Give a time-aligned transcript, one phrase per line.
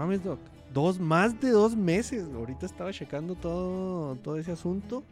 [0.00, 0.38] Mames, Doc.
[0.72, 2.26] Dos, más de dos meses.
[2.34, 5.02] Ahorita estaba checando todo, todo ese asunto.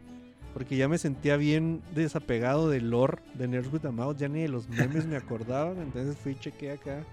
[0.53, 4.13] Porque ya me sentía bien desapegado del lore de Nerds with a.
[4.17, 5.71] Ya ni de los memes me acordaba.
[5.71, 7.03] Entonces fui y chequé acá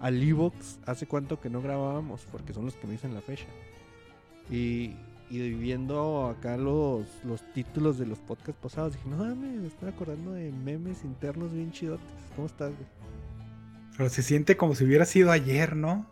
[0.00, 0.78] al Evox.
[0.86, 2.26] Hace cuánto que no grabábamos.
[2.32, 3.46] Porque son los que me dicen la fecha.
[4.50, 4.96] Y,
[5.30, 8.94] y viendo acá los, los títulos de los podcasts pasados.
[8.94, 12.06] Dije, no mames, me estoy acordando de memes internos bien chidotes.
[12.34, 12.88] ¿Cómo estás, güey?
[13.96, 16.06] Pero se siente como si hubiera sido ayer, ¿no?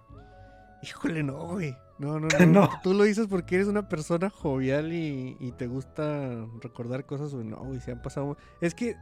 [0.83, 1.77] Híjole, no, güey.
[1.98, 2.70] No, no, no, No.
[2.83, 7.47] Tú lo dices porque eres una persona jovial y, y te gusta recordar cosas, güey.
[7.47, 8.36] No, güey, se han pasado.
[8.61, 8.97] Es que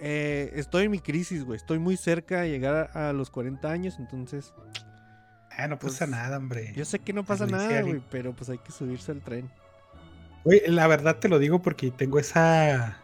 [0.00, 1.56] eh, estoy en mi crisis, güey.
[1.56, 4.54] Estoy muy cerca de llegar a, a los 40 años, entonces.
[5.50, 6.72] Ah, no pasa Pues, nada, hombre.
[6.74, 9.50] Yo sé que no pasa nada, güey, pero pues hay que subirse al tren.
[10.44, 12.98] Güey, la verdad te lo digo porque tengo esa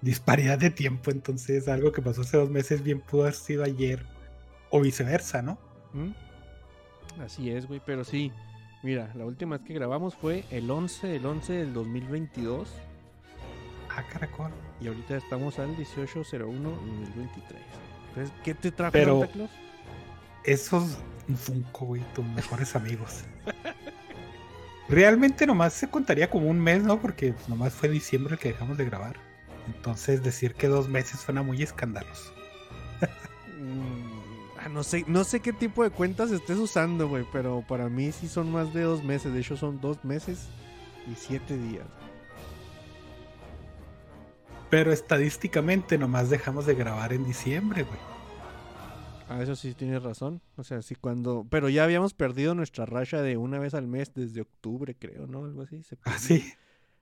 [0.00, 4.04] disparidad de tiempo, entonces algo que pasó hace dos meses bien pudo haber sido ayer
[4.70, 5.58] o viceversa, ¿no?
[5.92, 6.10] ¿Mm?
[7.24, 8.32] Así es, güey, pero sí.
[8.82, 12.68] Mira, la última vez que grabamos fue el 11 del 11 del 2022
[13.94, 14.50] Ah, caracol.
[14.80, 17.60] y ahorita estamos al 1801 2023.
[18.08, 19.50] Entonces, ¿qué te trajo Pero- Santa Claus?
[20.44, 20.96] Esos
[21.36, 23.24] Funko, güey, tus mejores amigos.
[24.88, 26.98] Realmente nomás se contaría como un mes, ¿no?
[27.00, 29.16] Porque nomás fue diciembre el que dejamos de grabar.
[29.66, 32.32] Entonces decir que dos meses suena muy escandaloso.
[33.58, 34.19] Mm,
[34.68, 38.28] no sé, no sé qué tipo de cuentas estés usando, güey, pero para mí sí
[38.28, 39.32] son más de dos meses.
[39.32, 40.48] De hecho, son dos meses
[41.10, 41.86] y siete días.
[44.68, 47.98] Pero estadísticamente nomás dejamos de grabar en diciembre, güey.
[49.28, 50.42] Ah, eso sí tienes razón.
[50.56, 51.46] O sea, sí cuando...
[51.48, 55.44] Pero ya habíamos perdido nuestra racha de una vez al mes desde octubre, creo, ¿no?
[55.44, 55.82] Algo así.
[55.82, 56.12] septiembre.
[56.14, 56.52] Ah, sí.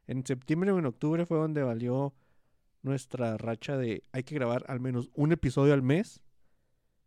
[0.06, 2.14] En septiembre o en octubre fue donde valió
[2.82, 6.22] nuestra racha de hay que grabar al menos un episodio al mes.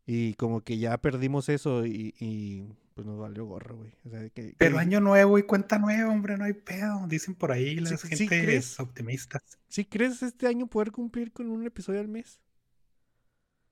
[0.06, 2.64] Y como que ya perdimos eso y, y,
[2.96, 3.94] pues nos valió gorro, güey.
[4.06, 7.06] O sea, que, Pero que- año nuevo y cuenta nueva, hombre, no hay pedo.
[7.08, 8.80] Dicen por ahí las Sí, sí gentes crees.
[8.80, 9.42] optimistas.
[9.70, 12.40] ¿Sí crees este año poder cumplir con un episodio al mes?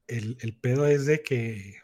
[0.07, 1.75] El, el pedo es de que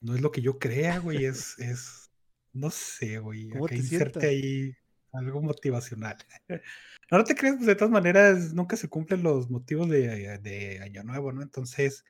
[0.00, 2.10] no es lo que yo crea, güey, es, es,
[2.52, 4.24] no sé, güey, ¿Cómo te inserte sientas?
[4.30, 4.74] ahí
[5.12, 6.16] algo motivacional.
[7.12, 10.78] No, no te creas, pues de todas maneras nunca se cumplen los motivos de, de
[10.80, 11.42] Año Nuevo, ¿no?
[11.42, 12.04] Entonces,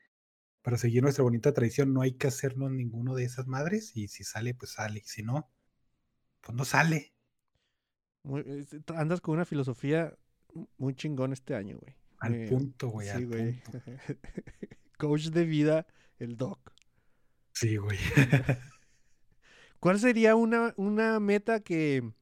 [0.62, 4.25] para seguir nuestra bonita tradición no hay que hacernos ninguno de esas madres y si
[4.25, 5.50] sale, pues sale, y si no,
[6.41, 7.15] pues no sale.
[8.22, 10.16] Muy- andas con una filosofía
[10.76, 11.94] muy chingón este año, güey.
[12.19, 13.62] Al punto, güey, Sí, al güey.
[13.62, 13.82] punto.
[14.98, 15.87] Coach de vida,
[16.19, 16.72] el doc.
[17.54, 17.98] Sí, güey.
[19.81, 22.12] ¿Cuál sería una, una meta que...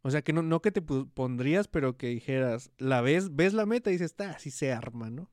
[0.00, 3.66] O sea, que no, no que te pondrías, pero que dijeras, la ves, ves la
[3.66, 5.28] meta y dices, está, así se arma, ¿no?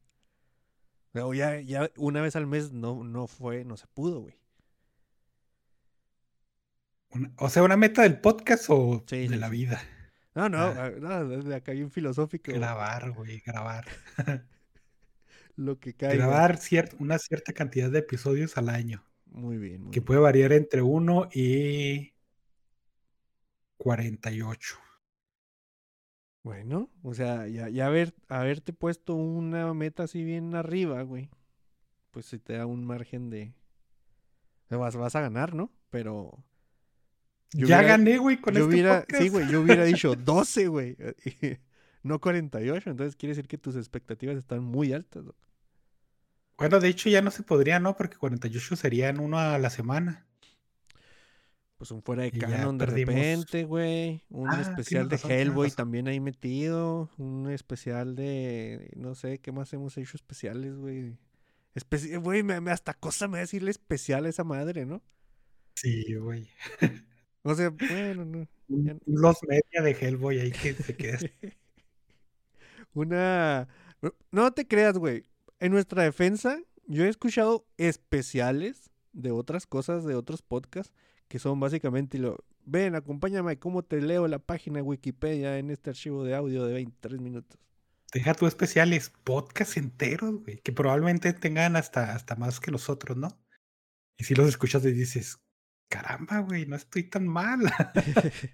[1.16, 4.36] O ya, ya una vez al mes no, no fue, no se pudo, güey.
[7.12, 9.82] Una- o sea, una meta del podcast o Sí, de sí, la vida.
[10.34, 10.90] No, no, Ah.
[11.00, 12.52] no, desde acá bien filosófico.
[12.52, 13.86] Grabar, güey, grabar.
[15.56, 16.16] Lo que caiga.
[16.26, 16.60] Grabar
[16.98, 20.06] una cierta cantidad de episodios al año, Muy bien, muy que bien.
[20.06, 22.14] puede variar entre 1 y
[23.78, 24.78] 48.
[26.44, 31.30] Bueno, o sea, ya, ya haber, haberte puesto una meta así bien arriba, güey.
[32.12, 33.54] Pues si te da un margen de.
[34.70, 35.72] vas, vas a ganar, ¿no?
[35.90, 36.38] Pero.
[37.54, 40.68] yo ya hubiera- gané, güey, con yo este hubiera, sí, güey, yo hubiera dicho 12,
[40.68, 40.98] güey.
[42.04, 42.90] No 48.
[42.90, 45.24] Entonces quiere decir que tus expectativas están muy altas.
[45.24, 45.38] doc.
[46.58, 47.96] Bueno, de hecho ya no se podría, ¿no?
[47.96, 50.26] Porque 48 serían uno a la semana.
[51.84, 54.24] Pues un fuera de canon de repente, güey.
[54.30, 57.10] Un Ah, especial de razón, Hellboy también ahí metido.
[57.18, 58.90] Un especial de.
[58.96, 61.18] No sé, ¿qué más hemos hecho especiales, güey?
[61.76, 65.02] Especi- Güey, me- me- hasta cosa me va a decirle especial a esa madre, ¿no?
[65.76, 66.48] Sí, güey.
[67.44, 68.48] O sea, bueno, no.
[69.06, 71.34] Los media de Hellboy ahí que se quede.
[72.94, 73.68] Una.
[74.32, 75.24] No te creas, güey.
[75.60, 80.94] En nuestra defensa, yo he escuchado especiales de otras cosas, de otros podcasts,
[81.28, 82.44] que son básicamente lo.
[82.66, 87.20] Ven, acompáñame, ¿cómo te leo la página Wikipedia en este archivo de audio de 23
[87.20, 87.60] minutos?
[88.14, 93.28] deja tú especiales, podcast enteros, güey, que probablemente tengan hasta, hasta más que nosotros, ¿no?
[94.18, 95.40] Y si los escuchas y dices,
[95.90, 97.60] caramba, güey, no estoy tan mal.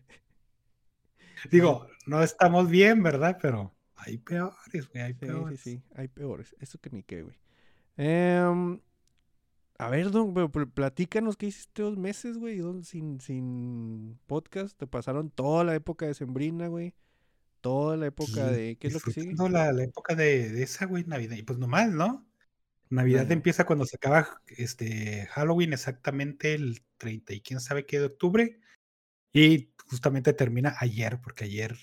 [1.51, 3.38] Digo, no estamos bien, ¿verdad?
[3.42, 5.60] Pero hay peores, güey, hay peores.
[5.60, 6.56] sí, sí, hay peores.
[6.60, 7.38] Eso que ni qué, güey.
[7.98, 8.80] Em,
[9.80, 14.78] a ver, don, pero platícanos qué hiciste dos meses, güey, don, sin, sin podcast.
[14.78, 16.96] Te pasaron toda la época de Sembrina, güey.
[17.62, 18.78] Toda la época Sí, de...
[18.80, 19.40] ¿Qué es lo que sigue?
[19.50, 21.38] La, la época de, de esa, güey, Navidad.
[21.38, 22.30] Y pues nomás, ¿no?
[22.90, 23.34] Navidad Bueno.
[23.34, 28.62] empieza cuando se acaba este Halloween, exactamente el 30 y quién sabe qué de octubre.
[29.34, 31.78] Y justamente termina ayer, porque ayer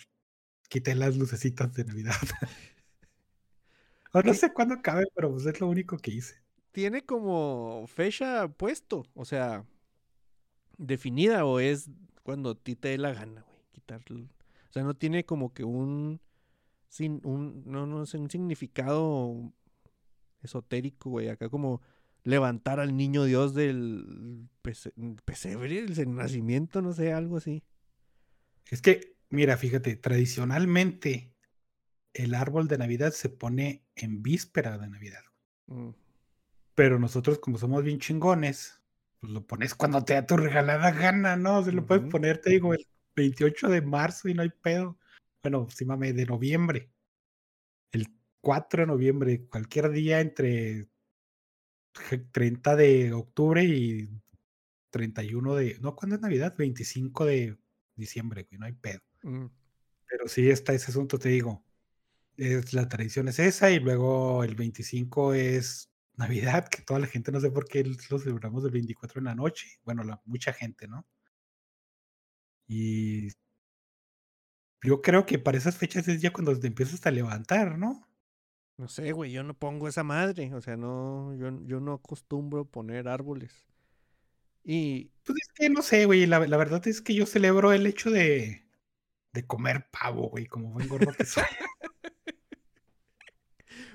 [0.69, 2.15] quité las lucecitas de Navidad.
[4.13, 4.35] o no ¿Qué?
[4.35, 6.43] sé cuándo acabe, pero pues es lo único que hice.
[6.77, 9.07] ¿Tiene como fecha puesto?
[9.15, 9.65] O sea,
[10.77, 11.89] definida o es
[12.23, 14.25] cuando a ti te dé la gana, güey, quitarlo.
[14.25, 16.21] O sea, no tiene como que un...
[16.91, 19.55] Sin, un no, no sé, un significado
[20.43, 21.31] esotérico, güey.
[21.31, 21.81] Acá como
[22.25, 24.93] levantar al niño Dios del pese-
[25.25, 27.65] pesebre, el nacimiento, no sé, algo así.
[28.69, 31.33] Es que, mira, fíjate, tradicionalmente
[32.13, 35.23] el árbol de Navidad se pone en víspera de Navidad.
[35.69, 35.89] Mm,
[36.77, 38.81] Pero nosotros, como somos bien chingones,
[39.19, 41.65] pues lo pones cuando te da tu regalada gana, ¿no?
[41.65, 42.87] Se lo puedes poner, te digo, el
[43.17, 44.99] 28 de marzo y no hay pedo.
[45.43, 46.91] Bueno, sí mame, de noviembre.
[47.91, 48.07] El
[48.41, 50.87] 4 de noviembre, cualquier día entre
[51.95, 54.09] je- 30 de octubre y
[54.91, 55.79] 31 de...
[55.81, 56.55] No, ¿cuándo es Navidad?
[56.57, 57.59] 25 de
[57.95, 59.01] diciembre, güey, no hay pedo.
[59.23, 59.47] mm.
[60.09, 61.65] Pero sí está ese asunto, te digo.
[62.37, 67.33] Es, la tradición es esa y luego el 25 es Navidad, que toda la gente
[67.33, 69.67] no sé por qué lo celebramos el 24 en la noche.
[69.85, 71.07] Bueno, la, mucha gente, ¿no?
[72.67, 73.29] Y
[74.83, 78.07] yo creo que para esas fechas es ya cuando te empiezas a levantar, ¿no?
[78.79, 80.53] No sé, güey, yo no pongo esa madre.
[80.55, 83.67] O sea, no, yo, yo no acostumbro poner árboles.
[84.65, 87.87] Y, Pues es que no sé, güey, la, la verdad es que yo celebro el
[87.87, 88.67] hecho de,
[89.33, 91.45] de comer pavo, güey, como buen gordo que soy.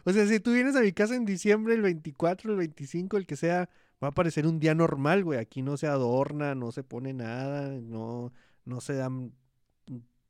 [0.06, 3.25] O sea, si tú vienes a mi casa en diciembre, el 24, el 25, el
[3.27, 3.69] que sea,
[4.03, 5.39] va a parecer un día normal, güey.
[5.39, 8.33] Aquí no se adorna, no se pone nada, no,
[8.65, 9.33] no se dan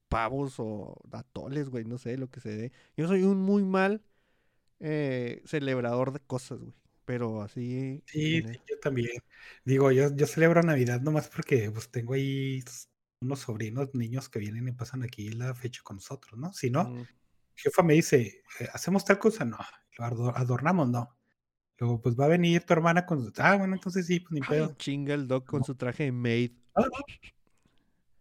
[0.09, 2.71] pavos o atoles, güey, no sé lo que se dé.
[2.97, 4.01] Yo soy un muy mal
[4.79, 6.73] eh, celebrador de cosas, güey.
[7.06, 8.03] Pero así.
[8.06, 9.09] Sí, sí, e- yo también.
[9.65, 12.63] Digo, yo, yo celebro Navidad nomás porque pues tengo ahí
[13.21, 16.51] unos sobrinos, niños que vienen y pasan aquí la fecha con nosotros, ¿no?
[16.53, 17.03] Si no, mm,
[17.61, 19.45] jefa me dice, "Eh, ¿hacemos tal cosa?
[19.45, 19.57] No,
[19.97, 21.17] lo ado- adornamos, no.
[21.79, 23.31] Luego, pues va a venir tu hermana con su...
[23.37, 24.75] Ah, bueno, entonces sí, pues ni ay, pedo.
[24.77, 25.65] chinga el doc con No.
[25.65, 26.51] su traje de maid.
[26.75, 26.89] Ah, no.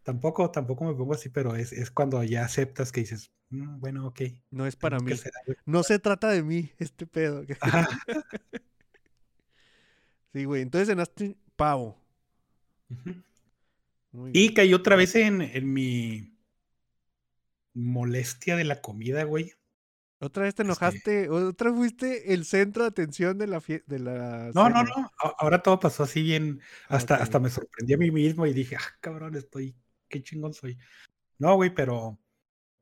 [0.02, 4.06] Tampoco, tampoco me pongo así, pero es, es cuando ya aceptas que dices, "Mm, bueno,
[4.06, 4.22] ok.
[4.50, 5.12] No es para mí.
[5.12, 5.60] hacer algo".
[5.66, 7.44] No se trata de mí, este pedo.
[10.32, 10.62] Sí, güey.
[10.62, 11.98] Entonces cenaste pavo.
[14.12, 14.54] Muy Y bien.
[14.54, 16.29] caí otra vez en, en mi
[17.74, 19.52] molestia de la comida, güey.
[20.18, 24.52] Otra vez te Este enojaste, otra fuiste el centro de atención de la de la
[24.52, 24.84] No, no, cena.
[24.84, 25.10] no.
[25.38, 26.60] Ahora todo pasó así bien.
[26.88, 29.76] Hasta, hasta me sorprendí a mí mismo y dije, ah, cabrón, estoy,
[30.08, 30.76] qué chingón soy.
[31.38, 32.20] No, güey, pero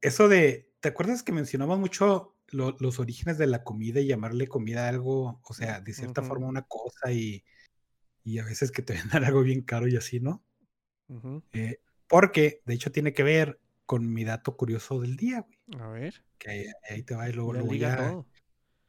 [0.02, 4.48] eso de, ¿te acuerdas que mencionamos mucho lo- los orígenes de la comida y llamarle
[4.48, 7.44] comida a algo, o sea, de cierta forma una cosa y,
[8.24, 10.44] y a veces que te vendan algo bien caro y así, ¿no?
[11.52, 15.82] Eh, porque, de hecho, tiene que ver con mi dato curioso del día, güey.
[15.82, 18.26] A ver, Que ahí, ahí te va y luego, luego liga ya, todo.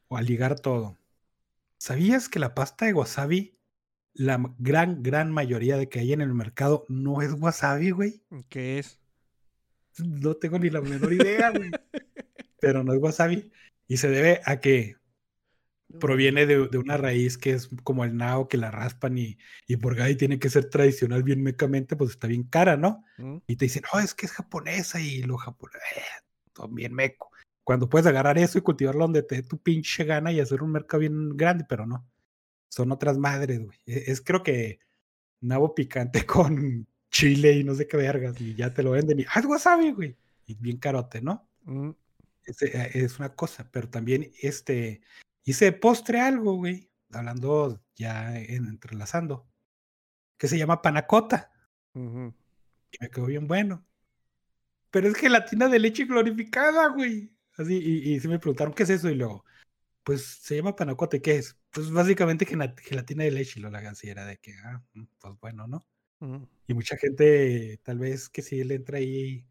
[0.09, 0.97] o a ligar todo.
[1.77, 3.57] ¿Sabías que la pasta de wasabi,
[4.13, 8.21] la gran, gran mayoría de que hay en el mercado no es wasabi, güey?
[8.49, 8.99] ¿Qué es?
[9.99, 11.71] No tengo ni la menor idea, güey.
[12.59, 13.53] Pero no es wasabi.
[13.87, 14.97] Y se debe a que
[15.99, 19.77] proviene de, de una raíz que es como el nao que la raspan y, y
[19.77, 23.03] por ahí tiene que ser tradicional bien mecamente, pues está bien cara, ¿no?
[23.47, 25.81] Y te dicen, no, es que es japonesa y lo japonés,
[26.69, 27.31] bien meco.
[27.63, 30.71] Cuando puedes agarrar eso y cultivarlo donde te dé tu pinche gana y hacer un
[30.71, 32.07] mercado bien grande, pero no.
[32.67, 33.77] Son otras madres, güey.
[33.85, 34.79] E- Es, creo que
[35.41, 39.25] nabo picante con chile y no sé qué vergas y ya te lo venden y,
[39.33, 40.15] ah, es wasabi, güey.
[40.45, 41.49] Y bien carote, ¿no?
[41.63, 41.91] Mm,
[42.45, 45.01] Es, eh, es una cosa, pero también este,
[45.49, 49.47] hice postre algo, güey, hablando ya en- entrelazando,
[50.37, 51.51] que se llama panacota,
[51.93, 52.33] ujú.
[52.91, 53.85] y me quedó bien bueno.
[54.91, 57.31] Pero es gelatina de leche glorificada, güey.
[57.57, 59.09] Así, y, y se me preguntaron, ¿qué es eso?
[59.09, 59.45] Y luego,
[60.03, 61.57] pues se llama panacota, ¿y qué es?
[61.71, 65.33] Pues básicamente gelatina de leche, y lo la así era de que, ah, mm, pues
[65.39, 65.85] bueno, ¿no?
[66.67, 69.45] Y mucha gente, tal vez que sí le entra ahí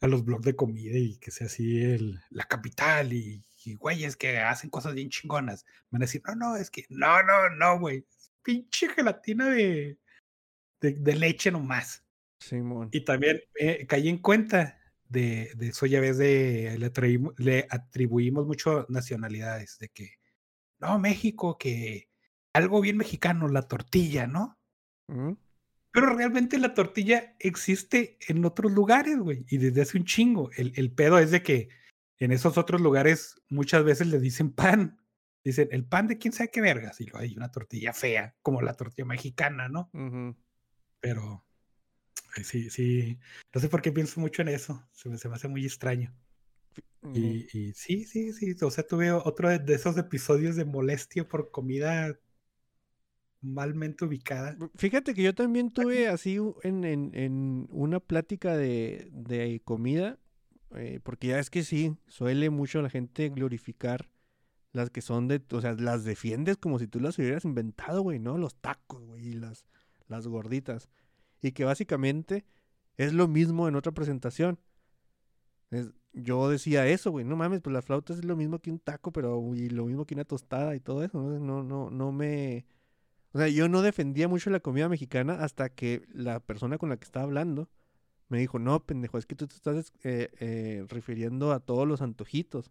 [0.00, 4.16] a los blogs de comida y que sea así el, la capital y, y güeyes
[4.16, 5.64] que hacen cosas bien chingonas.
[5.90, 8.06] Van a decir, no, no, es que, no, no, no, güey.
[8.42, 9.98] Pinche gelatina de,
[10.80, 12.04] de, de leche nomás.
[12.40, 12.88] Simón.
[12.92, 17.66] Y también eh, caí en cuenta de, de eso, ya ves, de, le, atribu- le
[17.68, 20.18] atribuimos mucho nacionalidades, de que,
[20.78, 22.08] no, México, que
[22.52, 24.58] algo bien mexicano, la tortilla, ¿no?
[25.08, 25.32] ¿Mm?
[25.90, 30.50] Pero realmente la tortilla existe en otros lugares, güey, y desde hace un chingo.
[30.52, 31.70] El, el pedo es de que
[32.18, 35.00] en esos otros lugares muchas veces le dicen pan.
[35.44, 37.00] Dicen, el pan de quién sabe qué vergas.
[37.00, 39.88] Y luego hay una tortilla fea, como la tortilla mexicana, ¿no?
[41.00, 41.44] Pero
[42.42, 43.18] sí, sí.
[43.54, 44.86] No sé por qué pienso mucho en eso.
[44.92, 46.14] Se me, se me hace muy extraño.
[47.14, 48.54] Y, y sí, sí, sí.
[48.62, 52.18] O sea, tuve otro de de esos episodios de molestia por comida
[53.40, 54.56] malmente ubicada.
[54.74, 60.18] Fíjate que yo también tuve así en, en- en una plática de, de comida,
[60.74, 64.08] eh, porque ya es que sí, suele mucho la gente glorificar
[64.72, 68.18] las que son de, o sea, las defiendes como si tú las hubieras inventado, güey,
[68.18, 68.38] ¿no?
[68.38, 69.66] Los tacos, güey, y las,
[70.08, 70.88] las gorditas.
[71.42, 72.44] Y que básicamente
[72.96, 74.58] es lo mismo en otra presentación.
[75.70, 78.78] Es- yo decía eso, güey, no mames, pues la flauta es lo mismo que un
[78.80, 81.38] taco, pero y lo mismo que una tostada y todo eso, ¿no?
[81.38, 82.66] No, no, no me...
[83.32, 86.96] O sea, yo no defendía mucho la comida mexicana hasta que la persona con la
[86.98, 87.68] que estaba hablando
[88.28, 92.02] me dijo, no, pendejo, es que tú te estás eh, eh, refiriendo a todos los
[92.02, 92.70] antojitos.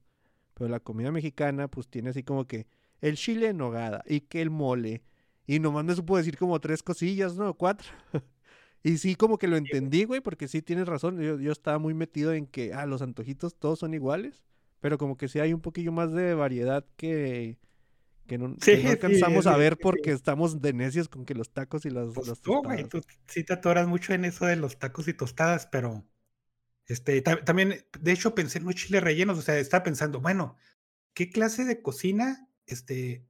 [0.54, 2.68] Pero la comida mexicana, pues tiene así como que
[3.02, 5.04] el chile en nogada y que el mole.
[5.46, 7.54] Y nomás me supo decir como tres cosillas, ¿no?
[7.54, 7.90] Cuatro.
[8.84, 11.20] y sí, como que lo entendí, güey, porque sí tienes razón.
[11.20, 14.44] Yo, yo estaba muy metido en que, ah, los antojitos todos son iguales.
[14.80, 17.58] Pero como que sí hay un poquillo más de variedad que,
[18.28, 21.36] que no, que Sí, no sí, alcanzamos a ver porque estamos de necios con que
[21.36, 22.90] los tacos y las, Pues las tú, güey, tostadas.
[22.90, 26.08] tú sí te atoras mucho en eso de los tacos y tostadas, pero
[26.88, 30.58] este, ta- también, de hecho, pensé en los chiles rellenos, o sea, estaba pensando, bueno,
[31.16, 33.28] ¿qué clase de cocina, este,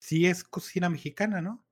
[0.00, 1.66] sí es cocina mexicana, ¿no?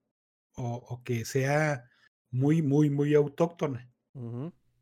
[0.55, 1.89] O, o que sea
[2.31, 3.91] muy, muy, muy autóctona.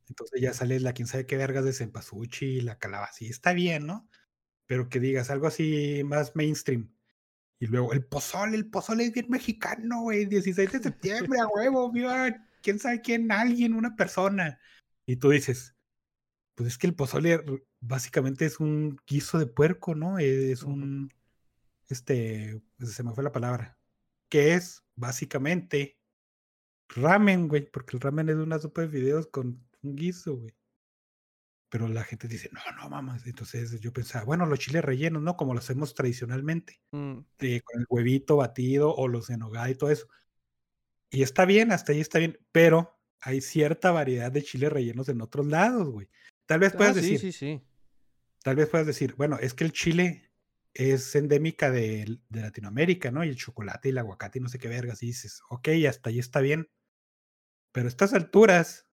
[0.07, 3.85] Entonces ya sale la quién sabe qué vergas de cempasúchil, la calabaza, y está bien,
[3.87, 4.09] ¿no?
[4.67, 6.95] Pero que digas algo así más mainstream.
[7.63, 10.25] Y luego el pozole, el pozole es bien mexicano, güey.
[10.25, 14.59] 16 de septiembre, a huevo, viva quién sabe quién, alguien, una persona.
[15.05, 15.73] Y tú dices,
[16.55, 17.41] pues es que el pozole
[17.79, 20.19] básicamente es un guiso de puerco, ¿no?
[20.19, 20.73] Es Ujú.
[20.73, 21.13] un,
[21.87, 23.79] este, pues se me fue la palabra,
[24.27, 25.97] que es básicamente
[26.89, 30.53] ramen, güey, porque el ramen es una sopa de fideos con un guiso, güey.
[31.73, 33.25] Pero la gente dice, no, no, mamas.
[33.25, 35.35] Entonces yo pensaba, bueno, los chiles rellenos, ¿no?
[35.37, 39.75] Como lo hacemos tradicionalmente Mm, de- con el huevito batido o los en nogada y
[39.75, 40.07] todo eso.
[41.11, 45.21] Y está bien, hasta ahí está bien, pero hay cierta variedad de chiles rellenos en
[45.21, 46.09] otros lados, güey.
[46.45, 47.61] Tal vez Ah, puedas sí, decir, sí, sí.
[48.43, 50.31] tal vez puedas decir, bueno, es que el chile
[50.73, 53.23] es endémica de, de Latinoamérica, ¿no?
[53.23, 55.03] Y el chocolate y el aguacate y no sé qué vergas.
[55.03, 56.67] Y dices, ok, hasta ahí está bien.
[57.71, 58.87] Pero a estas alturas,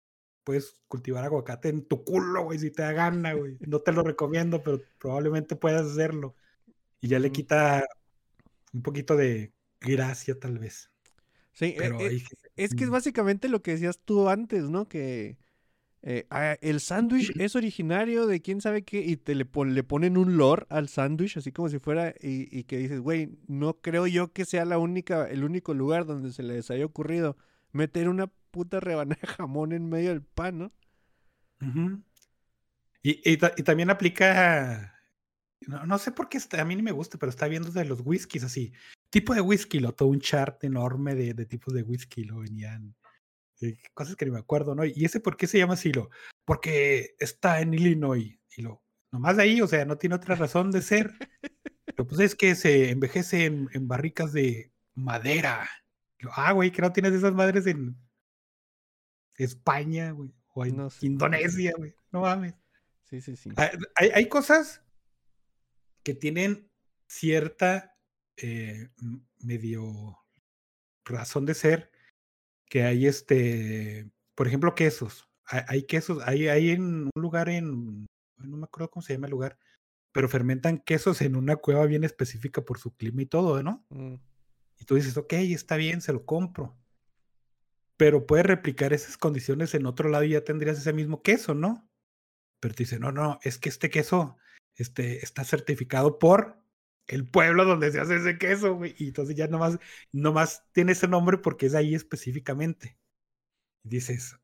[0.43, 3.57] puedes cultivar aguacate en tu culo, güey, si te da gana, güey.
[3.67, 6.35] No te lo recomiendo, pero probablemente puedas hacerlo.
[7.01, 7.85] Y ya le quita
[8.73, 10.91] un poquito de gracia, tal vez.
[11.53, 12.23] Sí, e- Pero e-
[12.55, 14.87] es que es básicamente lo que decías tú antes, ¿no?
[14.87, 15.37] Que
[16.01, 19.83] eh, ah, el sándwich es originario de quién sabe qué y te le, pon- le
[19.83, 23.75] ponen un lore al sándwich, así como si fuera, y, y que dices, güey, no
[23.81, 27.37] creo yo que sea la única, el único lugar donde se les haya ocurrido
[27.71, 30.71] meter una puta rebanada de jamón en medio del pan, ¿no?
[31.61, 32.01] ujú.
[33.03, 34.95] y, y ta- y también aplica,
[35.67, 37.85] no, no sé por qué está- a mí ni me gusta, pero está viendo de
[37.85, 38.73] los whiskies así.
[39.09, 42.95] Tipo de whisky, lo todo un chart enorme de, de tipos de whisky, lo venían.
[43.61, 44.85] eh, cosas que ni me acuerdo, ¿no?
[44.85, 46.09] Y ese por qué se llama así, lo,
[46.45, 48.39] porque está en Illinois.
[48.55, 51.11] Y lo, nomás de ahí, o sea, no tiene otra razón de ser.
[51.85, 55.67] Pero pues es que se envejece en, en barricas de madera.
[56.19, 57.97] Lo, ah, güey, que no tienes esas madres en
[59.43, 60.33] España, güey.
[60.53, 61.05] O No sé.
[61.07, 61.93] Indonesia, güey.
[62.11, 62.53] No mames.
[63.03, 63.49] Sí, sí, sí.
[63.57, 64.83] Hay, hay- hay cosas
[66.03, 66.69] que tienen
[67.07, 67.95] cierta
[68.37, 68.89] eh,
[69.39, 70.17] medio
[71.05, 71.91] razón de ser.
[72.67, 75.27] Que hay este, por ejemplo, quesos.
[75.45, 78.05] Hay, hay quesos, hay, hay en un lugar en,
[78.37, 79.57] no me acuerdo cómo se llama el lugar,
[80.11, 83.83] pero fermentan quesos en una cueva bien específica por su clima y todo, ¿no?
[83.89, 84.15] Mm,
[84.77, 86.77] Y tú dices, ok, está bien, se lo compro.
[87.99, 91.85] Pero puedes replicar esas condiciones en otro lado y ya tendrías ese mismo queso, ¿no?
[92.61, 94.37] Pero te dice, no, no, es que este queso
[94.75, 96.57] este, está certificado por
[97.07, 98.95] el pueblo donde se hace ese queso, güey.
[98.97, 99.79] Y entonces ya nomás,
[100.13, 102.97] nomás tiene ese nombre porque es ahí específicamente.
[103.83, 104.39] Dices,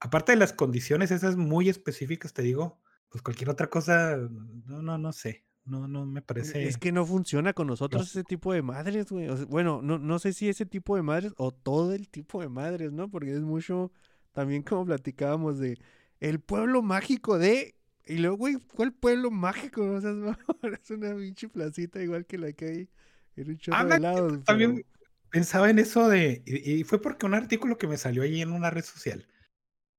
[0.00, 4.98] aparte de las condiciones esas muy específicas, te digo, pues cualquier otra cosa, no, no,
[4.98, 5.45] no sé.
[5.66, 6.64] No, no me parece.
[6.66, 9.28] Es que no funciona con nosotros ese tipo de madres, güey.
[9.46, 12.92] bueno, no, no sé si ese tipo de madres o todo el tipo de madres,
[12.92, 13.10] ¿no?
[13.10, 13.90] Porque es mucho,
[14.32, 15.78] también como platicábamos de
[16.20, 17.74] el pueblo mágico de...
[18.06, 19.82] Y luego, güey, ¿cuál pueblo mágico?
[19.82, 20.12] O sea,
[20.80, 22.88] es una pinche placita igual que la que hay
[23.34, 24.44] en un chorro de lados.
[24.44, 24.86] También
[25.30, 26.44] pensaba en eso de...
[26.46, 29.26] Y, fue porque un artículo que me salió ahí en una red social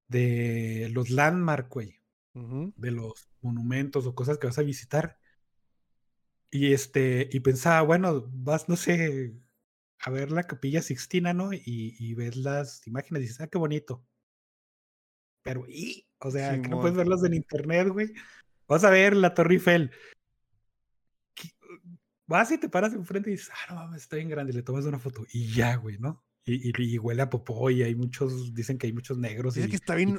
[0.07, 2.00] de los landmark, güey.
[2.33, 5.17] De los monumentos o cosas que vas a visitar
[6.51, 9.33] y este, y pensaba, bueno, vas, no sé,
[9.99, 11.53] a ver la capilla Sixtina, ¿no?
[11.53, 14.05] Y, y ves las imágenes y dices, ah, qué bonito.
[15.43, 16.07] Pero, ¿y?
[16.19, 18.13] O sea, que no puedes verlas en internet, güey.
[18.67, 19.91] Vas a ver la Torre Eiffel.
[22.25, 24.85] Vas y te paras enfrente y dices, ah, no mames, está bien grande, le tomas
[24.85, 25.25] una foto.
[25.31, 26.25] Y ya, güey, ¿no?
[26.43, 29.55] Y, y, huele a popó y hay muchos, dicen que hay muchos negros.
[29.55, 30.17] Dice que está bien.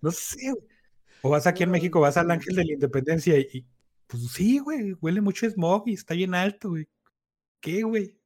[0.00, 0.68] no sé, güey.
[1.22, 3.66] O vas aquí en México, vas al Ángel de la Independencia y,
[4.06, 6.88] pues sí, güey, huele mucho smog y está bien alto, güey.
[7.60, 8.18] ¿Qué, güey?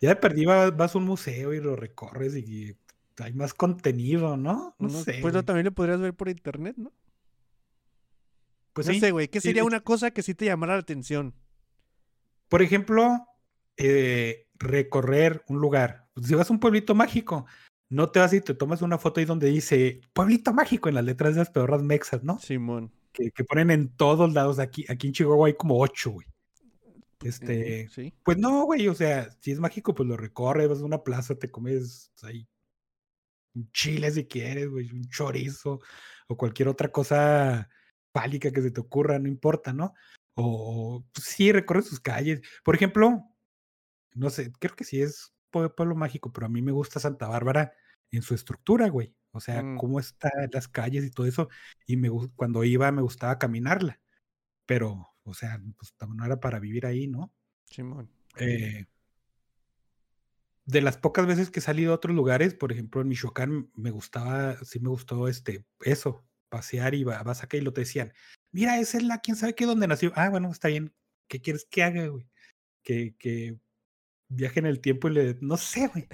[0.00, 2.76] Ya de perdí vas, a un museo y lo recorres y,
[3.18, 4.74] hay más contenido, ¿no?
[4.78, 5.20] No, sé.
[5.22, 6.92] Pues también lo podrías ver por internet, ¿no?
[8.74, 9.28] Pues no sé, güey.
[9.28, 11.34] ¿Qué sería una cosa que sí te llamara la atención?
[12.50, 13.26] Por ejemplo,
[13.78, 16.08] eh, recorrer un lugar.
[16.22, 17.46] Si vas a un pueblito mágico,
[17.88, 21.04] no te vas y te tomas una foto ahí donde dice pueblito mágico en las
[21.04, 22.38] letras de las peorras mexas, ¿no?
[22.38, 24.58] Simón que, ponen en todos lados.
[24.58, 26.26] Aquí, aquí en Chihuahua hay como ocho, güey.
[27.24, 27.88] Este,
[28.22, 31.34] pues no, güey, o sea, si es mágico, pues lo recorres, vas a una plaza,
[31.34, 32.46] te comes ahí
[33.56, 35.80] un chile si quieres, güey, un chorizo
[36.28, 37.68] o cualquier otra cosa
[38.12, 39.94] pálica que se te ocurra, no importa, ¿no?
[40.34, 42.42] O pues, sí, recorre sus calles.
[42.62, 43.24] Por ejemplo,
[44.14, 47.72] no sé, creo que sí es pueblo mágico, pero a mí me gusta Santa Bárbara
[48.10, 49.14] en su estructura, güey.
[49.36, 49.76] O sea, mm.
[49.76, 51.48] cómo están las calles y todo eso.
[51.86, 54.00] Y me, cuando iba me gustaba caminarla.
[54.66, 57.32] Pero, o sea, pues no era para vivir ahí, ¿no?
[57.64, 58.10] Simón.
[58.38, 58.86] Eh,
[60.66, 63.90] de las pocas veces que he salido a otros lugares, por ejemplo, en Michoacán, me
[63.90, 68.12] gustaba, sí me gustó este, eso, pasear y vas acá y lo te decían,
[68.50, 70.12] mira, esa es la, quién sabe qué, dónde nació.
[70.16, 70.92] Ah, bueno, está bien.
[71.28, 72.28] ¿Qué quieres que haga, güey?
[72.82, 73.58] Que, que
[74.28, 76.08] viaje en el tiempo y le, no sé, güey.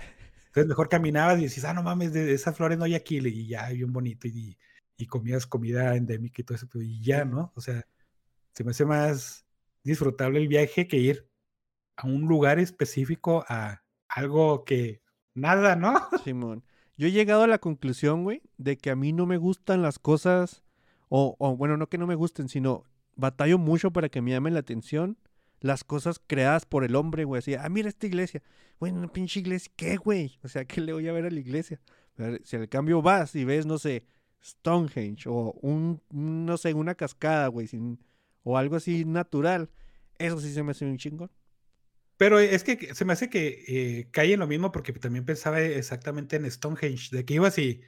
[0.52, 3.46] Entonces mejor caminabas y decías, ah, no mames, de esas flores no hay aquí, y
[3.46, 4.58] ya, bien bonito, y,
[4.98, 7.52] y comías comida endémica y todo eso, y ya, ¿no?
[7.54, 7.86] O sea,
[8.52, 9.46] se me hace más
[9.82, 11.26] disfrutable el viaje que ir
[11.96, 15.00] a un lugar específico a algo que
[15.32, 15.94] nada, ¿no?
[16.22, 16.62] Simón.
[16.98, 19.98] Yo he llegado a la conclusión, güey, de que a mí no me gustan las
[19.98, 20.64] cosas,
[21.08, 22.84] o, o bueno, no que no me gusten, sino
[23.16, 25.16] batallo mucho para que me llamen la atención
[25.62, 27.38] las cosas creadas por el hombre, güey.
[27.38, 28.42] Así, ah, mira esta iglesia.
[28.78, 29.72] Güey, una pinche iglesia.
[29.76, 30.38] ¿Qué, güey?
[30.42, 31.80] O sea, ¿qué le voy a ver a la iglesia?
[32.44, 34.04] Si al cambio vas y ves, no sé,
[34.44, 37.68] Stonehenge o un, no sé, una cascada, güey,
[38.42, 39.70] o algo así natural,
[40.18, 41.30] eso sí se me hace un chingón.
[42.16, 45.60] Pero es que se me hace que eh, cae en lo mismo porque también pensaba
[45.60, 47.80] exactamente en Stonehenge, de que ibas y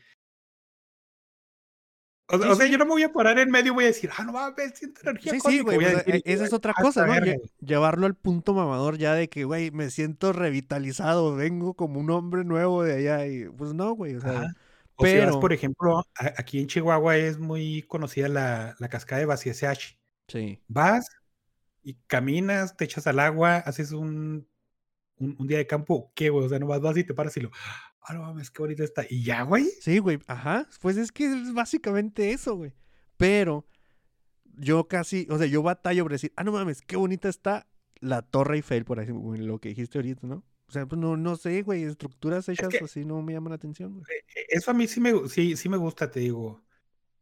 [2.27, 4.25] o, sea, yo no me voy a parar en medio y voy a decir, ah,
[4.25, 5.85] no va a ver, siento energía Sí, sí, güey.
[5.85, 7.15] E, esa es otra cosa, ¿no?
[7.61, 12.45] Llevarlo al punto mamador ya de que, güey, me siento revitalizado, vengo como un hombre
[12.45, 13.27] nuevo de allá.
[13.27, 14.15] Y pues no, güey.
[14.15, 14.55] O sea,
[14.99, 15.39] pero.
[15.39, 19.99] por ejemplo, aquí en Chihuahua es muy conocida la, la cascada de SH.
[20.29, 20.63] Sí.
[20.69, 21.07] Vas
[21.83, 24.49] y caminas, te echas al agua, haces un,
[25.19, 26.47] un, un día de campo, ¿qué, güey?
[26.47, 27.51] O sea, no vas, vas y te paras y lo,
[28.05, 29.05] ah, no mames, qué bonita está.
[29.09, 29.67] Y ya, güey.
[29.81, 30.69] Sí, güey, ajá.
[30.81, 32.75] Pues es que es básicamente eso, güey.
[33.17, 33.67] Pero
[34.57, 37.67] yo casi, o sea, yo batallo por decir, ah, no mames, qué bonita está
[38.01, 40.45] la Torre Eiffel, por ejemplo, lo que dijiste ahorita, ¿no?
[40.67, 43.93] O sea, pues no, no sé, güey, estructuras hechas así no me llaman la atención,
[43.93, 44.05] güey.
[44.09, 46.63] E, e, eso a mí sí me, sí, sí me gusta, te digo.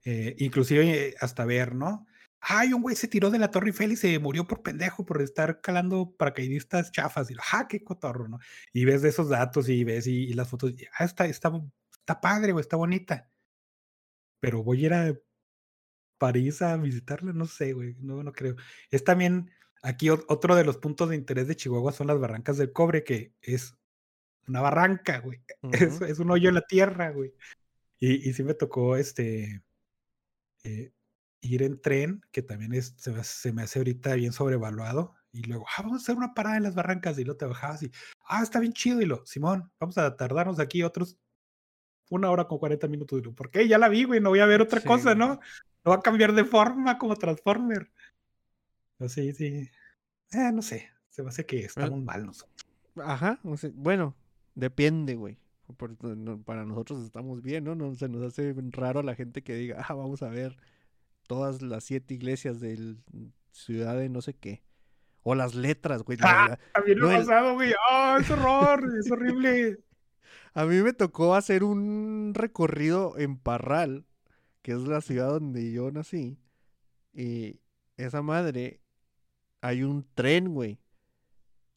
[0.04, 2.06] Eh, inclusive hasta ver, ¿no?
[2.42, 5.22] Ay, un güey se tiró de la Torre Eiffel y se murió por pendejo por
[5.22, 7.30] estar calando paracaidistas chafas.
[7.30, 8.40] Y, ah, qué cotorro, ¿no?
[8.72, 11.52] Y ves de esos datos y ves y, las fotos, ah, está, está,
[11.92, 13.30] está padre, güey, está bonita.
[14.40, 15.14] Pero voy a ir a
[16.18, 18.56] París a visitarla, no sé, güey, no, no creo.
[18.90, 19.50] Es también,
[19.82, 23.34] aquí otro de los puntos de interés de Chihuahua son las barrancas del cobre, que
[23.40, 23.76] es
[24.48, 25.42] una barranca, güey.
[26.08, 27.34] es, un hoyo en la tierra, güey.
[28.00, 29.62] Y, y sí me tocó, este,
[30.64, 30.92] eh,
[31.42, 35.82] ir en tren, que también es, se, me hace ahorita bien sobrevaluado, y luego, ah,
[35.82, 37.90] vamos a hacer una parada en las barrancas, y luego te bajabas y,
[38.26, 41.18] ah, está bien chido, y lo, Simón, vamos a tardarnos aquí otros
[42.10, 43.66] una hora con 40 minutos, y lo, ¿por qué?
[43.66, 45.40] Ya la vi, güey, no voy a ver otra cosa, ¿no?
[45.84, 47.90] No va a cambiar de forma como Transformer.
[49.08, 49.68] Sí, sí.
[50.32, 52.66] Eh, no sé, se me hace que estamos mal nosotros.
[52.96, 53.40] Ajá,
[53.74, 54.14] bueno,
[54.54, 55.38] depende, güey.
[56.44, 57.74] para nosotros estamos bien, ¿no?
[57.74, 60.56] No se nos hace raro a la gente que diga, ah, vamos a ver
[61.32, 62.94] todas las siete iglesias de
[63.52, 64.62] ciudad de no sé qué.
[65.22, 66.18] O las letras, güey.
[66.20, 66.58] Ah.
[66.74, 67.72] También lo No, pasado, güey.
[67.90, 68.84] ¡Ah, es horror!
[69.00, 69.78] es horrible.
[70.54, 74.04] A mí me tocó hacer un recorrido en Parral,
[74.60, 76.38] que es la ciudad donde yo nací.
[77.14, 77.60] Y
[77.96, 78.82] esa madre,
[79.62, 80.80] hay un tren, güey.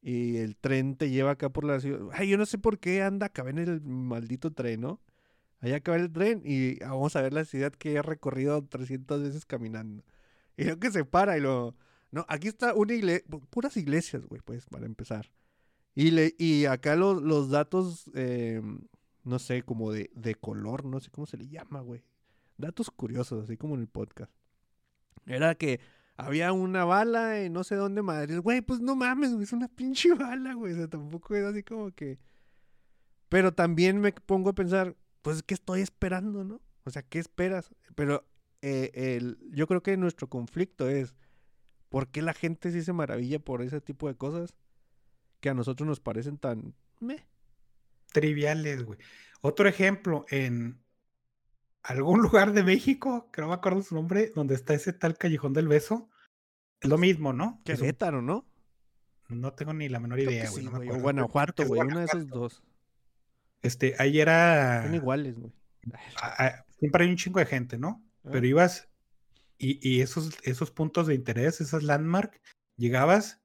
[0.01, 2.09] Y el tren te lleva acá por la ciudad.
[2.11, 4.99] Ay, yo no sé por qué anda acá en el maldito tren, ¿no?
[5.61, 9.45] Allá acaba el tren y vamos a ver la ciudad que he recorrido 300 veces
[9.45, 10.03] caminando.
[10.57, 11.75] Y lo que se para y lo...
[12.11, 12.93] No, aquí está una
[13.49, 15.31] puras iglesias, güey, pues, para empezar.
[15.95, 18.61] Y, le, y acá los, los datos, eh,
[19.23, 22.03] no sé, como de, de color, no sé cómo se le llama, güey.
[22.57, 24.31] Datos curiosos, así como en el podcast.
[25.25, 25.79] Era que
[26.17, 28.37] había una bala en no sé dónde madre.
[28.37, 30.73] Güey, pues no mames, güey, es una pinche bala, güey.
[30.73, 32.19] O sea, tampoco es así como que...
[33.29, 36.61] Pero también me pongo a pensar, pues, ¿qué estoy esperando, no?
[36.83, 37.73] O sea, ¿qué esperas?
[37.95, 38.27] Pero
[38.61, 41.15] eh, el, yo creo que nuestro conflicto es,
[41.89, 44.53] ¿por qué la gente sí se maravilla por ese tipo de cosas
[45.39, 46.75] que a nosotros nos parecen tan...
[46.99, 47.25] meh?
[48.13, 48.99] Triviales, güey.
[49.41, 50.79] Otro ejemplo, en
[51.81, 55.53] algún lugar de México, que no me acuerdo su nombre, donde está ese tal Callejón
[55.53, 56.07] del Beso.
[56.81, 57.63] Es lo mismo, ¿no?
[57.65, 58.45] Querétaro, ¿no?
[59.29, 60.65] no tengo ni la menor idea, güey.
[60.65, 60.77] sí, no.
[60.77, 62.39] O Guanajuato, güey, uno de esos Guanajuato.
[62.41, 62.63] dos.
[63.65, 64.83] Este, ahí era.
[64.83, 65.51] Son iguales, güey.
[66.79, 68.03] siempre hay un chingo de gente, ¿no?
[68.23, 68.29] Ah.
[68.31, 68.89] Pero ibas
[69.57, 72.41] y, y esos, esos puntos de interés, esas landmark,
[72.77, 73.41] llegabas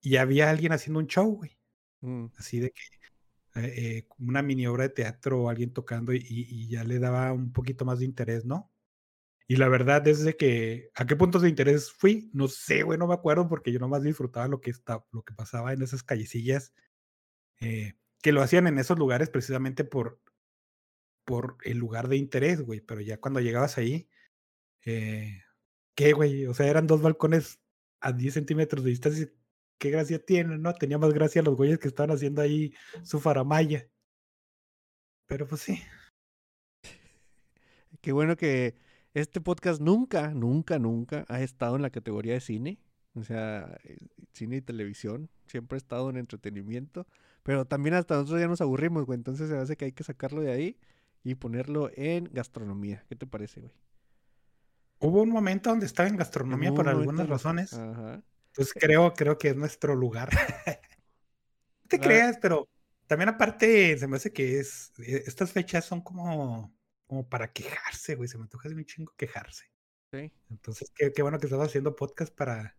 [0.00, 1.58] y había alguien haciendo un show, güey.
[2.00, 2.82] Mm, Así de que
[3.60, 7.52] eh, eh, una mini obra de teatro o alguien tocando y ya le daba un
[7.52, 8.72] poquito más de interés, ¿no?
[9.52, 12.98] Y la verdad es de que a qué puntos de interés fui, no sé, güey,
[12.98, 16.02] no me acuerdo porque yo nomás disfrutaba lo que, está, lo que pasaba en esas
[16.02, 16.72] callecillas,
[17.60, 20.20] eh, que lo hacían en esos lugares precisamente por,
[21.24, 24.08] por el lugar de interés, güey, pero ya cuando llegabas ahí,
[24.84, 25.42] eh,
[25.94, 26.46] ¿qué, güey?
[26.46, 27.60] O sea, eran dos balcones
[28.00, 29.32] a 10 centímetros de distancia.
[29.78, 30.74] ¿Qué gracia tienen, no?
[30.74, 33.88] Tenía más gracia los güeyes que estaban haciendo ahí su faramaya.
[35.26, 35.82] Pero pues sí.
[38.00, 38.76] Qué bueno que
[39.14, 42.78] este podcast nunca, nunca, nunca ha estado en la categoría de cine.
[43.14, 43.98] O sea, eh,
[44.32, 45.30] cine y televisión.
[45.46, 47.06] Siempre ha estado en entretenimiento.
[47.42, 49.16] Pero también hasta nosotros ya nos aburrimos, güey.
[49.16, 50.78] Entonces se me hace que hay que sacarlo de ahí
[51.24, 53.04] y ponerlo en gastronomía.
[53.08, 53.72] ¿Qué te parece, güey?
[55.00, 57.72] Hubo un momento donde estaba en gastronomía por algunas razones.
[57.72, 58.22] Ajá.
[58.54, 60.30] Pues creo, creo que es nuestro lugar.
[60.32, 62.68] no te creas, pero
[63.06, 64.92] también aparte se me hace que es.
[65.00, 66.72] eh, Estas fechas son como,
[67.06, 68.28] como para quejarse, güey.
[68.28, 69.64] Se me antoja de un chingo quejarse.
[70.12, 70.32] Sí.
[70.50, 72.76] Entonces, qué, qué bueno que estamos haciendo podcast para,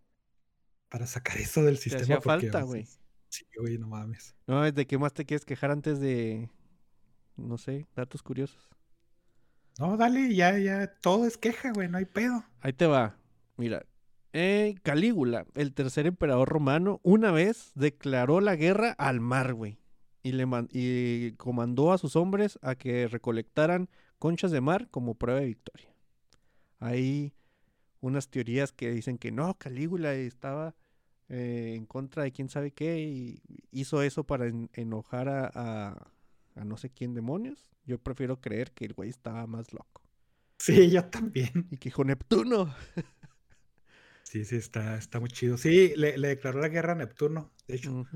[0.90, 2.04] para sacar eso del Te sistema.
[2.04, 2.88] hacía porque, falta, o sea, güey.
[3.34, 4.36] Sí, güey, no mames.
[4.46, 6.52] No, ¿de qué más te quieres quejar antes de,
[7.36, 8.70] no sé, datos curiosos?
[9.80, 12.44] No, dale, ya, ya, todo es queja, güey, no hay pedo.
[12.62, 13.18] Ahí te va.
[13.58, 13.88] Mira,
[14.34, 19.80] eh, Calígula, el tercer emperador romano, una vez declaró la guerra al mar, güey.
[20.22, 25.16] Y, le man- y comandó a sus hombres a que recolectaran conchas de mar como
[25.16, 25.90] prueba de victoria.
[26.80, 27.34] Hay
[28.00, 30.76] unas teorías que dicen que no, Calígula estaba
[31.34, 33.42] eh, en contra de quién sabe qué y
[33.72, 36.12] hizo eso para en- enojar a, a-
[36.56, 37.72] a no sé quién demonios.
[37.86, 40.02] Yo prefiero creer que el güey estaba más loco.
[40.58, 41.68] Sí, yo también.
[41.72, 42.74] Y que dijo Neptuno.
[44.24, 45.58] Sí, sí, está, está muy chido.
[45.58, 48.08] Sí, le, le declaró la guerra a Neptuno, de hecho,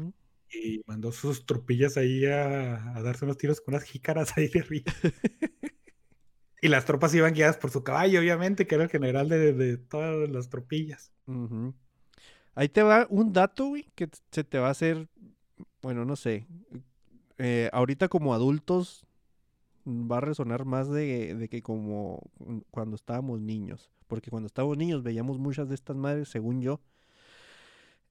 [0.49, 4.61] y mandó sus tropillas ahí a, a darse unos tiros con unas jícaras ahí de
[4.61, 4.93] arriba.
[6.61, 9.77] y las tropas iban guiadas por su caballo, obviamente, que era el general de, de
[9.77, 11.11] todas las tropillas.
[12.57, 15.07] Ahí te va un dato, güey, que se te va a hacer,
[15.83, 16.47] bueno, no sé.
[17.37, 19.05] eh, ahorita como adultos
[19.85, 22.19] mm, va a resonar más de, de que como
[22.71, 23.91] cuando estábamos niños.
[24.07, 26.81] Porque cuando estábamos niños veíamos muchas de estas madres, según yo.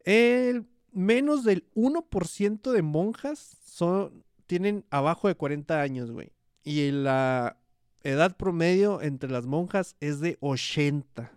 [0.05, 6.31] El menos del 1% de monjas son, tienen abajo de 40 años, güey.
[6.63, 7.59] Y la
[8.05, 11.33] edad promedio entre las monjas es de 80.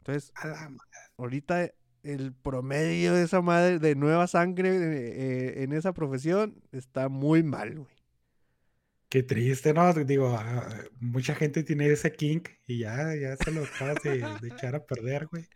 [0.00, 0.32] Entonces,
[1.16, 1.70] ahorita
[2.02, 7.42] el promedio de esa madre de nueva sangre eh, eh, en esa profesión está muy
[7.42, 7.98] mal, güey.
[9.08, 9.92] Qué triste, ¿no?
[9.94, 10.68] Digo, ah,
[11.00, 14.84] mucha gente tiene ese kink y ya, ya se lo acabas de, de echar a
[14.84, 15.46] perder, güey.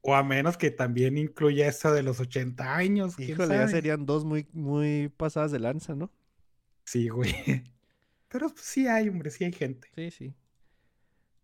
[0.00, 3.16] O a menos que también incluya eso de los 80 años.
[3.16, 6.12] ¿quién Híjole, ya serían dos muy, muy pasadas de lanza, ¿no?
[6.84, 7.32] Sí, güey.
[8.28, 9.88] Pero pues, sí hay, hombre, sí hay gente.
[9.94, 10.34] Sí, sí.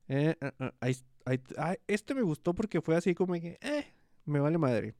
[0.08, 0.34] Eh,
[1.56, 3.86] ah, este me gustó porque fue así como que, eh,
[4.28, 4.94] me vale madre.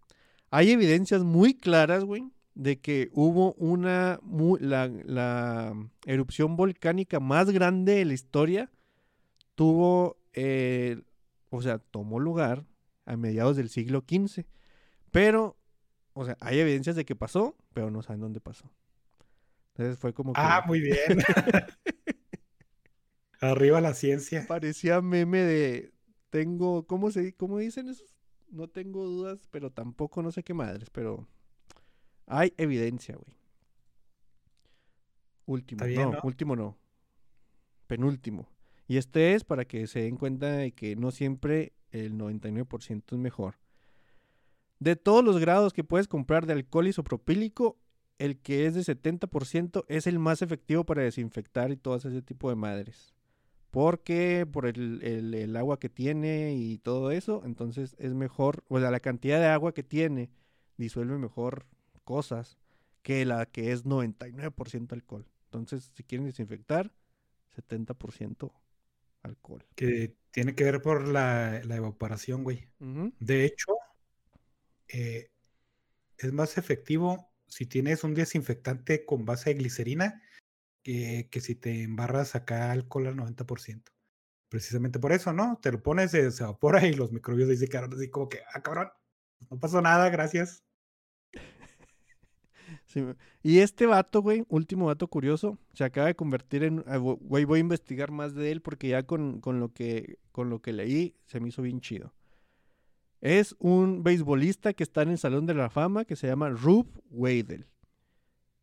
[0.50, 5.74] Hay evidencias muy claras, güey, de que hubo una la
[6.06, 8.70] erupción volcánica más grande de la historia
[9.54, 11.00] tuvo eh,
[11.50, 12.64] o sea tomó lugar
[13.06, 14.44] a mediados del siglo XV
[15.10, 15.56] pero
[16.14, 18.70] o sea hay evidencias de que pasó pero no saben dónde pasó
[19.74, 20.96] entonces fue como que Ah, muy bien.
[23.40, 24.44] Arriba la ciencia.
[24.48, 25.92] parecía meme de
[26.30, 28.16] tengo cómo se cómo dicen esos
[28.50, 31.26] no tengo dudas pero tampoco no sé qué madres pero
[32.26, 33.36] hay evidencia güey.
[35.46, 36.20] Último bien, no, ¿no?
[36.24, 36.76] último no.
[37.86, 38.50] Penúltimo.
[38.86, 43.18] Y este es para que se den cuenta de que no siempre el 99% es
[43.18, 43.54] mejor.
[44.78, 47.78] De todos los grados que puedes comprar de alcohol isopropílico
[48.18, 52.50] el que es de 70% es el más efectivo para desinfectar y todo ese tipo
[52.50, 53.14] de madres
[53.70, 58.80] porque por el, el- el agua que tiene y todo eso, entonces es mejor, o
[58.80, 60.30] sea, la cantidad de agua que tiene
[60.76, 61.66] disuelve mejor
[62.04, 62.58] cosas
[63.02, 65.26] que la que es 99% alcohol.
[65.46, 66.92] Entonces, si quieren desinfectar,
[67.54, 68.52] 70%
[69.22, 69.64] alcohol.
[69.74, 72.68] Que tiene que ver por la, la evaporación, güey.
[73.18, 73.74] De hecho,
[74.88, 75.30] eh,
[76.18, 80.22] es más efectivo si tienes un desinfectante con base de glicerina
[80.88, 83.82] que, si te embarras acá alcohol al 90%.
[84.48, 85.58] Precisamente por eso, ¿no?
[85.60, 88.62] Te lo pones, se, se evapora y los microbios se quedaron así como que, ah,
[88.62, 88.88] cabrón,
[89.50, 90.64] no pasó nada, gracias.
[93.42, 97.58] Y este vato, güey, último vato curioso, se acaba de convertir en, ah, güey, voy
[97.58, 101.14] a investigar más de él porque ya con, con lo que, con lo que leí
[101.26, 102.14] se me hizo bien chido.
[103.20, 106.90] Es un beisbolista que está en el Salón de la Fama que se llama Rube
[107.10, 107.66] Weidel.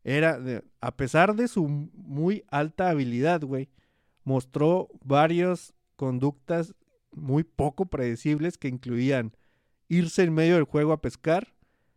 [0.05, 0.39] Era,
[0.81, 3.69] a pesar de su muy alta habilidad, güey,
[4.23, 6.75] mostró varias conductas
[7.11, 9.35] muy poco predecibles que incluían
[9.87, 11.55] irse en medio del juego a pescar,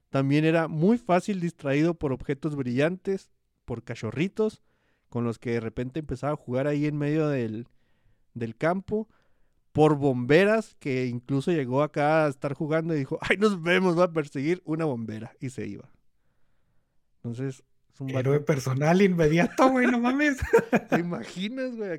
[0.08, 3.30] también era muy fácil distraído por objetos brillantes,
[3.66, 4.62] por cachorritos,
[5.10, 7.68] con los que de repente empezaba a jugar ahí en medio del,
[8.32, 9.06] del campo,
[9.72, 14.04] por bomberas, que incluso llegó acá a estar jugando y dijo, ay, nos vemos, va
[14.04, 15.90] a perseguir una bombera, y se iba.
[17.16, 17.62] Entonces,
[17.98, 20.38] es un Héroe personal inmediato, güey, no mames.
[20.90, 21.98] ¿Te imaginas, güey,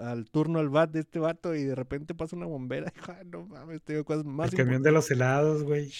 [0.00, 2.92] al, turno al bat de este vato y de repente pasa una bombera?
[3.08, 5.92] Ay, no mames, tengo cosas más El camión de los helados, güey.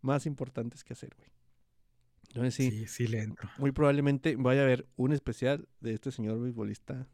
[0.00, 1.28] Más importantes que hacer, güey.
[2.28, 3.48] Entonces sí, Sí, sí le entro.
[3.56, 7.06] muy probablemente vaya a haber un especial de este señor beisbolista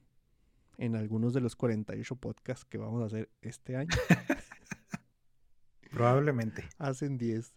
[0.78, 3.90] en algunos de los 48 podcasts que vamos a hacer este año.
[5.90, 6.64] Probablemente.
[6.78, 7.54] Hacen 10.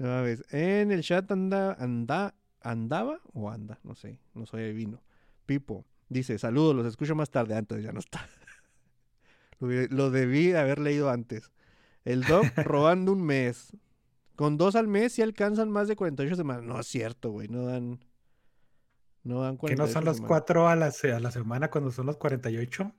[0.00, 0.42] No mames.
[0.50, 5.02] En el chat anda, anda, andaba o anda, no sé, no soy adivino.
[5.44, 8.26] Pipo dice, saludos, los escucho más tarde, antes ya no está.
[9.60, 11.52] lo, lo debí de haber leído antes.
[12.06, 13.76] El Doc robando un mes.
[14.36, 16.64] Con dos al mes sí alcanzan más de 48 semanas.
[16.64, 18.02] No es cierto, güey, no dan...
[19.22, 22.06] No dan Que no 48 son los cuatro a la, a la semana cuando son
[22.06, 22.94] los 48.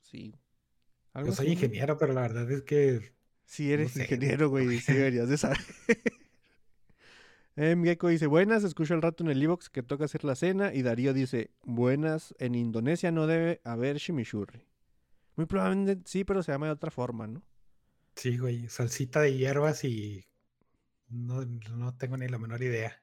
[0.00, 0.34] Sí.
[1.14, 3.12] Yo soy ingeniero, pero la verdad es que
[3.44, 4.78] Sí, eres sé, ingeniero, güey.
[4.80, 5.58] Sí, deberías de saber.
[7.56, 10.72] Em, Gecko dice, buenas, escucho al rato en el Evox que toca hacer la cena.
[10.72, 14.66] Y Darío dice, buenas, en Indonesia no debe haber chimichurri.
[15.36, 17.42] Muy probablemente sí, pero se llama de otra forma, ¿no?
[18.14, 20.26] sí, güey, salsita de hierbas y
[21.08, 23.02] no, no tengo ni la menor idea.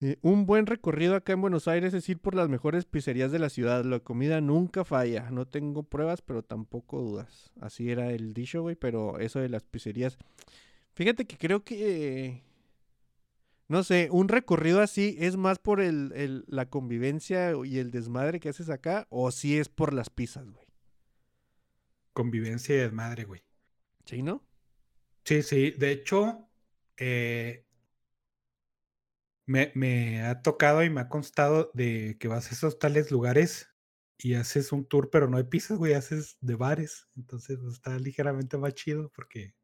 [0.00, 3.38] Eh, un buen recorrido acá en Buenos Aires es ir por las mejores pizzerías de
[3.38, 3.84] la ciudad.
[3.84, 5.30] La comida nunca falla.
[5.30, 7.52] No tengo pruebas, pero tampoco dudas.
[7.60, 8.74] Así era el dicho, güey.
[8.74, 10.18] Pero eso de las pizzerías.
[10.94, 12.42] Fíjate que creo que.
[13.72, 18.38] No sé, un recorrido así es más por el, el- la convivencia y el desmadre
[18.38, 19.06] que haces acá.
[19.08, 20.66] O si es por las pizzas, güey.
[22.12, 23.40] Convivencia y desmadre, güey.
[24.04, 24.42] ¿Sí, no?
[25.24, 26.50] Sí, sí, de hecho,
[26.98, 27.64] eh,
[29.46, 33.68] me, me ha tocado y me ha constado de que vas a esos tales lugares
[34.18, 37.08] y haces un tour, pero no hay pizzas, güey, haces de bares.
[37.16, 39.54] Entonces está ligeramente más chido porque,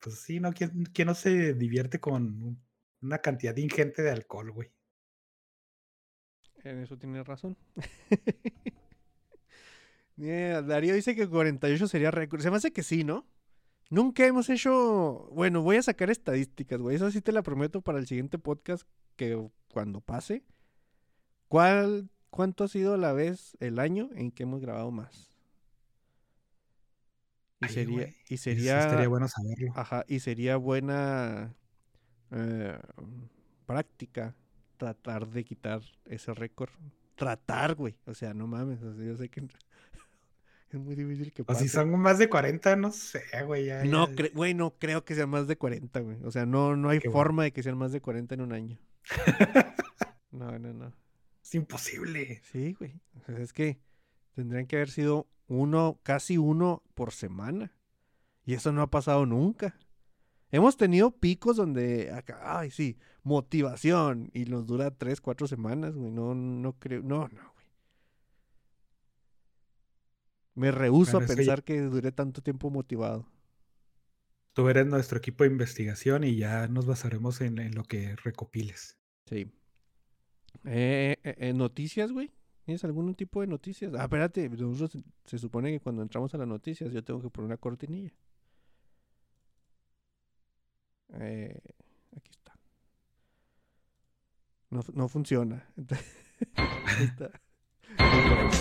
[0.00, 0.52] pues sí, ¿no?
[0.52, 2.69] ¿Quién, quién no se divierte con un-
[3.02, 4.70] una cantidad ingente de alcohol, güey?
[6.62, 7.56] En eso tienes razón.
[10.16, 12.42] Yeah, Darío dice que 48 sería récord.
[12.42, 13.26] Se me hace que sí, ¿no?
[13.88, 15.30] Nunca hemos hecho.
[15.32, 16.96] Bueno, voy a sacar estadísticas, güey.
[16.96, 18.86] Eso sí te la prometo para el siguiente podcast
[19.16, 20.44] que cuando pase.
[21.48, 25.32] ¿Cuál, ¿Cuánto ha sido la vez, el año en que hemos grabado más?
[27.60, 29.72] Y Ay, sería, güey, y eso sería, estaría bueno saberlo.
[29.74, 31.56] ajá, y sería buena
[32.32, 32.78] eh,
[33.66, 34.34] práctica
[34.76, 36.70] tratar de quitar ese récord.
[37.16, 37.96] Tratar, güey.
[38.06, 38.82] O sea, no mames.
[38.82, 39.46] o sea, yo sé que
[40.70, 41.64] Es muy difícil que O pase.
[41.64, 43.66] si son más de 40, no sé, güey.
[43.66, 46.18] ya- No, ya- cre- güey, no creo que sean más de 40, güey.
[46.22, 47.18] O sea, no, no hay Qué bueno.
[47.24, 48.78] forma de que sean más de 40 en un año.
[50.32, 50.92] No, no, no.
[51.42, 52.40] Es imposible.
[52.44, 53.00] Sí, güey.
[53.20, 53.80] O sea, es que
[54.34, 57.72] tendrían que haber sido uno, casi uno por semana.
[58.44, 59.76] Y eso no ha pasado nunca.
[60.52, 64.30] Hemos tenido picos donde acá, ay, sí, motivación.
[64.34, 66.10] Y nos dura tres, cuatro semanas, güey.
[66.10, 67.66] No, no creo, no, no, güey.
[70.54, 73.26] Me rehúso Bueno, a es que pensar que dure tanto tiempo motivado.
[74.52, 78.98] Tú eres nuestro equipo de investigación y ya nos basaremos en, en lo que recopiles.
[79.26, 79.50] Sí.
[80.64, 82.32] Eh, eh, eh, noticias, güey.
[82.64, 83.92] ¿Tienes algún tipo de noticias?
[83.94, 87.46] Ah, espérate, nosotros se supone que cuando entramos a las noticias yo tengo que poner
[87.46, 88.12] una cortinilla.
[91.14, 91.58] Eh,
[92.16, 92.52] aquí está.
[94.70, 95.66] No, no funciona.
[96.56, 97.30] Ahí está.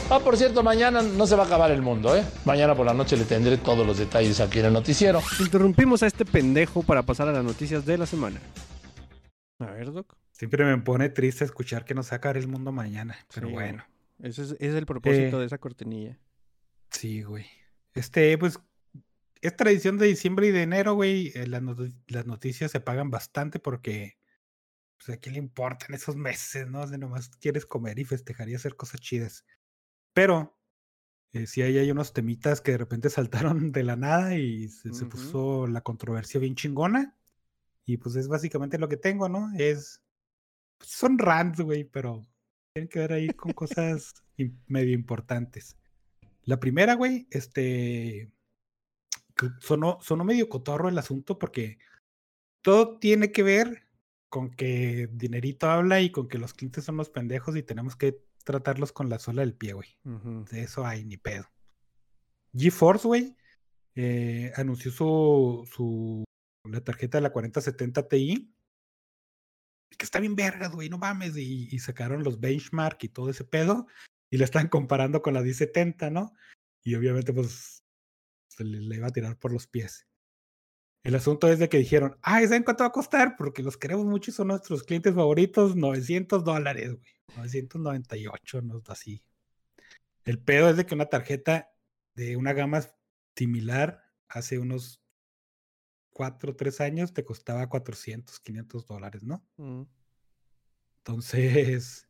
[0.10, 2.24] Ah, por cierto, mañana no se va a acabar el mundo, ¿eh?
[2.46, 5.22] Mañana por la noche le tendré todos los detalles aquí en el noticiero.
[5.40, 8.40] Interrumpimos a este pendejo para pasar a las noticias de la semana.
[9.60, 10.16] A ver, Doc.
[10.32, 13.18] Siempre me pone triste escuchar que nos va a acabar el mundo mañana.
[13.34, 13.84] Pero Sí, bueno.
[14.20, 16.18] Ese es, ese es el propósito Eh, de esa cortinilla.
[16.90, 17.46] Sí, güey.
[17.94, 18.60] Este, pues,
[19.42, 21.32] es tradición de diciembre y de enero, güey.
[21.36, 24.18] eh, las, noti- las noticias se pagan bastante porque,
[24.98, 26.88] pues, a quién le importan esos meses, ¿no?
[26.88, 29.46] De nomás quieres comer y festejar y hacer cosas chidas.
[30.14, 30.58] Pero,
[31.34, 33.10] eh, sí ahí hay unos temitas que de repente
[33.58, 35.10] saltaron de la nada y se, se Ujú.
[35.10, 37.16] puso la controversia bien chingona.
[37.86, 39.50] Y pues es básicamente lo que tengo, ¿no?
[39.58, 40.02] Es,
[40.78, 42.28] pues, son rants, güey, pero
[42.74, 44.14] tienen que ver ahí con cosas
[44.68, 45.78] medio importantes.
[46.46, 48.32] La primera, güey, este.
[49.60, 51.80] Sonó, sonó medio cotorro el asunto porque
[52.62, 53.88] todo tiene que ver
[54.30, 58.22] con que dinerito habla y con que los clientes son los pendejos y tenemos que
[58.44, 59.98] tratarlos con la sola del pie, güey.
[60.04, 61.46] De eso hay ni pedo.
[62.56, 63.36] GeForce, güey,
[63.96, 66.24] eh, anunció su, su
[66.64, 68.54] la tarjeta de la 4070 Ti.
[69.98, 71.36] Que está bien vergas, güey, no mames.
[71.38, 73.88] Y, y sacaron los benchmark y todo ese pedo.
[74.30, 76.34] Y la están comparando con la 1070, ¿no?
[76.84, 77.84] Y obviamente, pues,
[78.60, 80.06] se le, le iba a tirar por los pies.
[81.04, 83.36] El asunto es de que dijeron, ah, ¿saben cuánto va a costar?
[83.38, 87.14] Porque los queremos mucho y son nuestros clientes favoritos, 900 dólares, güey.
[87.38, 89.24] 998, no así.
[90.26, 91.72] El pedo es de que una tarjeta
[92.16, 92.82] de una gama
[93.36, 95.02] similar hace unos
[96.10, 99.42] 4 o 3 años te costaba 400, 500 dólares, ¿no?
[99.56, 99.84] Mm.
[100.98, 102.08] Entonces,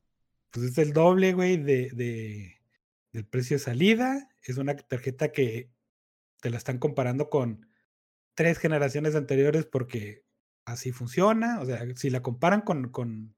[0.49, 2.59] pues es el doble, güey, de, de-
[3.11, 4.29] del precio de salida.
[4.41, 5.69] Es una tarjeta que
[6.41, 7.67] te la están comparando con
[8.35, 10.23] tres generaciones anteriores porque
[10.65, 11.59] así funciona.
[11.59, 13.35] O sea, si la comparan con, con,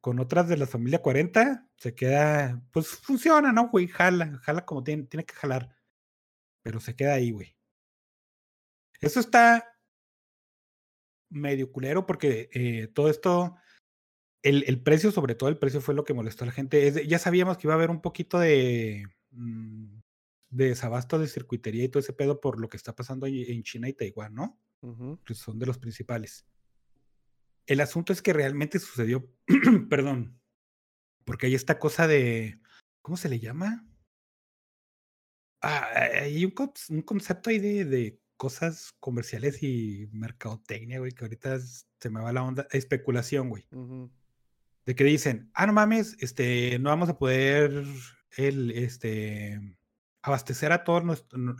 [0.00, 3.88] con otras de la familia 40, se queda, pues funciona, ¿no, güey?
[3.88, 5.74] Jala, jala como tiene, tiene que jalar.
[6.62, 7.56] Pero se queda ahí, güey.
[9.00, 9.76] Eso está
[11.28, 13.56] medio culero porque eh, todo esto
[14.42, 17.06] el, el precio, sobre todo el precio, fue lo que molestó a la gente.
[17.06, 20.01] Ya sabíamos que iba a haber un poquito de, mm,
[20.52, 23.88] de desabasto de circuitería y todo ese pedo por lo que está pasando en China
[23.88, 24.60] y Taiwán, ¿no?
[24.82, 25.18] Ujú.
[25.24, 26.46] Que son de los principales.
[27.66, 29.32] El asunto es que realmente sucedió,
[29.88, 30.38] perdón,
[31.24, 32.60] porque hay esta cosa de,
[33.00, 33.88] ¿cómo se le llama?
[35.62, 35.88] Ah,
[36.20, 36.54] hay un,
[36.90, 42.32] un concepto ahí de, de cosas comerciales y mercadotecnia, güey, que ahorita se me va
[42.32, 42.66] la onda.
[42.72, 44.10] Especulación, güey Ujú.
[44.84, 47.84] de que dicen, ah, no mames, este, no vamos a poder
[48.36, 49.60] el, este,
[50.22, 51.02] abastecer a toda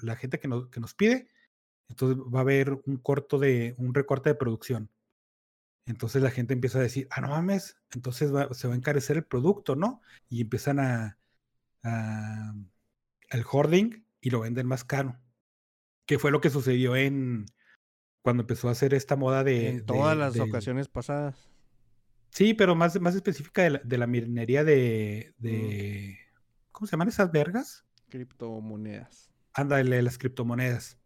[0.03, 1.29] la gente que nos, que nos pide.
[1.88, 4.88] Entonces va a haber un corto de, un recorte de producción.
[5.85, 9.16] Entonces la gente empieza a decir, ah, no mames, entonces va- se va a encarecer
[9.16, 10.01] el producto, ¿no?
[10.29, 11.18] Y empiezan a,
[11.83, 12.55] a
[13.31, 15.18] el hoarding y lo venden más caro.
[16.07, 17.46] Que fue lo que sucedió en
[18.22, 19.68] cuando empezó a hacer esta moda de.
[19.70, 21.51] en todas de- las ocasiones pasadas.
[22.31, 26.16] Sí, pero más, más específica de la, de la minería de, de.
[26.70, 27.85] ¿Cómo se llaman esas vergas?
[28.12, 29.31] Criptomonedas.
[29.55, 30.98] Ándale, las criptomonedas.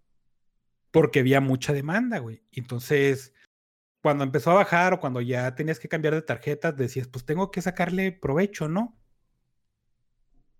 [0.91, 2.43] Porque había mucha demanda, güey.
[2.51, 3.33] Entonces,
[4.03, 7.53] cuando empezó a bajar o cuando ya tenías que cambiar de tarjetas, decías, pues tengo
[7.53, 8.99] que sacarle provecho, ¿no?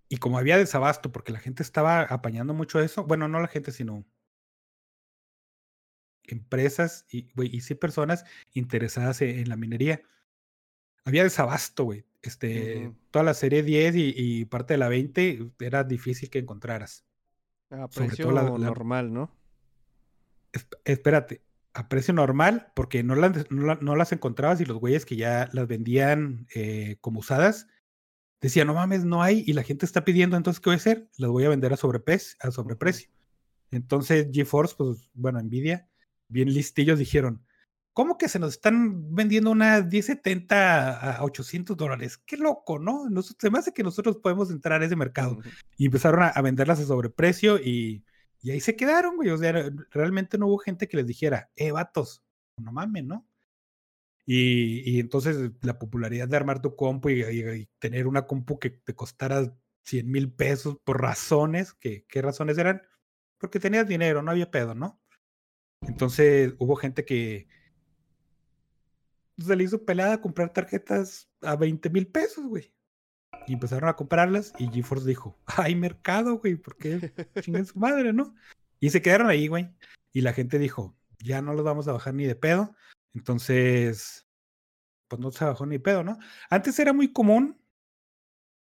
[0.07, 3.73] Y como había desabasto, porque la gente estaba apañando mucho eso, bueno, no la gente,
[3.73, 4.05] sino
[6.23, 10.01] empresas y, güey, y sí personas interesadas e- en la minería.
[11.03, 12.05] Había desabasto, güey.
[12.21, 17.05] Este, toda la serie 10 y, y parte de la 20 era difícil que encontraras.
[17.69, 19.35] A precio todo la- la- normal, ¿no?
[20.53, 21.41] Esp- espérate,
[21.73, 25.15] a precio normal, porque no las, no, la- no las encontrabas y los güeyes que
[25.15, 27.67] ya las vendían eh, como usadas,
[28.41, 31.09] decía, no mames, no hay y la gente está pidiendo, entonces, ¿qué voy a hacer?
[31.17, 32.37] Las voy a vender a sobreprecio.
[32.41, 33.09] A sobreprecio.
[33.71, 35.87] Entonces, GeForce, pues, bueno, Nvidia,
[36.29, 37.45] bien listillos, dijeron,
[37.97, 42.19] ¿cómo que se nos están vendiendo una 1070 a 800 dólares?
[42.19, 43.09] Qué loco, ¿no?
[43.09, 45.37] Nos, se me hace que nosotros podemos entrar a ese mercado.
[45.39, 45.49] Ujú.
[45.77, 48.05] Y empezaron a, a venderlas a sobreprecio y,
[48.43, 49.31] y ahí se quedaron, güey.
[49.31, 52.21] O sea, re- realmente no hubo gente que les dijera, eh, vatos,
[52.61, 53.27] no mames, ¿no?
[54.27, 58.59] Y, y entonces la popularidad de armar tu compu y, y- y tener una compu
[58.59, 62.83] que te costara 100 mil pesos por razones, que, ¿qué razones eran?
[63.39, 65.01] Porque tenías dinero, no había pedo, ¿no?
[65.81, 67.47] Entonces hubo gente que
[69.37, 72.73] se le hizo pelada comprar tarjetas a 20 mil pesos, güey.
[73.45, 78.13] Y empezaron a comprarlas y GeForce dijo, hay mercado, güey, ¿por qué chinguen su madre,
[78.13, 78.35] no?
[78.79, 79.69] Y se quedaron ahí, güey.
[80.11, 82.75] Y la gente dijo, ya no los vamos a bajar ni de pedo.
[83.13, 84.27] Entonces,
[85.07, 86.17] pues no se bajó ni de pedo, ¿no?
[86.49, 87.59] Antes era muy común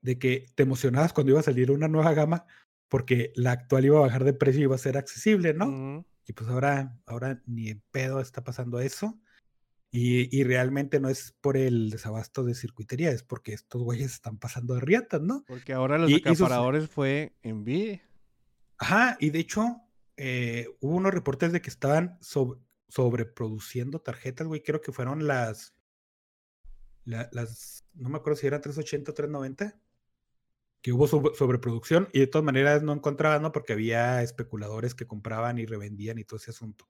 [0.01, 2.45] de que te emocionabas cuando iba a salir una nueva gama
[2.89, 6.05] porque la actual iba a bajar de precio y iba a ser accesible, ¿no?
[6.27, 9.17] Y pues ahora, ahora ni en pedo está pasando eso.
[9.93, 14.37] Y, y realmente no es por el desabasto de circuitería, es porque estos güeyes están
[14.37, 15.43] pasando de riatas, ¿no?
[15.45, 16.21] Porque ahora los Y-
[16.87, 18.01] fue Nvidia.
[18.77, 19.81] Ajá, y de hecho,
[20.15, 24.63] eh, hubo unos reportes de que estaban sob- sobreproduciendo tarjetas, güey.
[24.63, 25.75] Creo que fueron las,
[27.03, 29.77] la- las, no me acuerdo si eran 380 o 390,
[30.81, 33.51] que hubo sobre- sobreproducción y de todas maneras no encontraban, ¿no?
[33.51, 36.87] Porque había especuladores que compraban y revendían y todo ese asunto.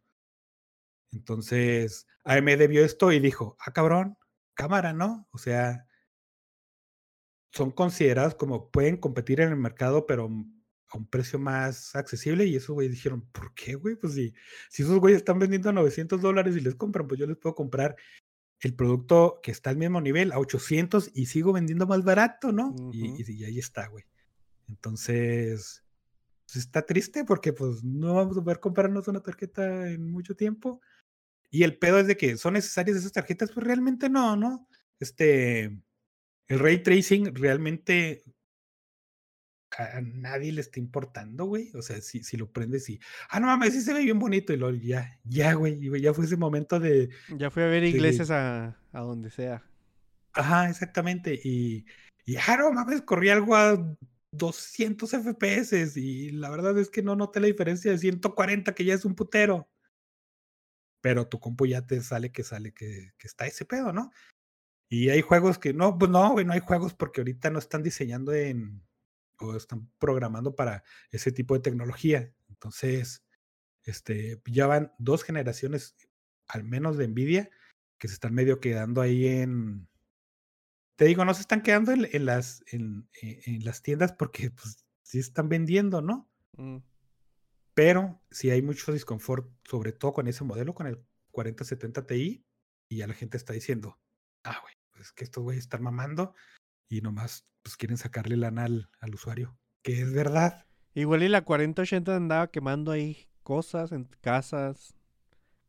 [1.12, 4.18] Entonces, AMD vio esto y dijo, ah, cabrón,
[4.54, 5.28] cámara, ¿no?
[5.32, 5.86] O sea,
[7.52, 12.46] son considerados como pueden competir en el mercado, pero a un precio más accesible.
[12.46, 13.96] Y esos güeyes dijeron, ¿por qué, güey?
[13.96, 14.34] Pues si,
[14.70, 17.56] si esos güeyes están vendiendo a 900 dólares y les compran, pues yo les puedo
[17.56, 17.96] comprar
[18.62, 22.76] el producto que está al mismo nivel a 800 y sigo vendiendo más barato, ¿no?
[22.94, 23.22] Y- Ujú.
[23.28, 24.06] y, y ahí está, güey.
[24.70, 25.84] Entonces,
[26.46, 30.82] pues está triste porque pues no vamos a poder comprarnos una tarjeta en mucho tiempo.
[31.52, 34.68] Y el pedo es de que son necesarias esas tarjetas, pues realmente no, ¿no?
[35.00, 35.66] Este,
[36.48, 38.24] el ray tracing realmente
[39.78, 41.72] a nadie le está importando, güey.
[41.76, 43.00] O sea, si, si lo prendes y,
[43.30, 44.52] ah, no mames, sí se ve bien bonito.
[44.54, 47.90] Y luego ya, ya, güey, ya fue ese momento de, Ya fui a ver Sí.
[47.90, 49.64] iglesias a, a donde sea.
[50.34, 51.40] ajá, exactamente.
[51.42, 51.86] Y,
[52.26, 53.96] y, ah, no mames, corrí algo a
[54.34, 56.00] 200 FPS.
[56.00, 59.16] Y la verdad es que no noté la diferencia de 140, que ya es un
[59.16, 59.70] putero.
[61.02, 64.12] Pero tu compu ya te sale que sale que, está ese pedo, ¿no?
[64.90, 67.82] Y hay juegos que no, pues no, güey, no hay juegos porque ahorita no están
[67.84, 68.84] diseñando en
[69.40, 72.32] o están programando para ese tipo de tecnología.
[72.50, 73.24] Entonces,
[73.84, 75.96] este, ya van dos generaciones,
[76.48, 77.50] al menos de Nvidia,
[77.98, 79.88] que se están medio quedando ahí en.
[80.98, 84.86] Te digo, no se están quedando en, las, en, en- en las tiendas porque pues
[85.02, 86.30] sí están vendiendo, ¿no?
[86.58, 86.78] Mm.
[87.82, 92.46] Pero sí hay mucho disconfort, sobre todo con ese modelo, con el 4070 Ti,
[92.88, 93.98] y ya la gente está diciendo,
[94.44, 96.36] ah, güey, pues es que estos güeyes están mamando
[96.88, 100.68] y nomás pues quieren sacarle lana al, al usuario, que es verdad.
[100.94, 104.96] Igual y la 4080 andaba quemando ahí cosas en casas,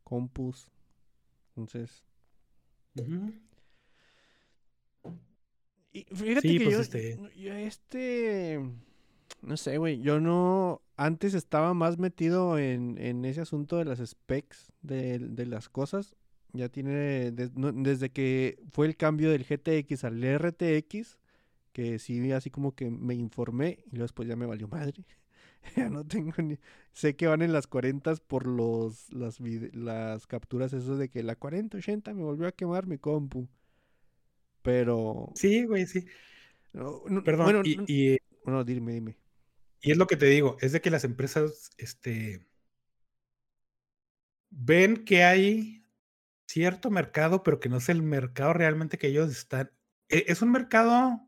[0.03, 0.69] compus.
[1.55, 2.05] Entonces.
[5.91, 8.59] Y fíjate Sí, que pues, yo, este- yo este.
[9.41, 9.99] No sé, güey.
[10.01, 10.83] Yo no.
[11.05, 16.15] Antes estaba más metido en, en ese asunto de las specs de, de las cosas.
[16.53, 17.33] Ya tiene.
[17.55, 21.17] no- desde que fue el cambio del GTX al RTX.
[21.73, 23.79] Que sí, así como que me informé.
[23.87, 25.03] Y luego después ya me valió madre.
[25.75, 26.57] ya no tengo ni.
[26.91, 29.39] Sé que van en las 40 por los las,
[29.73, 33.47] las capturas esos de que la 4080 me volvió a quemar mi compu.
[34.61, 35.31] Pero.
[35.35, 36.05] Sí, güey, sí.
[36.73, 39.17] no- no- Perdón, bueno, y, no- y- bueno, dime, dime.
[39.83, 42.47] Y es lo que te digo, es de que las empresas, este,
[44.49, 45.83] ven que hay
[46.47, 49.71] cierto mercado, pero que no es el mercado realmente que ellos están.
[50.09, 51.27] e- Es un mercado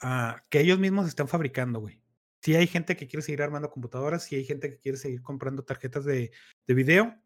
[0.00, 2.02] ah, que ellos mismos están fabricando, güey.
[2.42, 5.64] Sí hay gente que quiere seguir armando computadoras, sí hay gente que quiere seguir comprando
[5.64, 6.32] tarjetas de,
[6.66, 7.20] de video,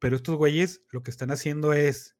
[0.00, 2.16] pero estos güeyes lo que están haciendo es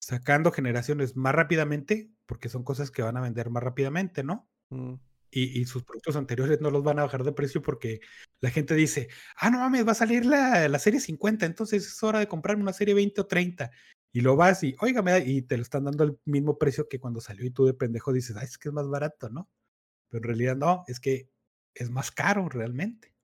[0.00, 4.48] sacando generaciones más rápidamente, porque son cosas que van a vender más rápidamente, ¿no?
[4.70, 4.94] Mm,
[5.30, 8.00] y, y sus productos anteriores no los van a bajar de precio porque
[8.40, 12.02] la gente dice, ah, no mames, va a salir la, la serie 50, entonces es
[12.02, 13.70] hora de comprarme una serie 20 o 30.
[14.12, 16.88] Y lo vas y, oiga, me da- y te lo están dando al mismo precio
[16.88, 19.50] que cuando salió y tú de pendejo dices, ay, es que es más barato, ¿no?
[20.10, 21.30] Pero en realidad no, es que
[21.74, 23.14] es más caro realmente.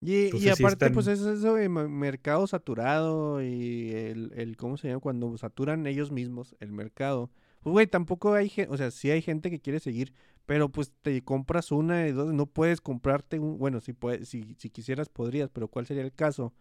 [0.00, 4.88] Y, y sí aparte, pues es eso de mercado saturado y el, el, ¿cómo se
[4.88, 5.00] llama?
[5.00, 7.30] Cuando saturan ellos mismos el mercado,
[7.60, 10.12] Pues, güey, tampoco hay gente, o sea, sí hay gente que quiere seguir,
[10.46, 14.54] pero pues te compras una y dos, no puedes comprarte un, bueno, si, puedes, si,
[14.58, 16.54] si quisieras podrías, pero ¿cuál sería el caso?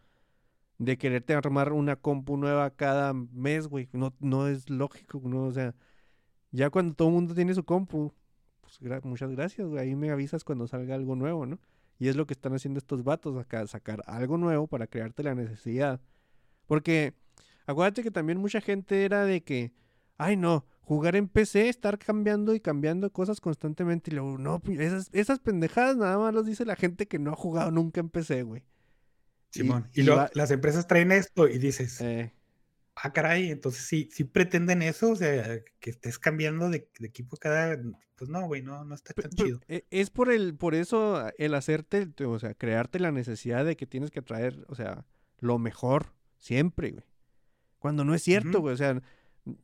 [0.77, 3.89] De quererte armar una compu nueva cada mes, güey.
[3.93, 5.45] No, no es lógico, ¿no?
[5.45, 5.73] O sea,
[6.51, 8.13] ya cuando todo el mundo tiene su compu,
[8.61, 9.81] pues muchas gracias, güey.
[9.81, 11.59] Ahí me avisas cuando salga algo nuevo, ¿no?
[11.99, 15.33] Y es lo que están haciendo estos vatos acá, sacar algo nuevo para crearte la
[15.35, 15.99] necesidad.
[16.67, 17.13] Porque
[17.65, 19.73] acuérdate que también mucha gente era de que,
[20.17, 24.09] ay no, jugar en PC, estar cambiando y cambiando cosas constantemente.
[24.09, 27.31] Y luego, no, pi- esas, esas pendejadas nada más los dice la gente que no
[27.33, 28.63] ha jugado nunca en PC, güey.
[29.49, 29.89] Simón.
[29.93, 32.31] Y, y luego va- las empresas traen esto y dices, Eh,
[32.95, 37.35] ah, caray, entonces sí, sí pretenden eso, o sea, que estés cambiando de, de equipo
[37.35, 37.77] cada.
[38.15, 39.59] Pues no, güey, no, no está tan chido.
[39.67, 43.75] e- Es por el, por eso el hacerte, te- o sea, crearte la necesidad de
[43.75, 45.05] que tienes que traer, o sea,
[45.39, 47.03] lo mejor siempre, güey.
[47.77, 48.73] Cuando no es cierto, güey.
[48.73, 49.01] O sea,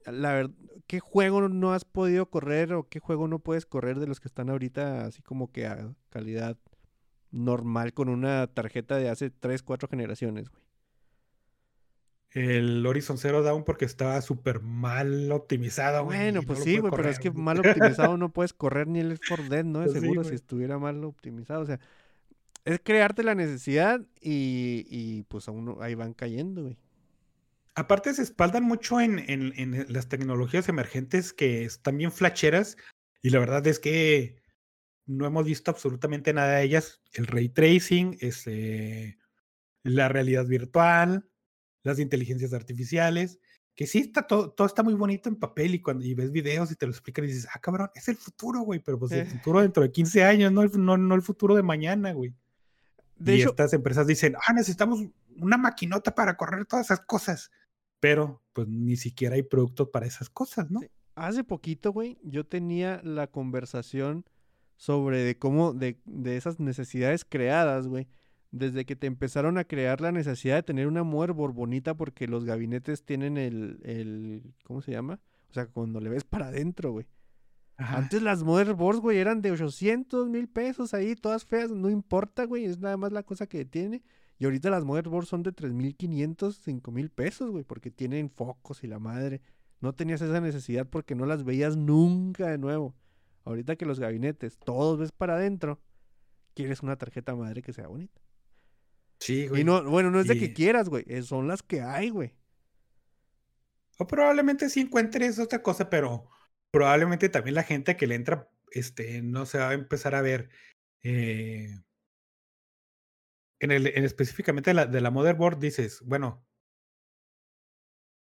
[0.06, 0.56] la verdad,
[0.88, 4.28] ¿qué juego no has podido correr o qué juego no puedes correr de los que
[4.28, 6.58] están ahorita así como que a calidad
[7.32, 10.64] normal con una tarjeta de hace 3, 4 generaciones, güey?
[12.32, 16.18] El Horizon Zero Dawn porque estaba súper mal optimizado, güey.
[16.18, 19.10] Bueno, pues no sí, güey, pero es que mal optimizado no puedes correr ni el
[19.10, 19.80] Left 4 Dead, ¿no?
[19.80, 21.62] De Pues sí, seguro si estuviera mal optimizado.
[21.62, 21.80] O sea,
[22.66, 26.78] es crearte la necesidad y, y pues a uno ahí van cayendo, güey.
[27.76, 32.78] Aparte se espaldan mucho en, en- en las tecnologías emergentes que están bien flacheras
[33.22, 34.42] y la verdad es que
[35.06, 37.02] no hemos visto absolutamente nada de ellas.
[37.14, 39.18] El ray tracing, este,
[39.84, 41.28] la realidad virtual,
[41.84, 43.40] las inteligencias artificiales,
[43.76, 46.72] que sí está todo, todo está muy bonito en papel y cuando y ves videos
[46.72, 49.22] y te lo explican y dices, ah, cabrón, es el futuro, güey, pero pues Eh.
[49.22, 52.36] el futuro dentro de 15 años, no el, no, no el futuro de mañana, güey.
[53.16, 55.04] De y hecho, estas empresas dicen, ah, necesitamos
[55.38, 57.50] una maquinota para correr todas esas cosas.
[58.04, 60.82] Pero, pues, ni siquiera hay productos para esas cosas, ¿no?
[61.16, 64.26] Hace poquito, güey, yo tenía la conversación
[64.76, 68.10] sobre de cómo, de, de esas necesidades creadas, güey.
[68.52, 72.44] Desde que te empezaron a crear la necesidad de tener una motherboard bonita porque los
[72.44, 75.22] gabinetes tienen el, el, ¿cómo se llama?
[75.50, 77.06] O sea, cuando le ves para adentro, güey.
[77.78, 78.00] Ajá.
[78.00, 82.66] Antes las motherboards, güey, eran de 800 mil pesos ahí, todas feas, no importa, güey,
[82.66, 84.04] es nada más la cosa que tiene.
[84.40, 89.00] Y ahorita las motherboards son de 3.500, 5.000 pesos, güey, porque tienen focos y la
[89.00, 89.42] madre.
[89.80, 92.96] No tenías esa necesidad porque no las veías nunca de nuevo.
[93.46, 95.82] Ahorita que los gabinetes, todos ves para adentro,
[96.56, 98.22] quieres una tarjeta madre que sea bonita.
[99.20, 99.64] Sí, Y güey.
[99.64, 102.34] no, bueno, no es de que Y- quieras, güey, son las que hay, güey.
[104.00, 106.28] O probablemente sí encuentres otra cosa, pero
[106.72, 110.50] probablemente también la gente que le entra, este, no se va a empezar a ver
[111.04, 111.80] eh,
[113.64, 116.46] en el, en específicamente de la, de la motherboard, dices, bueno,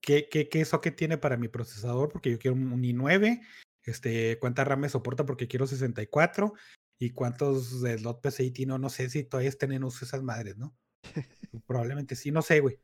[0.01, 2.11] ¿qué, qué, qué socket tiene para mi procesador?
[2.11, 3.41] Porque yo quiero un, un i9,
[3.83, 5.27] este, ¿cuánta RAM me soporta?
[5.27, 6.55] Porque quiero 64,
[6.99, 10.57] y cuántos de slot PCI tiene, no sé si todavía estén en uso esas madres,
[10.57, 10.77] ¿no?
[11.66, 12.79] Probablemente sí, no sé, güey.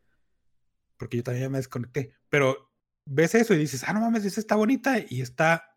[0.97, 2.15] Porque yo también ya me desconecté.
[2.29, 2.73] Pero
[3.07, 5.77] ves eso y dices, ah, no mames, esa está bonita y está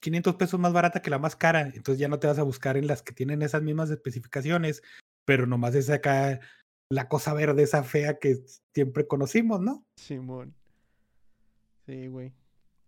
[0.00, 1.62] 500 pesos más barata que la más cara.
[1.62, 4.82] Entonces ya no te vas a buscar en las que tienen esas mismas especificaciones,
[5.24, 6.40] pero nomás es acá
[6.88, 8.38] la cosa verde, esa fea que
[8.74, 9.86] siempre conocimos, ¿no?
[9.96, 10.54] Simón.
[11.86, 12.32] Sí, güey.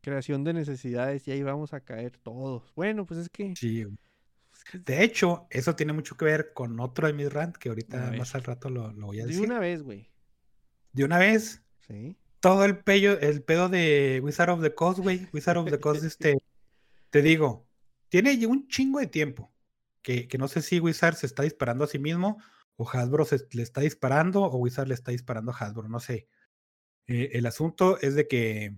[0.01, 2.73] Creación de necesidades y ahí vamos a caer todos.
[2.75, 3.55] Bueno, pues es que...
[3.57, 3.85] Sí.
[4.85, 8.35] De hecho, eso tiene mucho que ver con otro de mis rant que ahorita más
[8.35, 9.45] al rato lo, lo voy a de decir.
[9.47, 10.11] una vez, güey.
[10.93, 12.17] De una vez, Sí.
[12.41, 15.29] todo el pello, el pedo de Wizard of the Coast, güey.
[15.33, 16.39] Wizard of the Coast, este,
[17.11, 17.67] te digo,
[18.09, 19.52] tiene un chingo de tiempo.
[20.03, 22.43] Que, que no sé si Wizard se está disparando a sí mismo,
[22.77, 26.29] o Hasbro se le está disparando, o Wizard le está disparando a Hasbro, no sé.
[27.07, 28.77] Eh, el asunto es de que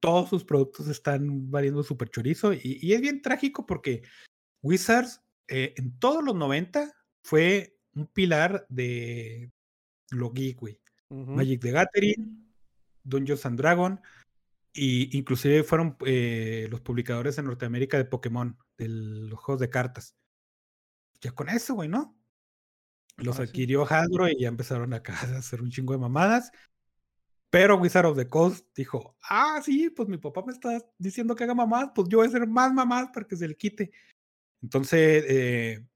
[0.00, 4.02] todos sus productos están valiendo súper chorizo, y, y es bien trágico porque
[4.62, 9.50] Wizards eh, en todos los 90 fue un pilar de
[10.10, 10.80] lo geek, güey.
[11.10, 12.52] Magic the Gathering,
[13.02, 14.00] Dungeons and Dragon,
[14.74, 20.16] y inclusive fueron eh, los publicadores en Norteamérica de Pokémon, de los juegos de cartas.
[21.20, 22.16] Ya con eso, güey, ¿no?
[23.16, 23.50] Los Ah, sí.
[23.50, 26.52] adquirió Hasbro y ya empezaron acá a hacer un chingo de mamadas.
[27.50, 31.44] Pero Wizard of the Coast dijo, ah, sí, pues mi papá me está diciendo que
[31.44, 33.90] haga mamadas, pues yo voy a hacer más mamadas para que se le quite.
[34.62, 35.86] Entonces, eh,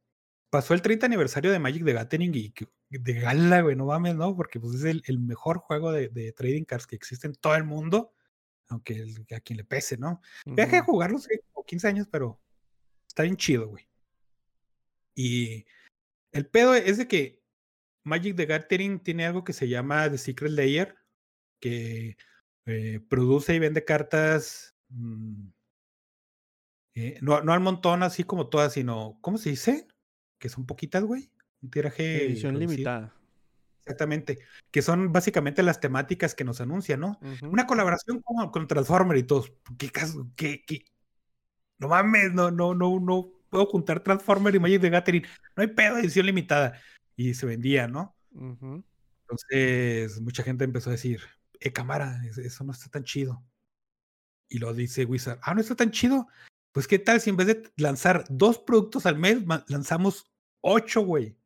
[0.51, 2.55] pasó el 30 aniversario de Magic the Gathering y
[2.91, 4.37] de gala, güey, no mames, ¿no?
[4.37, 7.57] Porque pues es el, el mejor juego de, de trading cards que existe en todo
[7.57, 8.15] el mundo,
[8.69, 10.21] aunque el- a quien le pese, ¿no?
[10.47, 10.93] Dejé de Ujú.
[10.93, 12.42] jugarlo hace como 15 años, pero
[13.13, 13.87] está bien chido, güey.
[15.15, 15.67] Y
[16.33, 17.43] el pedo es de que
[18.05, 20.97] Magic the Gathering tiene algo que se llama The Secret Layer,
[21.61, 22.17] que
[22.65, 24.75] eh, produce y vende cartas.
[24.89, 25.49] mm,
[26.95, 29.87] eh, no, no al montón, así como todas, sino, ¿cómo se dice?
[30.39, 31.31] Que son poquitas, güey.
[31.61, 32.25] Un tiraje.
[32.25, 32.71] Edición reducido.
[32.77, 33.15] limitada.
[33.81, 34.39] Exactamente.
[34.71, 37.21] Que son básicamente las temáticas que nos anuncian, ¿no?
[37.43, 39.53] Una colaboración con, con Transformer y todos.
[39.77, 40.31] ¿Qué caso?
[40.37, 40.85] ¿Qué, qué?
[41.83, 45.25] No mames, no, no, no, no puedo juntar Transformer y Magic the Gathering.
[45.57, 46.81] No hay pedo, edición limitada.
[47.17, 48.17] Y se vendía, ¿no?
[49.23, 51.21] Entonces, mucha gente empezó a decir,
[51.61, 53.43] eh, cámara, es- eso no está tan chido.
[54.49, 56.29] Y lo dice Wizard, ah, no está tan chido.
[56.71, 60.31] Pues, ¿qué tal si en vez de lanzar dos productos al mes, lanzamos
[60.61, 61.37] ocho, güey?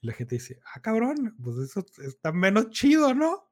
[0.00, 3.50] Y la gente dice, ah, cabrón, pues eso está menos chido, ¿no?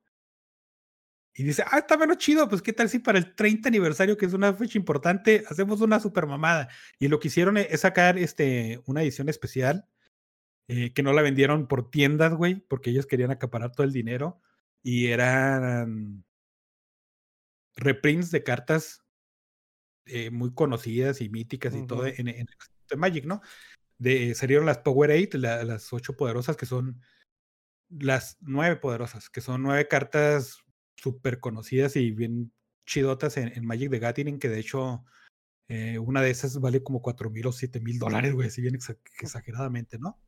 [1.35, 4.26] Y dice, ah, está menos chido, pues qué tal si para el 30 aniversario, que
[4.26, 6.68] es una fecha importante, hacemos una super mamada.
[6.99, 9.87] Y lo que hicieron es sacar este, una edición especial
[10.68, 14.41] eh, que no la vendieron por tiendas, güey, porque ellos querían acaparar todo el dinero.
[14.83, 16.24] Y eran
[17.76, 19.03] reprints de cartas
[20.07, 22.47] eh, muy conocidas y míticas y todo en, en
[22.89, 23.41] de Magic, ¿no?
[23.99, 27.01] De, salieron las Power 8, la- las ocho poderosas, que son
[27.89, 30.59] las nueve poderosas, que son nueve cartas
[31.03, 32.53] súper conocidas y bien
[32.87, 35.05] chidotas en, en Magic de Gathering, que de hecho
[35.69, 38.75] eh, una de esas vale como cuatro mil o siete mil dólares, güey, así bien
[38.75, 40.21] exa- exageradamente, ¿no?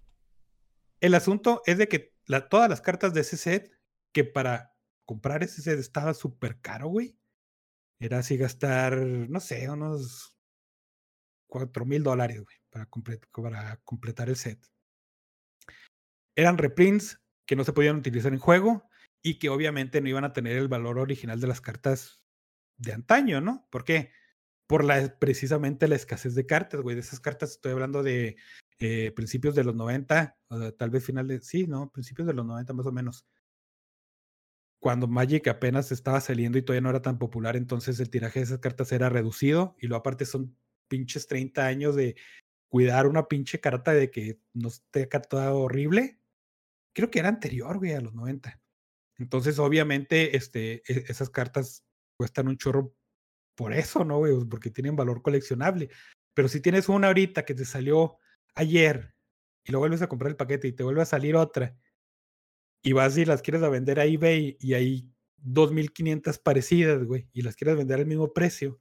[1.00, 3.70] El asunto es de que la- todas las cartas de ese set,
[4.12, 7.18] que para comprar ese set estaba súper caro, güey,
[8.00, 10.36] era así gastar, no sé, unos
[11.46, 14.58] cuatro mil dólares, güey, para, comple- para completar el set.
[16.36, 18.88] Eran reprints que no se podían utilizar en juego
[19.26, 22.22] y que obviamente no iban a tener el valor original de las cartas
[22.76, 23.66] de antaño, ¿no?
[23.70, 24.12] ¿Por qué?
[24.66, 26.94] Por la, precisamente la escasez de cartas, güey.
[26.94, 28.36] De esas cartas estoy hablando de
[28.80, 31.90] eh, principios de los 90, o tal vez finales, sí, ¿no?
[31.90, 33.26] Principios de los 90 más o menos.
[34.78, 38.44] Cuando Magic apenas estaba saliendo y todavía no era tan popular, entonces el tiraje de
[38.44, 40.54] esas cartas era reducido y luego aparte son
[40.88, 42.16] pinches 30 años de
[42.68, 46.20] cuidar una pinche carta de que no esté toda horrible.
[46.92, 48.60] Creo que era anterior, güey, a los 90.
[49.18, 51.84] Entonces, obviamente, este, e- esas cartas
[52.16, 52.94] cuestan un chorro
[53.54, 54.34] por eso, ¿no, güey?
[54.48, 55.90] Porque tienen valor coleccionable.
[56.34, 58.18] Pero si tienes una ahorita que te salió
[58.54, 59.14] ayer
[59.64, 61.76] y lo vuelves a comprar el paquete y te vuelve a salir otra
[62.82, 67.42] y vas y las quieres a vender a eBay y hay 2.500 parecidas, güey, y
[67.42, 68.80] las quieres vender al mismo precio.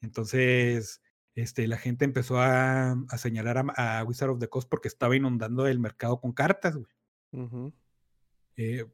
[0.00, 1.02] Entonces,
[1.34, 5.16] este, la gente empezó a, a señalar a, a Wizard of the Coast porque estaba
[5.16, 6.92] inundando el mercado con cartas, güey.
[8.56, 8.86] Eh,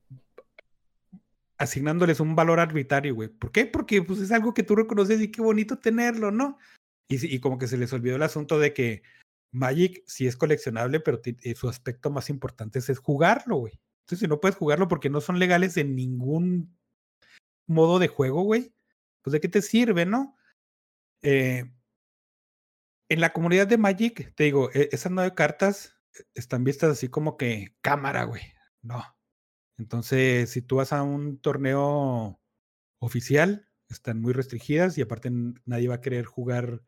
[1.60, 3.28] asignándoles un valor arbitrario, güey.
[3.28, 3.66] ¿Por qué?
[3.66, 6.58] Porque pues, es algo que tú reconoces y qué bonito tenerlo, ¿no?
[7.06, 9.02] Y, como que se les olvidó el asunto de que
[9.52, 13.74] Magic sí es coleccionable, pero eh, su aspecto más importante es, jugarlo, güey.
[14.04, 16.78] Entonces, si no puedes jugarlo porque no son legales en ningún
[17.66, 18.72] modo de juego, güey,
[19.20, 20.36] pues de qué te sirve, ¿no?
[21.20, 21.70] Eh,
[23.10, 27.08] en la comunidad de Magic, te digo, e- esas nueve cartas eh, están vistas así
[27.08, 28.42] como que cámara, güey.
[28.82, 29.04] No.
[29.80, 32.38] Entonces, si tú vas a un torneo
[32.98, 35.30] oficial, están muy restringidas y aparte
[35.64, 36.82] nadie va a querer jugar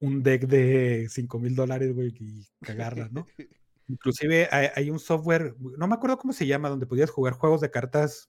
[0.00, 3.24] un deck de 5 mil dólares, güey, y cagarla, ¿no?
[3.86, 7.60] Inclusive hay, hay un software, no me acuerdo cómo se llama, donde podías jugar juegos
[7.60, 8.28] de cartas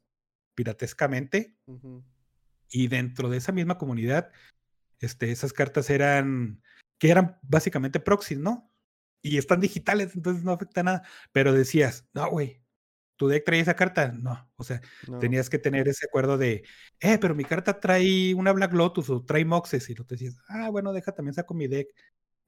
[0.54, 1.58] piratescamente
[2.70, 4.32] y dentro de esa misma comunidad,
[5.00, 6.62] este, esas cartas eran,
[7.00, 8.72] que eran básicamente proxies, ¿no?
[9.24, 11.02] Y están digitales, entonces no afecta nada.
[11.32, 12.63] Pero decías, no, güey,
[13.24, 14.12] ¿tu deck trae esa carta?
[14.12, 15.18] No, o sea, No.
[15.20, 16.66] tenías que tener ese acuerdo de,
[17.00, 20.38] eh, pero mi carta trae una Black Lotus o trae Moxes, y tú te decías,
[20.50, 21.88] ah, bueno, deja, también saco mi deck,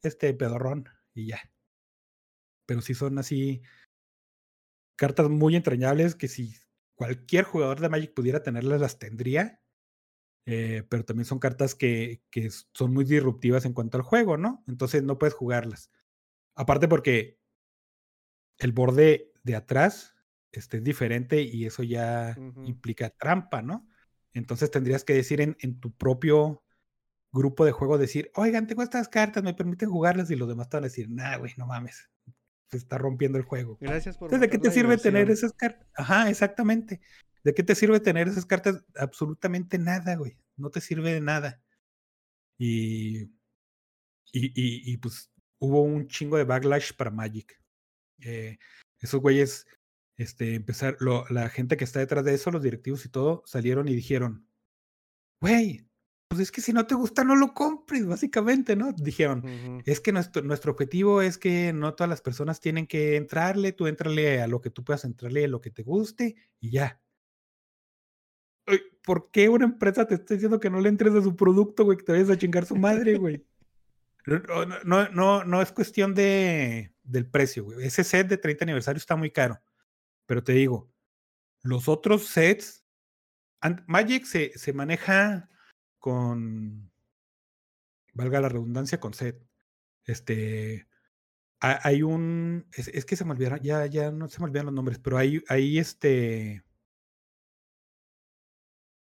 [0.04, 1.40] este pedorrón, y ya.
[2.66, 3.62] Pero sí son así
[4.98, 6.56] cartas muy entrañables que si
[6.96, 9.62] cualquier jugador de Magic pudiera tenerlas, las tendría.
[10.46, 14.64] eh, pero también son cartas que, que son muy disruptivas en cuanto al juego, ¿no?
[14.68, 15.90] Entonces no puedes jugarlas.
[16.54, 17.40] Aparte porque
[18.60, 20.15] el borde de atrás
[20.60, 23.88] este, es diferente y eso ya implica trampa, ¿no?
[24.34, 26.64] Entonces tendrías que decir en, en tu propio
[27.32, 30.78] grupo de juego, decir, oigan, tengo estas cartas, me permiten jugarlas y los demás te
[30.78, 32.10] van a decir, nah, güey, no mames,
[32.70, 33.78] se está rompiendo el juego.
[33.80, 35.88] Gracias por Entonces, ¿de qué te sirve tener esas cartas?
[35.96, 37.02] Ajá, exactamente.
[37.44, 38.84] ¿De qué te sirve tener esas cartas?
[38.96, 40.38] Absolutamente nada, güey.
[40.58, 41.62] No te sirve de nada.
[42.58, 43.24] Y,
[44.32, 45.30] y, y, y, pues
[45.60, 47.62] hubo un chingo de backlash para Magic.
[48.20, 48.58] Eh,
[49.00, 49.68] esos güeyes,
[50.18, 53.88] este, empezar, lo- la gente que está detrás de eso, los directivos y todo, salieron
[53.88, 54.48] y dijeron,
[55.42, 55.88] güey,
[56.28, 58.92] pues es que si no te gusta, no lo compres, básicamente, ¿no?
[58.94, 63.72] Dijeron, es que nuestro, nuestro objetivo es que no todas las personas tienen que entrarle,
[63.74, 67.02] tú entrale a lo que tú puedas entrarle, a lo que te guste y ya.
[69.04, 71.98] ¿por qué una empresa te está diciendo que no le entres a su producto, güey?
[71.98, 73.46] Que te vayas a chingar su madre, güey.
[74.26, 77.86] No, no, no, no es cuestión de, del precio, güey.
[77.86, 79.62] Ese set de 30 aniversario está muy caro.
[80.26, 80.92] Pero te digo,
[81.64, 82.86] los otros sets,
[83.88, 85.50] Magic se, se maneja
[86.00, 86.92] con,
[88.14, 89.44] valga la redundancia, con set.
[90.06, 90.88] Este,
[91.60, 95.00] hay un, es, que se me olvidaron, ya, ya no se me olvidan los nombres,
[95.00, 96.64] pero hay, hay este,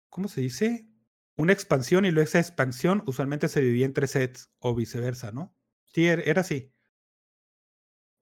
[0.09, 0.87] ¿cómo se dice?
[1.35, 5.55] Una expansión y luego esa expansión usualmente se dividía en tres sets o viceversa, ¿no?
[5.85, 6.71] Sí, er, era así.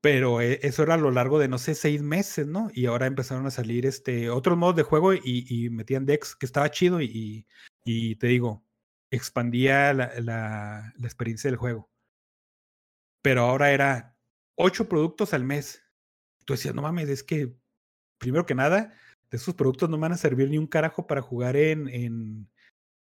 [0.01, 2.69] Pero e, eso era a lo largo de, no sé, seis meses, ¿no?
[2.73, 6.71] Y ahora empezaron a salir este, otros modos de juego y, metían decks que estaba
[6.71, 7.47] chido y,
[7.85, 8.65] y te digo,
[9.11, 11.89] expandía la, la, experiencia del juego.
[13.21, 14.17] Pero ahora era
[14.55, 15.83] ocho productos al mes.
[16.45, 17.55] Tú decías, no mames, es que,
[18.17, 18.93] primero que nada,
[19.29, 22.49] de esos productos no van a servir ni un carajo para jugar en, en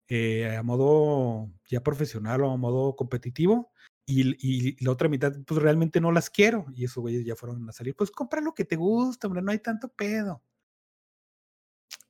[0.09, 3.72] eh, a modo ya profesional o a modo competitivo.
[4.11, 6.66] Y, la otra mitad, pues realmente no las quiero.
[6.74, 7.94] Y esos güeyes ya fueron a salir.
[7.94, 10.42] Pues compra lo que te gusta, hombre, no hay tanto pedo.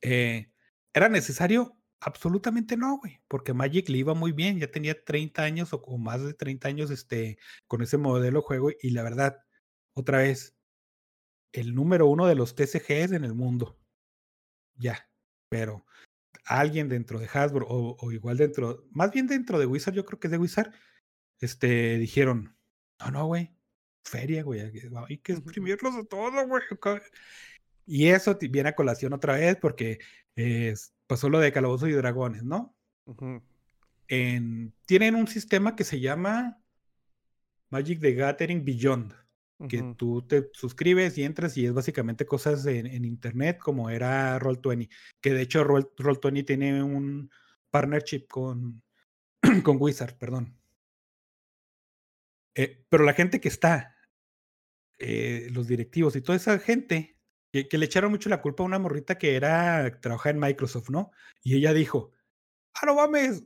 [0.01, 0.51] Eh,
[0.93, 1.77] ¿Era necesario?
[1.99, 6.23] Absolutamente no, güey, porque Magic le iba muy bien, ya tenía 30 años o, más
[6.23, 7.37] de 30 años este,
[7.67, 9.37] con ese modelo de juego y la verdad,
[9.93, 10.57] otra vez,
[11.53, 13.77] el número uno de los TCGs en el mundo.
[14.75, 15.07] Ya,
[15.49, 15.85] pero
[16.45, 20.19] alguien dentro de Hasbro o, o, igual dentro, más bien dentro de Wizard, yo creo
[20.19, 20.73] que de Wizard,
[21.41, 22.55] este, dijeron,
[22.99, 23.51] no, no, güey,
[24.03, 26.63] feria, güey, hay que exprimirlos de todo, güey.
[27.85, 29.99] Y eso viene a colación otra vez porque
[31.07, 32.75] pasó lo de Calabozos y Dragones, ¿no?
[34.07, 36.61] en, tienen un sistema que se llama
[37.69, 39.13] Magic the Gathering Beyond,
[39.69, 44.89] que tú te suscribes y entras y es básicamente cosas en, internet como era Roll20,
[45.21, 47.29] que de hecho Roll20 tiene un
[47.69, 48.81] partnership con,
[49.63, 50.60] con Wizard, perdón.
[52.55, 53.95] Eh, pero la gente que está,
[54.99, 57.17] eh, los directivos y toda esa gente,
[57.51, 61.11] que, le echaron mucho la culpa a una morrita que era, trabajaba en Microsoft, ¿no?
[61.43, 62.11] Y ella dijo,
[62.73, 63.43] ah, no mames,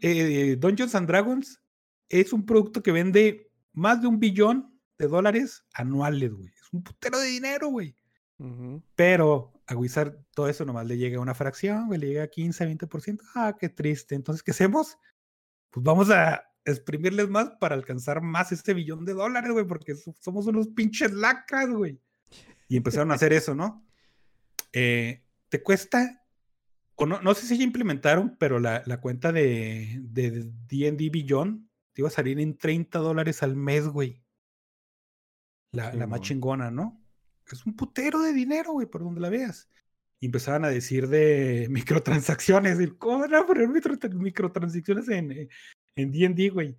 [0.00, 1.60] eh, Dungeons and Dragons
[2.08, 6.48] es un producto que vende más de un billón de dólares anuales, güey.
[6.48, 7.94] Es un putero de dinero, güey.
[8.94, 12.28] Pero a Wizard todo eso nomás le llega a una fracción, güey, le llega a
[12.28, 13.20] 15, 20%.
[13.34, 14.14] Ah, qué triste.
[14.14, 14.98] Entonces, ¿qué hacemos?
[15.70, 20.46] Pues vamos a exprimirles más para alcanzar más este billón de dólares, güey, porque somos
[20.46, 22.00] unos pinches lacras, güey.
[22.68, 23.86] Y empezaron a hacer eso, ¿no?
[24.72, 26.24] Eh, te cuesta,
[26.96, 32.02] o no, no sé si ya implementaron, pero la, la cuenta de D&D Beyond te
[32.02, 34.22] iba a salir en 30 dólares al mes, güey.
[35.70, 37.02] La, la más chingona, ¿no?
[37.50, 39.70] Es un putero de dinero, güey, por donde la veas.
[40.18, 42.78] Y empezaban a decir de microtransacciones.
[42.98, 45.48] ¿Cómo van a poner microtransacciones en
[45.96, 46.76] D&D, güey?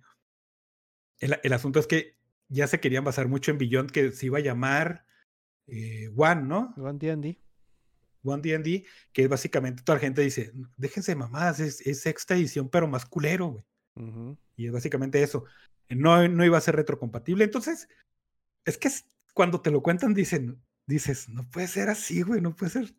[1.18, 2.16] El, el, asunto es que
[2.48, 5.04] ya se querían basar mucho en Beyond, que se iba a llamar
[5.66, 6.74] eh, One, ¿no?
[6.76, 7.40] One D&D.
[8.22, 12.68] One D&D, que es básicamente toda la gente dice, déjense mamadas, es, es sexta edición,
[12.68, 13.64] pero más culero, güey.
[14.56, 15.44] Y es básicamente eso.
[15.88, 17.44] No, no iba a ser retrocompatible.
[17.44, 17.88] Entonces,
[18.64, 18.90] es que
[19.34, 22.94] cuando te lo cuentan, dicen, dices, no puede ser así, güey, no puede ser.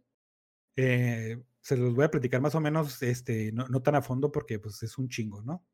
[0.76, 4.32] Eh, se los voy a platicar más o menos, este, no, no, tan a fondo
[4.32, 5.66] porque pues es un chingo, ¿no?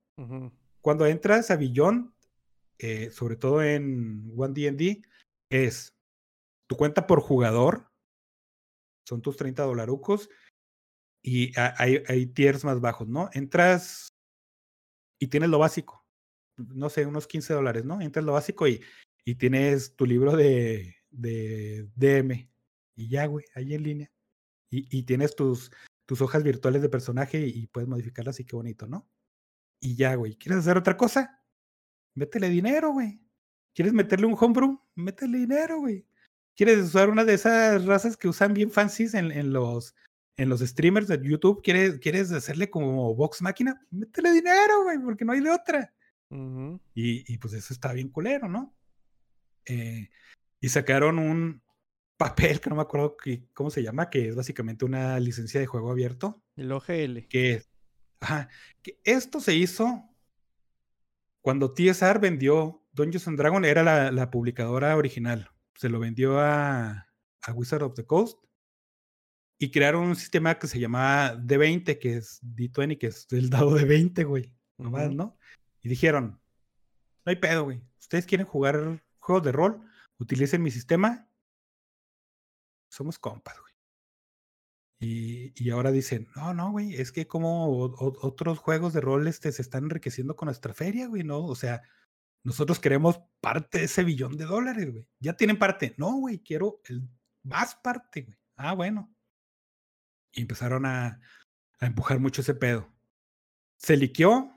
[0.82, 2.14] Cuando entras a Billón,
[2.80, 5.02] eh, sobre todo en One D&D,
[5.50, 5.90] es
[6.68, 7.92] tu cuenta por jugador,
[9.08, 10.30] son tus 30 dolarucos,
[11.24, 13.30] y hay, hay tiers más bajos, ¿no?
[13.34, 14.10] Entras
[15.20, 16.06] y tienes lo básico,
[16.58, 18.00] no sé, unos 15 dólares, ¿no?
[18.02, 18.84] Entras lo básico y,
[19.26, 22.50] y tienes tu libro de, de DM,
[22.96, 24.12] y ya, güey, ahí en línea.
[24.70, 25.72] Y, y tienes tus,
[26.06, 29.08] tus hojas virtuales de personaje y, puedes modificarlas y qué bonito, ¿no?
[29.80, 31.42] Y ya, güey, ¿quieres hacer otra cosa?
[32.16, 33.22] Métele dinero, güey.
[33.74, 34.80] ¿Quieres meterle un homebrew?
[34.96, 36.06] Métele dinero, güey.
[36.56, 39.94] ¿Quieres usar una de esas razas que usan bien fancies en, en los,
[40.38, 41.62] en los streamers de YouTube?
[41.62, 43.86] ¿Quieres, ¿Quieres hacerle como box máquina?
[43.92, 45.94] Métele dinero, güey, porque no hay de otra.
[46.30, 48.74] y, y, pues eso está bien culero, ¿no?
[49.66, 50.10] Eh,
[50.62, 51.62] y sacaron un
[52.18, 55.66] papel que no me acuerdo que, cómo se llama, que es básicamente una licencia de
[55.66, 56.42] juego abierto.
[56.56, 57.28] El OGL.
[57.28, 57.64] Que,
[58.26, 58.50] ajá,
[58.82, 60.10] que esto se hizo
[61.42, 67.08] cuando TSR vendió Dungeons and Dragons, era la, la publicadora original se lo vendió a,
[67.42, 68.44] a Wizard of the Coast
[69.58, 73.76] y crearon un sistema que se llamaba D20, que es D20, que es el dado
[73.76, 74.54] de 20, güey.
[74.78, 75.38] Nomás, ¿no?
[75.82, 76.42] Y dijeron,
[77.26, 77.82] no hay pedo, güey.
[78.00, 79.82] Ustedes quieren jugar juegos de rol,
[80.18, 81.30] utilicen mi sistema.
[82.90, 83.65] Somos compas, güey.
[85.00, 87.70] Y, ahora dicen, no, no, güey, es que como
[88.00, 91.46] otros juegos de rol este, se están enriqueciendo con nuestra feria, güey, ¿no?
[91.46, 91.84] O sea,
[92.44, 95.08] nosotros queremos parte de ese billón de dólares, güey.
[95.20, 95.96] Ya tienen parte.
[95.98, 97.08] No, güey, quiero el
[97.44, 98.38] más parte, güey.
[98.56, 99.14] Ah, bueno.
[100.32, 101.20] Y empezaron a,
[101.80, 102.92] a empujar mucho ese pedo.
[103.78, 104.52] Se liqueó.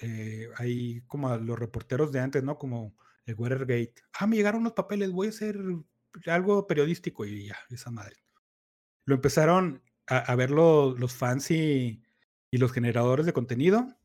[0.00, 2.58] eh, ahí como a los reporteros de antes, ¿no?
[2.58, 2.96] Como
[3.26, 3.94] el Watergate.
[4.12, 5.58] Ah, me llegaron los papeles, voy a hacer
[6.26, 8.16] algo periodístico y ya, esa madre.
[9.08, 12.02] Lo empezaron a, a ver lo- los fans y,
[12.50, 13.96] y los generadores de contenido.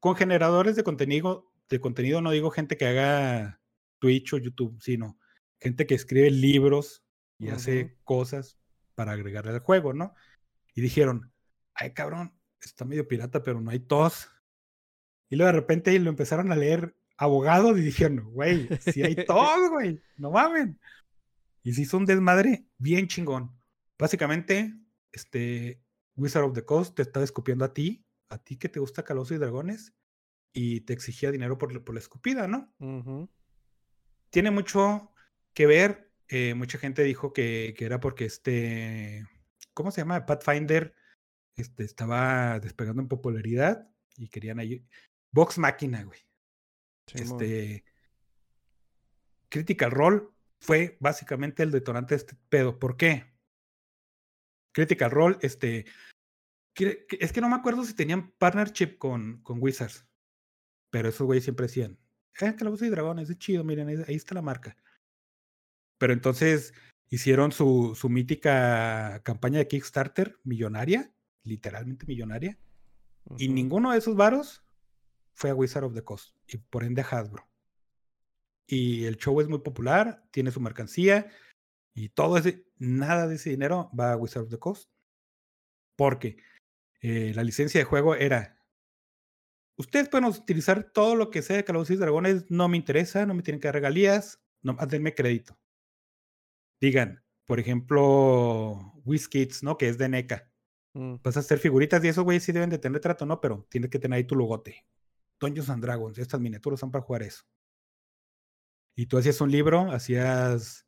[0.00, 3.60] Con generadores de contenido, de contenido no digo gente que haga
[3.98, 5.18] Twitch o YouTube, sino
[5.60, 7.04] gente que escribe libros
[7.38, 8.58] y hace cosas
[8.94, 10.14] para agregarle al juego, ¿no?
[10.74, 11.32] Y dijeron,
[11.74, 12.32] ay cabrón,
[12.62, 14.30] está medio pirata, pero no hay tos.
[15.28, 19.68] Y luego de repente lo empezaron a leer abogados y dijeron, güey, si hay tos,
[19.70, 20.80] güey, no mamen.
[21.62, 23.55] Y se hizo un desmadre bien chingón.
[23.98, 24.74] Básicamente,
[25.12, 25.82] este
[26.16, 29.36] Wizard of the Coast te estaba escupiendo a ti, a ti que te gusta Calabozos
[29.36, 29.94] y Dragones,
[30.52, 32.72] y te exigía dinero por, la- por la escupida, ¿no?
[34.30, 35.12] Tiene mucho
[35.54, 36.10] que ver.
[36.28, 39.24] eh, mucha gente dijo que, que era porque este,
[39.74, 40.26] ¿cómo se llama?
[40.26, 40.92] Pathfinder
[41.54, 44.84] este, estaba despegando en popularidad y querían ahí.
[45.32, 46.18] Vox Máquina, güey.
[47.22, 47.84] Este.
[49.48, 50.22] Critical Role
[50.60, 52.78] fue básicamente el detonante de este pedo.
[52.78, 53.35] ¿Por qué?
[54.76, 55.86] Critical Role, este.
[57.18, 60.06] Es que no me acuerdo si tenían partnership con, con Wizards.
[60.90, 61.98] Pero esos güeyes siempre decían:
[62.38, 64.76] Eh, Calabozos y Dragones, es chido, miren, ahí, ahí está la marca.
[65.96, 66.74] Pero entonces
[67.08, 71.10] hicieron su, su mítica campaña de Kickstarter millonaria,
[71.42, 72.58] literalmente millonaria.
[73.38, 74.62] Y ninguno de esos varos
[75.32, 77.48] fue a Wizard of the Coast y por ende a Hasbro.
[78.66, 81.30] Y el show es muy popular, tiene su mercancía
[81.96, 84.90] y todo ese, nada de ese dinero va a Wizard of the Coast.
[85.96, 86.36] Porque
[87.00, 88.62] eh, la licencia de juego era,
[89.76, 93.34] ustedes pueden utilizar todo lo que sea de Calabozos y Dragones, no me interesa, no
[93.34, 95.58] me tienen que dar regalías, nomás denme crédito.
[96.80, 99.78] Digan, por ejemplo, WizKids, ¿no?
[99.78, 100.52] Que es de NECA
[100.96, 101.16] Mm.
[101.22, 103.38] vas a hacer figuritas y esos güeyes sí deben de tener trato, ¿no?
[103.38, 104.86] Pero tienes que tener ahí tu logote.
[105.38, 107.44] Dungeons and Dragons, estas miniaturas son para jugar eso.
[108.96, 110.85] Y tú hacías un libro, hacías,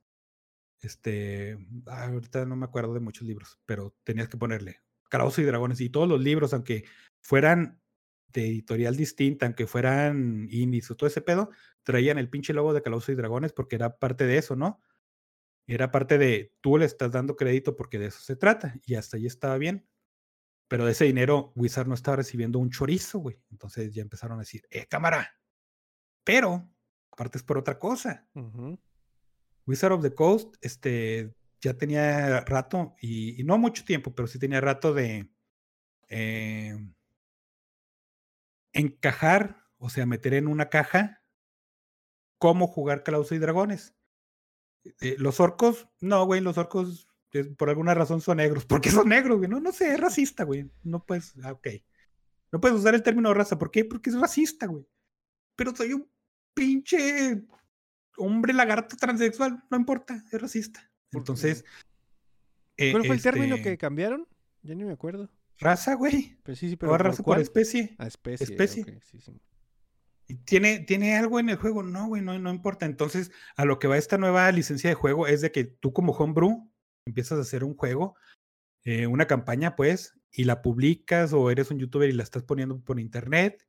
[0.81, 5.45] este, ah, ahorita no me acuerdo de muchos libros, pero tenías que ponerle Calabozos y
[5.45, 6.85] Dragones y todos los libros, aunque
[7.21, 7.81] fueran
[8.29, 11.51] de editorial distinta, aunque fueran indies o todo ese pedo,
[11.83, 14.81] traían el pinche logo de Calabozos y Dragones porque era parte de eso, ¿no?
[15.67, 19.17] Era parte de tú le estás dando crédito porque de eso se trata y hasta
[19.17, 19.87] ahí estaba bien.
[20.69, 23.41] Pero de ese dinero, Wizard no estaba recibiendo un chorizo, güey.
[23.51, 25.39] Entonces ya empezaron a decir, eh, cámara.
[26.25, 26.71] Pero,
[27.11, 28.29] aparte por otra cosa.
[28.35, 28.79] Ujú.
[29.69, 34.63] Wizard of the Coast, este, ya tenía rato, y, no mucho tiempo, pero sí tenía
[34.63, 35.31] rato de
[36.09, 36.75] eh,
[38.73, 41.23] encajar, o sea, meter en una caja
[42.39, 43.95] cómo jugar Calabozos y Dragones.
[45.01, 48.65] Eh, los orcos, no, güey, los orcos es- por alguna razón son negros.
[48.67, 49.51] ¿Por qué son negros, güey?
[49.51, 50.71] No, no sé, es racista, güey.
[50.83, 51.69] No puedes, ah, ok.
[52.53, 53.59] No puedes usar el término raza.
[53.59, 53.85] ¿Por qué?
[53.85, 54.87] Porque es racista, güey.
[55.57, 56.11] Pero soy un
[56.55, 57.43] pinche
[58.19, 59.63] hombre lagarto transexual.
[59.71, 60.91] No importa, es racista.
[61.11, 61.21] ¿Por?
[61.21, 61.65] Entonces.
[62.77, 64.27] eh, ¿Cuál fue el término este, que cambiaron?
[64.63, 65.31] Ya ni me acuerdo.
[65.59, 66.39] Raza, güey.
[66.43, 67.41] Pero sí, sí, pero O ¿por raza por cuál?
[67.41, 67.97] especie.
[67.99, 68.45] Ah, especie.
[68.45, 69.01] especie.
[69.03, 69.33] sí, sí.
[70.45, 71.83] ¿Tiene, ¿Tiene algo en el juego?
[71.83, 72.85] No, güey, no, no importa.
[72.85, 76.13] Entonces, a lo que va esta nueva licencia de juego es de que tú como
[76.13, 76.71] homebrew
[77.07, 78.15] empiezas a hacer un juego,
[78.85, 82.79] eh, una campaña, pues, y la publicas o eres un youtuber y la estás poniendo
[82.81, 83.67] por internet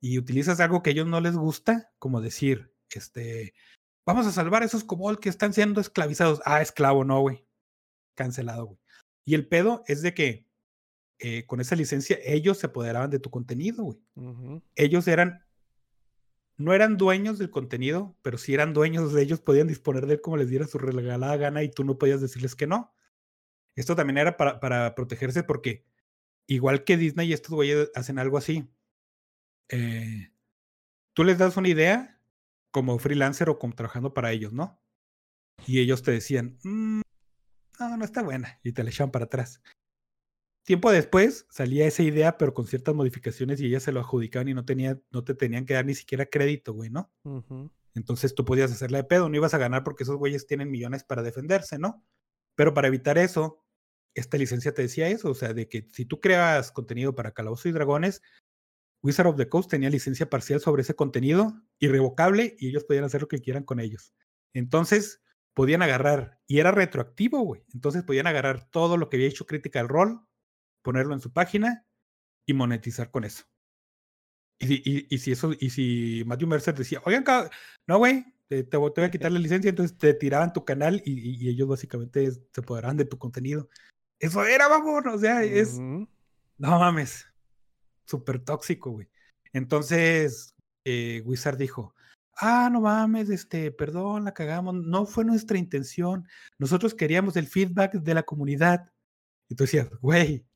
[0.00, 3.54] y utilizas algo que a ellos no les gusta, como decir, este,
[4.04, 6.40] vamos a salvar a esos kobold que están siendo esclavizados.
[6.44, 7.46] Ah, esclavo, no, güey.
[8.14, 8.78] Cancelado, güey.
[9.24, 10.48] Y el pedo es de que
[11.18, 13.98] eh, con esa licencia ellos se apoderaban de tu contenido, güey
[14.74, 15.44] ellos eran,
[16.56, 20.20] no eran dueños del contenido, pero sí eran dueños de ellos, podían disponer de él
[20.20, 22.92] como les diera su regalada gana y tú no podías decirles que no.
[23.76, 25.84] Esto también era para, para protegerse porque
[26.46, 28.68] igual que Disney y estos güeyes hacen algo así,
[29.68, 30.32] eh,
[31.14, 32.20] tú les das una idea
[32.72, 34.80] como freelancer o como trabajando para ellos, ¿no?
[35.66, 37.02] Y ellos te decían, "Mm,
[37.78, 39.62] no, no está buena, y te la echaban para atrás.
[40.64, 44.54] Tiempo después salía esa idea, pero con ciertas modificaciones y ellas se lo adjudicaban y
[44.54, 47.12] no, tenía, no te tenían que dar ni siquiera crédito, güey, ¿no?
[47.94, 51.02] Entonces tú podías hacerla de pedo, no ibas a ganar porque esos güeyes tienen millones
[51.04, 52.04] para defenderse, ¿no?
[52.54, 53.64] Pero para evitar eso,
[54.14, 57.66] esta licencia te decía eso, o sea, de que si tú creas contenido para Calabozos
[57.66, 58.22] y Dragones,
[59.02, 63.20] Wizard of the Coast tenía licencia parcial sobre ese contenido, irrevocable, y ellos podían hacer
[63.22, 64.14] lo que quieran con ellos.
[64.54, 65.22] Entonces,
[65.54, 67.64] podían agarrar, y era retroactivo, güey.
[67.74, 70.18] Entonces podían agarrar todo lo que había hecho Critical Role,
[70.82, 71.86] ponerlo en su página
[72.46, 73.44] y monetizar con eso.
[74.58, 77.24] Y, si- y- y si eso, y si Matthew Mercer decía, oigan,
[77.86, 81.48] no, güey, te, te voy a quitar la licencia, entonces te tiraban tu canal y,
[81.48, 83.68] ellos básicamente se apoderaban de tu contenido.
[84.20, 85.78] Eso era, vamos, o sea, es,
[86.58, 87.26] no mames,
[88.04, 89.08] súper tóxico, güey.
[89.52, 91.94] Entonces, eh, Wizard dijo,
[92.36, 96.26] ah, no mames, este, perdón, la cagamos, no fue nuestra intención,
[96.58, 98.90] nosotros queríamos el feedback de la comunidad.
[99.48, 100.46] Y tú decías, güey,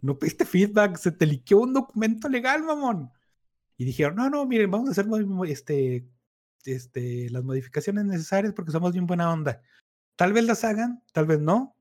[0.00, 3.10] no pediste feedback, se te liqueó un documento legal, mamón.
[3.76, 5.06] Y dijeron, no, no, miren, vamos a hacer
[5.48, 6.08] este,
[6.64, 9.60] este, las modificaciones necesarias porque somos bien buena onda.
[10.16, 11.76] Tal vez las hagan, tal vez no.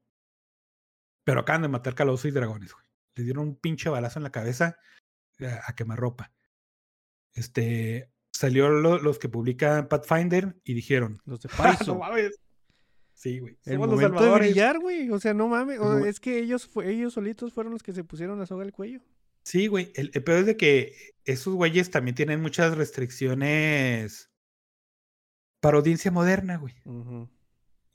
[1.24, 2.86] Pero acaban de matar calabozos y dragones, güey.
[3.16, 4.78] Le dieron un pinche balazo en la cabeza
[5.42, 6.32] a, a quemarropa.
[7.34, 11.94] Este, salió lo- los que publican Pathfinder y dijeron, Los de "Ah, Paizo.
[11.94, 12.40] no mames".
[13.14, 13.58] Sí, güey.
[13.66, 14.48] El Somos los momento de salvadores.
[14.52, 15.10] brillar, güey.
[15.10, 15.80] O sea, no mames.
[15.80, 18.72] o- es que ellos, fue, ellos solitos fueron los que se pusieron la soga al
[18.74, 19.02] cuello.
[19.44, 19.92] Sí, güey.
[19.96, 24.30] El, el peor es de que esos güeyes también tienen muchas restricciones
[25.62, 26.74] para audiencia moderna, güey.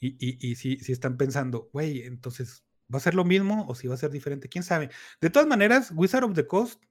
[0.01, 3.75] Y, y, y si, si están pensando, güey, entonces, ¿va a ser lo mismo o
[3.75, 4.49] si va a ser diferente?
[4.49, 4.91] ¿Quién sabe?
[5.21, 6.83] De todas maneras, Wizard of the Coast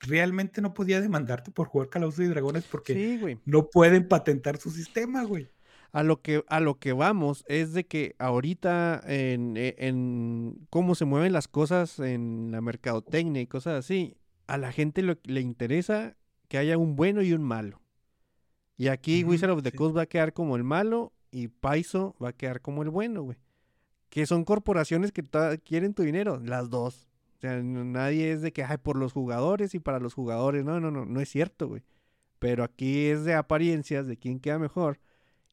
[0.00, 4.70] realmente no podía demandarte por jugar Calabozos y Dragones porque Sí, no pueden patentar su
[4.70, 5.48] sistema, güey.
[5.92, 10.94] A lo que, a lo que vamos es de que ahorita en, e- en cómo
[10.94, 15.40] se mueven las cosas en la mercadotecnia y cosas así, a la gente lo- le
[15.40, 16.16] interesa
[16.48, 17.82] que haya un bueno y un malo.
[18.76, 19.76] Y aquí Wizard of the sí.
[19.76, 23.22] Coast va a quedar como el malo y Paizo va a quedar como el bueno,
[23.22, 23.38] güey.
[24.08, 25.24] Que son corporaciones que
[25.64, 27.08] quieren tu dinero, las dos.
[27.40, 30.62] O sea, no- nadie es de que, ay, por los jugadores y para los jugadores.
[30.62, 31.82] No, no, no, no es cierto, güey.
[32.38, 35.00] Pero aquí es de apariencias, de quién queda mejor.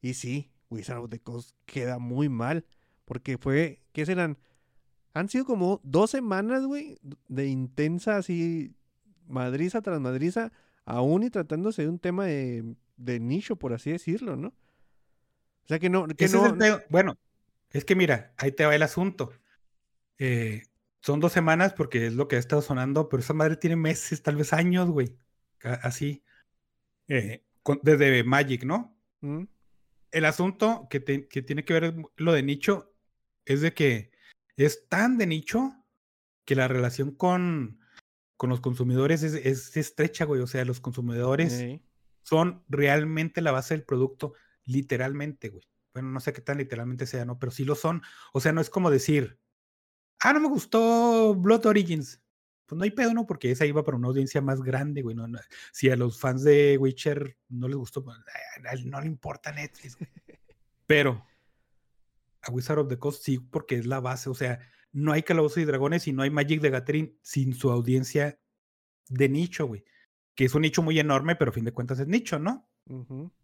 [0.02, 2.66] Y sí, Wizard of the Coast queda muy mal.
[3.06, 4.36] Porque fue, ¿qué serán?
[5.14, 8.74] Han sido como dos semanas, güey, de intensa así,
[9.26, 10.52] madriza tras madriza,
[10.84, 14.48] aún y tratándose de un tema de, de nicho, por así decirlo, ¿no?
[14.48, 16.82] O sea que no, que Ese no, es el pedo.
[16.90, 17.16] Bueno,
[17.70, 19.32] es que mira, ahí te va el asunto.
[20.18, 20.64] Eh,
[21.00, 24.22] son dos semanas porque es lo que ha estado sonando, pero esa madre tiene meses,
[24.22, 25.16] tal vez años, güey.
[25.62, 26.22] Así.
[27.08, 28.96] Eh, con- desde Magic, ¿no?
[29.20, 29.44] ¿Mm?
[30.10, 32.94] El asunto que, te- que tiene que ver lo de nicho
[33.44, 34.10] es de que
[34.56, 35.74] es tan de nicho
[36.44, 37.80] que la relación con,
[38.36, 40.40] con los consumidores es, es estrecha, güey.
[40.40, 41.60] O sea, los consumidores
[42.22, 44.34] son realmente la base del producto,
[44.64, 45.64] literalmente, güey.
[45.94, 47.38] Bueno, no sé qué tan literalmente sea, ¿no?
[47.38, 48.02] Pero sí lo son.
[48.32, 49.38] O sea, no es como decir,
[50.20, 52.20] ah, no me gustó Blood Origins.
[52.66, 53.26] Pues no hay pedo, ¿no?
[53.26, 55.16] Porque esa iba para una audiencia más grande, güey.
[55.16, 55.38] No, no-
[55.72, 58.18] Si a los fans de Witcher no les gustó, pues,
[58.84, 60.10] no le importa Netflix, güey.
[60.86, 61.24] Pero
[62.42, 64.28] a Wizard of the Coast sí, porque es la base.
[64.28, 64.60] O sea,
[64.92, 68.38] no hay Calabozos y Dragones y no hay Magic the Gathering sin su audiencia
[69.08, 69.84] de nicho, güey.
[70.34, 72.70] Que es un nicho muy enorme, pero a fin de cuentas es nicho, ¿no?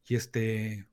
[0.06, 0.86] Y este,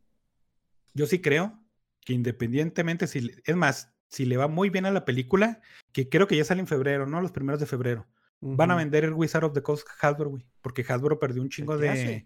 [0.94, 1.62] yo sí creo
[2.02, 5.62] que independientemente, si, es más, si le va muy bien a la película,
[5.94, 7.22] que creo que ya sale en febrero, ¿no?
[7.22, 8.08] Los primeros de febrero,
[8.42, 11.78] van a vender el Wizard of the Coast Hasbro, güey, porque Hasbro perdió un chingo
[11.78, 11.90] ¿qué de...
[11.90, 12.26] hace?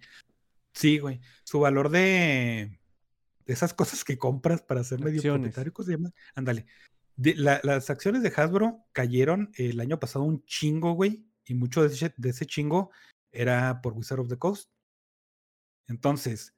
[0.74, 2.80] Sí, güey, su valor de,
[3.46, 6.14] de esas cosas que compras para ser medio propietario, ¿cómo se llama?
[6.34, 6.66] Ándale.
[7.18, 11.94] La- las acciones de Hasbro cayeron el año pasado un chingo, güey, y mucho de
[11.94, 12.92] ese, de ese chingo
[13.32, 14.70] era por Wizard of the Coast.
[15.88, 16.56] Entonces,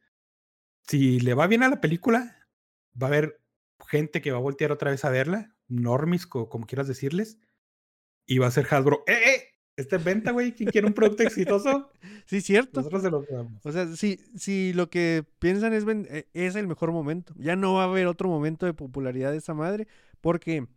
[0.88, 2.47] si le va bien a la película,
[2.99, 3.41] va a haber
[3.88, 7.39] gente que va a voltear otra vez a verla, normis, co- como quieras decirles,
[8.25, 9.43] y va a ser Hasbro, ¡eh, eh!
[9.77, 11.91] Esta es venta, güey, ¿quién quiere un producto exitoso?
[12.25, 12.81] Sí, cierto.
[12.81, 13.65] Nosotros se lo damos.
[13.65, 17.75] O sea, si, si lo que piensan es, eh, es el mejor momento, ya no
[17.75, 19.88] va a haber otro momento de popularidad de esa madre,
[20.19, 20.67] porque,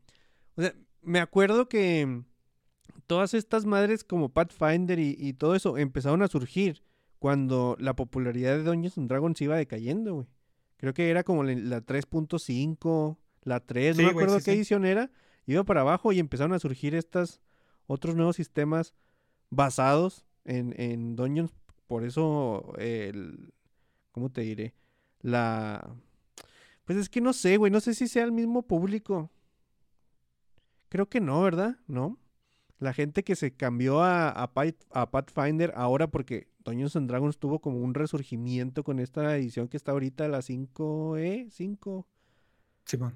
[0.54, 2.22] o sea, me acuerdo que
[3.08, 6.84] todas estas madres como Pathfinder y, y todo eso empezaron a surgir
[7.18, 10.26] cuando la popularidad de Dungeons and Dragons iba decayendo, güey.
[10.80, 14.46] Creo que era como la, la 3.5, la 3, Sí, no me güey, acuerdo sí,
[14.46, 15.10] qué edición era,
[15.44, 17.42] iba para abajo y empezaron a surgir estos
[17.86, 18.94] otros nuevos sistemas
[19.50, 21.52] basados en, en Dungeons.
[21.86, 23.52] Por eso, el,
[24.12, 24.74] ¿cómo te diré?
[25.20, 25.94] La...
[26.86, 29.30] Pues es que no sé, güey, no sé si sea el mismo público.
[30.88, 31.76] Creo que no, ¿verdad?
[31.86, 32.16] ¿No?
[32.80, 37.38] La gente que se cambió a, a, Path- a Pathfinder ahora porque Dungeons and Dragons
[37.38, 42.06] tuvo como un resurgimiento con esta edición que está ahorita, la 5E, 5,
[42.84, 43.14] Simón.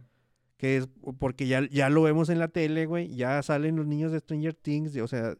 [0.56, 0.88] que es
[1.18, 4.54] porque ya, ya lo vemos en la tele, güey, ya salen los niños de Stranger
[4.54, 5.36] Things, o sea,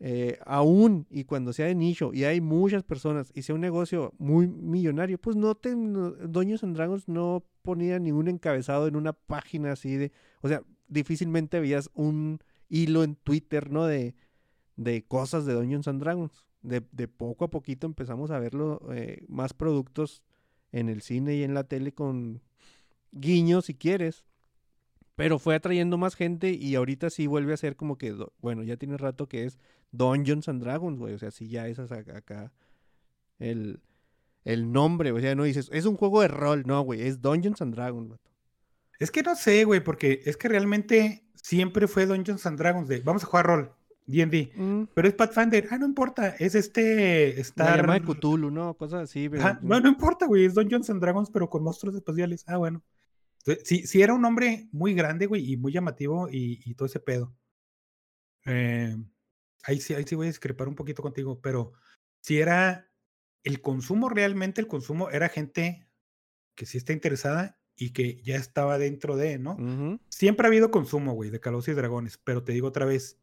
[0.00, 4.12] eh, aún y cuando sea de nicho y hay muchas personas y sea un negocio
[4.18, 9.12] muy millonario, pues no te, no, Dungeons and Dragons no ponía ningún encabezado en una
[9.12, 10.10] página así de,
[10.40, 12.40] o sea, difícilmente veías un
[12.72, 13.86] hilo en Twitter, ¿no?
[13.86, 14.14] De,
[14.76, 16.46] de cosas de Dungeons and Dragons.
[16.62, 20.22] De, de poco a poquito empezamos a verlo, eh, más productos
[20.70, 22.40] en el cine y en la tele con
[23.10, 24.24] guiños, si quieres.
[25.16, 28.76] Pero fue atrayendo más gente y ahorita sí vuelve a ser como que, bueno, ya
[28.76, 29.58] tiene rato que es
[29.90, 31.12] Dungeons and Dragons, güey.
[31.12, 32.52] O sea, sí ya es acá,
[33.38, 33.80] el,
[34.44, 37.60] el nombre, o sea, no dices, es un juego de rol, no, güey, es Dungeons
[37.60, 38.18] and Dragons.
[38.98, 43.00] Es que no sé, güey, porque es que realmente siempre fue Dungeons and Dragons de
[43.00, 43.72] vamos a jugar rol,
[44.06, 44.52] D&D.
[44.54, 47.80] Mm, Pero es Pathfinder, ah, no importa, es este la Star...
[47.80, 48.74] llama de Cthulhu, ¿no?
[48.74, 49.42] Cosas así, pero...
[49.42, 52.44] Ajá, no, no importa, güey, es Dungeons and Dragons, pero con monstruos espaciales.
[52.46, 52.82] Ah, bueno.
[53.38, 56.86] Entonces, sí, sí era un nombre muy grande, güey, y muy llamativo y, y todo
[56.86, 57.34] ese pedo.
[58.46, 58.96] Eh,
[59.64, 61.72] ahí sí, ahí sí voy a discrepar un poquito contigo, pero
[62.20, 62.88] si era
[63.42, 65.88] el consumo realmente, el consumo era gente
[66.54, 69.56] que sí está interesada y que ya estaba dentro de, ¿no?
[70.08, 73.18] Siempre ha habido consumo, güey, de Calabozos y Dragones, pero te digo otra vez,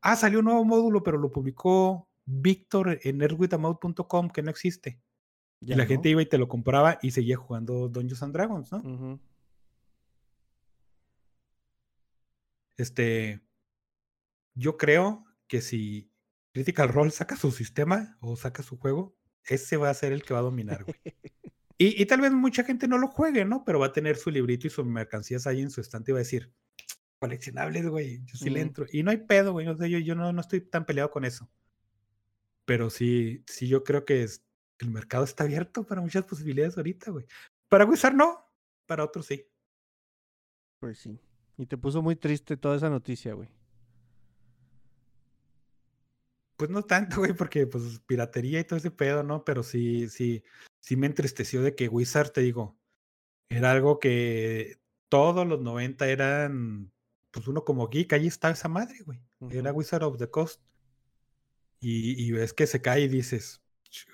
[0.00, 5.00] ah, salió un nuevo módulo, pero lo publicó Víctor en nerdwithamout.com, que no existe.
[5.60, 5.88] Ya y la no.
[5.88, 9.20] gente iba y te lo compraba y seguía jugando Dungeons and Dragons, ¿no?
[12.76, 13.40] Este,
[14.54, 16.10] yo creo que si
[16.52, 20.34] Critical Role saca su sistema o saca su juego, ese va a ser el que
[20.34, 20.96] va a dominar, güey.
[21.78, 23.64] Y, y tal vez mucha gente no lo juegue, ¿no?
[23.64, 26.18] Pero va a tener su librito y sus mercancías ahí en su estante y va
[26.18, 26.52] a decir,
[27.18, 28.62] coleccionables, güey, yo sí le Mm.
[28.62, 28.86] entro.
[28.92, 31.24] Y no hay pedo, güey, o sea, yo, yo no, no estoy tan peleado con
[31.24, 31.50] eso.
[32.64, 34.44] Pero sí, sí yo creo que es,
[34.78, 37.26] el mercado está abierto para muchas posibilidades ahorita, güey.
[37.68, 38.44] Para Wizard no,
[38.86, 39.46] para otros sí.
[40.80, 41.18] Pues sí.
[41.56, 43.48] Y te puso muy triste toda esa noticia, güey.
[46.56, 49.44] Pues no tanto, güey, porque pues piratería y todo ese pedo, ¿no?
[49.44, 50.42] Pero sí, sí,
[50.80, 52.76] sí me entristeció de que Wizard, te digo,
[53.48, 54.78] era algo que
[55.08, 56.92] todos los 90 eran,
[57.30, 59.20] pues uno como geek, ahí está esa madre, güey.
[59.50, 59.72] Era.
[59.72, 60.60] Wizard of the Coast.
[61.80, 63.60] Y, y ves que se cae y dices,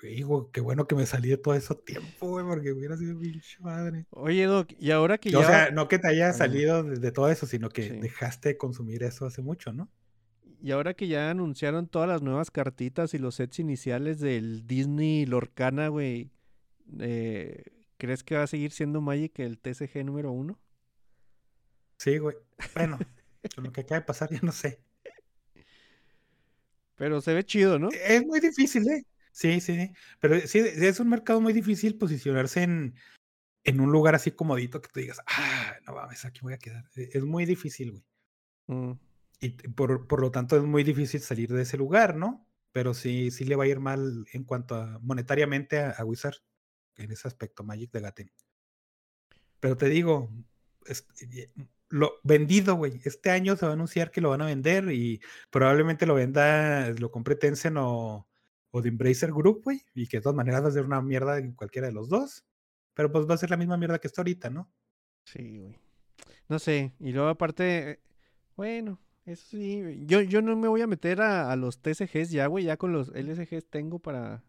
[0.03, 3.57] hijo, qué bueno que me salí de todo ese tiempo, güey, porque hubiera sido pinche
[3.61, 4.05] madre.
[4.09, 5.47] Oye, Doc, y ahora que O ya...
[5.47, 7.99] sea, no que te haya salido de, de todo eso, sino que Sí.
[8.01, 9.89] dejaste de consumir eso hace mucho, ¿no?
[10.61, 15.25] Y ahora que ya anunciaron todas las nuevas cartitas y los sets iniciales del Disney
[15.25, 16.29] Lorcana, güey,
[16.99, 17.63] eh,
[17.97, 20.59] ¿crees que va a seguir siendo Magic el TCG número uno?
[21.97, 22.35] Sí, güey.
[22.75, 22.99] Bueno,
[23.55, 24.83] con lo que acaba de pasar, ya no sé.
[26.95, 27.89] Pero se ve chido, ¿no?
[27.89, 29.03] Es muy difícil, ¿eh?
[29.31, 29.91] Sí, sí, sí.
[30.19, 32.93] Pero sí, es un mercado muy difícil posicionarse en,
[33.63, 36.85] en un lugar así comodito que tú digas, ah, no mames, aquí voy a quedar.
[36.95, 38.03] E- Es muy difícil, güey.
[38.67, 38.91] Mm,
[39.41, 42.47] Y por, por lo tanto es muy difícil salir de ese lugar, ¿no?
[42.71, 46.37] Pero sí, sí le va a ir mal en cuanto a monetariamente a, a Wizard
[46.95, 48.31] en ese aspecto, Magic de Gaten.
[49.59, 50.29] Pero te digo,
[50.85, 51.07] es-
[51.89, 53.01] lo vendido, güey.
[53.03, 55.19] Este año se va a anunciar que lo van a vender y
[55.49, 58.27] probablemente lo venda, lo compre Tencent o,
[58.71, 59.81] o de Embracer Group, güey.
[59.93, 62.45] Y que de todas maneras va a ser una mierda en cualquiera de los dos.
[62.93, 64.71] Pero pues va a ser la misma mierda que está ahorita, ¿no?
[65.25, 65.77] sí, güey.
[66.47, 66.93] No sé.
[66.99, 67.99] Y luego aparte, eh,
[68.55, 70.03] bueno, eso sí.
[70.05, 72.65] Yo, yo no me voy a meter a, a los TCGs ya, güey.
[72.65, 74.43] Ya con los LSGs tengo para,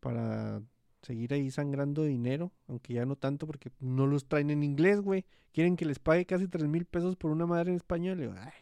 [0.00, 0.62] para
[1.02, 2.52] seguir ahí sangrando dinero.
[2.66, 5.24] Aunque ya no tanto porque no los traen en inglés, güey.
[5.52, 8.18] Quieren que les pague casi tres mil pesos por una madre en español.
[8.18, 8.52] Digo, ay,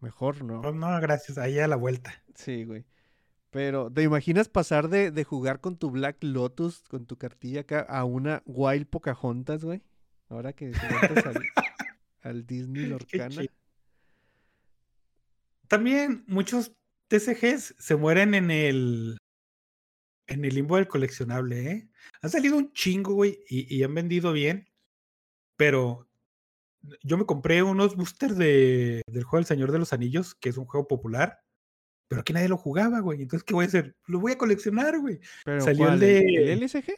[0.00, 0.60] mejor no.
[0.60, 1.38] No, no, gracias.
[1.38, 2.12] Ahí a la vuelta.
[2.34, 2.84] Sí, güey.
[3.50, 7.80] Pero, ¿te imaginas pasar de, de jugar con tu Black Lotus, con tu cartilla acá,
[7.80, 9.82] a una Wild Pocahontas, güey?
[10.30, 11.36] Ahora que metes al,
[12.22, 13.42] al Disney Lorcana.
[15.72, 16.72] También muchos
[17.08, 19.16] TCGs se mueren en el
[20.26, 21.88] en el limbo del coleccionable, ¿eh?
[22.20, 24.68] Han salido un chingo, güey, y, y han vendido bien,
[25.56, 26.06] pero
[27.02, 30.58] yo me compré unos boosters de, del juego El Señor de los Anillos, que es
[30.58, 31.40] un juego popular,
[32.08, 33.22] pero aquí nadie lo jugaba, güey.
[33.22, 33.96] Entonces, ¿qué voy a hacer?
[34.06, 35.20] Lo voy a coleccionar, güey.
[35.44, 36.02] Pero, salió el ¿cuál?
[36.02, 36.92] ¿El, de- el LSG?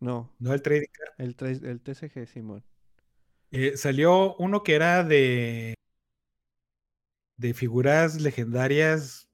[0.00, 1.64] No, No el trading card.
[1.64, 2.64] el TCG, Simón.
[3.52, 5.74] Eh, salió uno que era de
[7.38, 9.30] de figuras legendarias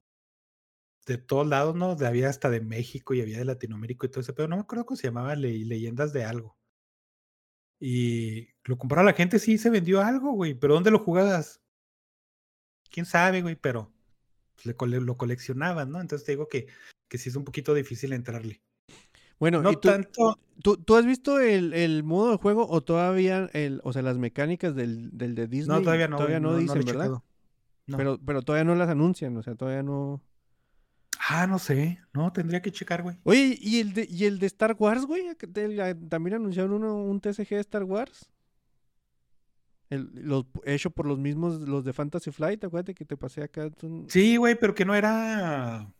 [1.07, 1.97] de todos lados, ¿no?
[1.97, 4.63] De- había hasta de México y había de Latinoamérica y todo ese, pero no me
[4.63, 6.57] acuerdo cómo se llamaba, le- leyendas de algo.
[7.81, 11.61] Y lo compró la gente, sí se vendió algo, güey, pero ¿dónde lo jugabas?
[12.91, 13.57] ¿Quién sabe, güey?
[13.57, 13.93] Pero
[14.63, 16.01] pues, le lo coleccionaban, ¿no?
[16.01, 16.69] Entonces te digo que,
[17.09, 18.63] que sí es un poquito difícil entrarle.
[19.39, 22.83] Bueno, No ¿y tú, tanto, tú, tú has visto el, el modo de juego o
[22.83, 25.77] todavía, el, o sea, las mecánicas del, del de Disney?
[25.79, 26.93] no, todavía no, Todavía no, dicen, ¿verdad?
[26.93, 27.25] checado.
[27.87, 27.97] No.
[27.99, 30.23] Pero, pero todavía no las anuncian, o sea, todavía no...
[31.29, 31.99] Ah, no sé.
[32.13, 33.19] No, tendría que checar, güey.
[33.25, 35.29] Oye, ¿y el de, y el de Star Wars, güey?
[35.29, 38.31] ¿A que te- la- También anunciaron uno, un TCG de Star Wars.
[39.91, 43.71] El, los, hecho por los mismos, los de Fantasy Flight, acuérdate que te pasé acá.
[44.09, 45.93] Sí, güey, pero que no era.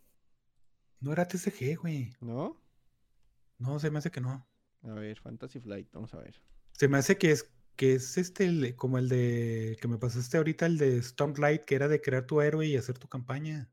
[0.99, 2.13] No era TCG, güey.
[2.19, 2.59] ¿No?
[3.57, 4.45] No, se me hace que no.
[4.83, 6.39] A ver, Fantasy Flight, vamos a ver.
[6.73, 10.37] Se me hace que es que es este el- como el de que me pasaste
[10.37, 13.69] ahorita, el de Stormlight, que era de crear tu héroe y hacer tu campaña.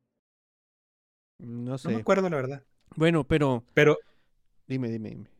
[1.38, 1.88] No No sé.
[1.90, 2.66] me acuerdo, la verdad.
[2.96, 3.98] Bueno, pero Pero,
[4.66, 5.30] dime, dime, dime.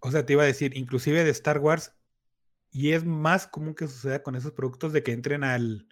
[0.00, 1.94] o sea, te iba a decir, inclusive de Star Wars,
[2.70, 5.88] y es más común que suceda con esos productos de que entren al,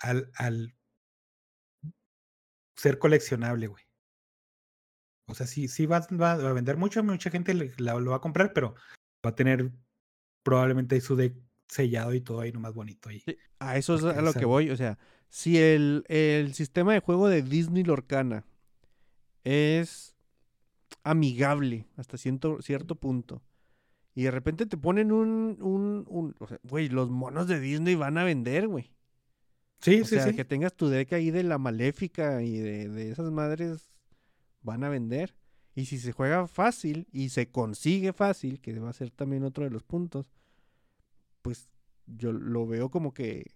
[0.00, 0.76] al, al
[2.76, 3.84] ser coleccionable, güey.
[5.26, 8.18] O sea, sí, sí va, va a vender mucho, mucha gente le- la- lo va
[8.18, 8.74] a comprar, pero
[9.24, 9.72] va a tener
[10.42, 11.34] probablemente su deck
[11.68, 13.20] sellado y todo ahí nomás bonito ahí.
[13.20, 14.70] Sí, a eso es a lo que voy.
[14.70, 18.44] O sea, si el, el sistema de juego de Disney Lorcana
[19.44, 20.14] es
[21.02, 23.42] amigable hasta ciento- cierto punto.
[24.14, 27.94] Y de repente te ponen un, un, un- o sea, güey, los monos de Disney
[27.96, 28.92] van a vender, güey.
[29.80, 30.34] Sí, O sí, sea, sí.
[30.36, 33.90] que tengas tu deck ahí de la maléfica y de, de esas madres
[34.62, 35.34] van a vender.
[35.74, 39.64] Y si se juega fácil y se consigue fácil, que va a ser también otro
[39.64, 40.30] de los puntos,
[41.44, 41.68] pues
[42.06, 43.54] yo lo veo como que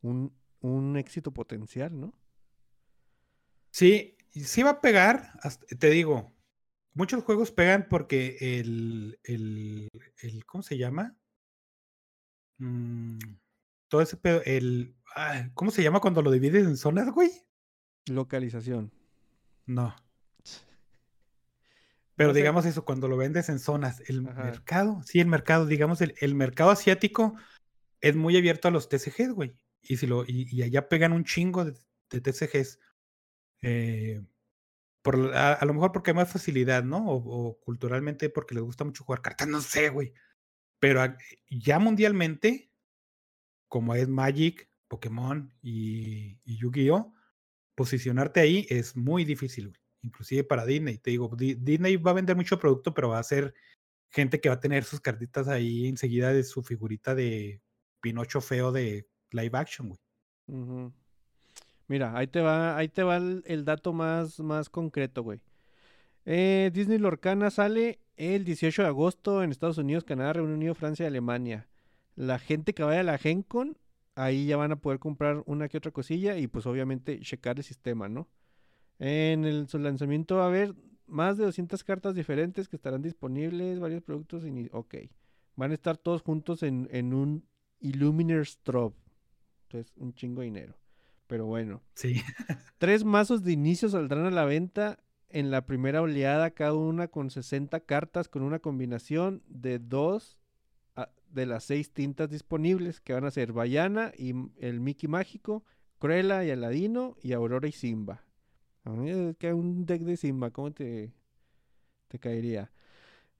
[0.00, 2.14] un, un éxito potencial, ¿no?
[3.70, 6.32] Sí, sí va a pegar, hasta- te digo,
[6.94, 9.88] muchos juegos pegan porque el, el,
[10.22, 11.18] el ¿cómo se llama?
[12.58, 13.18] Mm,
[13.88, 14.96] todo ese pedo, el,
[15.52, 17.30] ¿cómo se llama cuando lo divides en zonas, güey?
[18.06, 18.90] Localización.
[19.66, 19.94] No.
[22.22, 24.44] Pero digamos eso, cuando lo vendes en zonas, el Ajá.
[24.44, 27.34] mercado, sí, el mercado, digamos, el, el mercado asiático
[28.00, 29.54] es muy abierto a los TCGs, güey.
[29.80, 31.74] Y si lo, y, y allá pegan un chingo de,
[32.10, 32.78] de TCGs.
[33.62, 34.22] eh,
[35.02, 36.98] por, a, a lo mejor porque hay más facilidad, ¿no?
[37.10, 37.16] O,
[37.48, 40.12] o culturalmente porque les gusta mucho jugar cartas, no sé, güey.
[40.78, 41.16] Pero a-
[41.50, 42.70] ya mundialmente,
[43.68, 47.12] como es Magic, Pokémon y, y Yu-Gi-Oh,
[47.74, 49.81] posicionarte ahí es muy difícil, güey.
[50.02, 50.98] Inclusive para Disney.
[50.98, 53.54] Te digo, Di- Disney va a vender mucho producto, pero va a ser
[54.10, 57.62] gente que va a tener sus cartitas ahí enseguida de su figurita de
[58.00, 60.00] Pinocho feo de live action, güey.
[61.88, 65.40] Mira, ahí te va, ahí te va el, dato más, más concreto, güey.
[66.24, 71.04] Eh, Disney Lorcana sale el 18 de agosto en Estados Unidos, Canadá, Reino Unido, Francia
[71.04, 71.68] y Alemania.
[72.14, 73.78] La gente que vaya a la Gen Con,
[74.14, 77.64] ahí ya van a poder comprar una que otra cosilla y pues obviamente checar el
[77.64, 78.28] sistema, ¿no?
[78.98, 80.74] En el su lanzamiento va a haber
[81.06, 84.44] más de 200 cartas diferentes que estarán disponibles, varios productos.
[84.44, 84.94] ini- Ok,
[85.56, 87.44] van a estar todos juntos en, en un
[87.80, 88.94] Illuminer Strobe.
[89.64, 90.76] Entonces, un chingo de dinero.
[91.26, 91.82] Pero bueno.
[91.94, 92.14] Sí.
[92.78, 94.98] Tres mazos de inicio saldrán a la venta
[95.28, 100.38] en la primera oleada, cada una con 60 cartas, con una combinación de dos
[100.94, 105.64] a- de las seis tintas disponibles, que van a ser Bayana y el Mickey Mágico,
[105.98, 108.22] Cruella y Aladino, y Aurora y Simba.
[109.38, 111.12] Queda un deck de Simba, ¿cómo te,
[112.08, 112.72] te caería?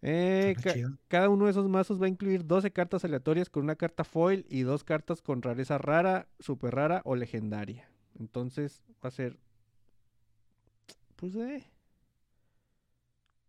[0.02, 0.90] Eh, Suena ca- chido.
[1.08, 4.46] cada uno de esos mazos va a incluir 12 cartas aleatorias con una carta foil
[4.50, 7.88] y dos cartas con rareza rara, super rara o legendaria.
[8.18, 9.38] Entonces va a ser.
[11.16, 11.64] Pues eh.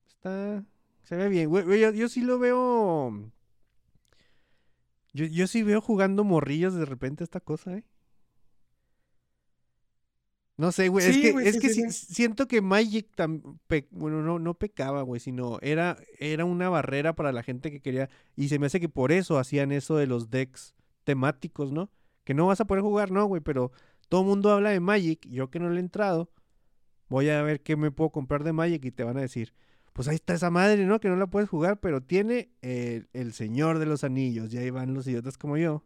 [0.07, 0.63] Está.
[1.03, 1.51] Se ve bien.
[1.51, 3.31] yo, yo sí lo veo.
[5.13, 7.83] Yo, yo sí veo jugando morrillos de repente esta cosa, ¿eh?
[10.55, 11.05] No sé, güey.
[11.07, 12.13] es que, güey, es sí, que sí, si- sí.
[12.13, 17.15] siento que Magic tam- pe- bueno, no, no pecaba, güey, sino era, era una barrera
[17.15, 18.09] para la gente que quería.
[18.35, 21.89] Y se me hace que por eso hacían eso de los decks temáticos, ¿no?
[22.23, 23.71] Que no vas a poder jugar, no, güey, pero
[24.09, 25.27] todo el mundo habla de Magic.
[25.27, 26.29] Yo que no le he entrado,
[27.09, 29.53] voy a ver qué me puedo comprar de Magic y te van a decir,
[29.91, 30.99] pues ahí está esa madre, ¿no?
[30.99, 34.53] Que no la puedes jugar, pero tiene el, el Señor de los Anillos.
[34.53, 35.83] Y ahí van los idiotas como yo,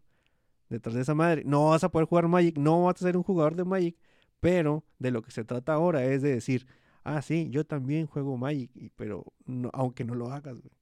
[0.69, 1.44] detrás de esa madre.
[1.45, 3.98] No vas a poder jugar Magic, no vas a ser un jugador de Magic,
[4.39, 6.68] pero de lo que se trata ahora es de decir,
[7.03, 10.73] ah, sí, yo también juego Magic, pero no- aunque no lo hagas, güey.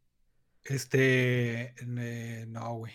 [0.64, 2.94] Este, eh, no, güey.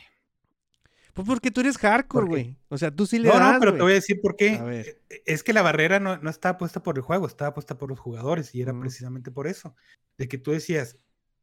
[1.15, 2.57] Pues porque tú eres hardcore, güey.
[2.69, 3.83] O sea, tú sí le No, das, no, pero te güey.
[3.87, 4.51] voy a decir por qué.
[4.57, 5.01] A ver.
[5.09, 7.89] E- Es que la barrera no, no estaba puesta por el juego, estaba puesta por
[7.91, 9.75] los jugadores y era precisamente por eso.
[10.19, 10.97] De que tú decías,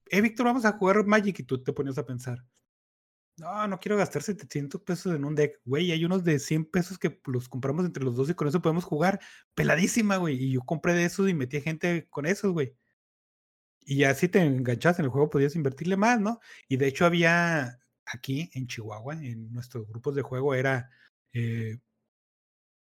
[0.09, 2.43] eh, Víctor, vamos a jugar Magic y tú te ponías a pensar,
[3.37, 6.97] no, no quiero gastar 700 pesos en un deck, güey, hay unos de 100 pesos
[6.97, 9.19] que los compramos entre los dos y con eso podemos jugar
[9.55, 10.35] peladísima, güey.
[10.43, 12.75] Y yo compré de esos y metí gente con esos, güey.
[13.81, 16.39] Y ya si te enganchas en el juego podías invertirle más, ¿no?
[16.67, 20.89] Y de hecho había aquí en Chihuahua, en nuestros grupos de juego, era
[21.33, 21.77] eh,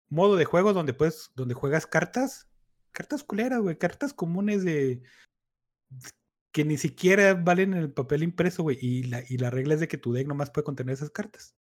[0.09, 2.49] modo de juego donde puedes, donde juegas cartas
[2.97, 5.03] cartas culeras, güey, cartas comunes de
[6.57, 9.81] que ni siquiera valen en el papel impreso, güey, y la, y la regla es
[9.81, 11.55] de que tu deck nomás puede contener esas cartas.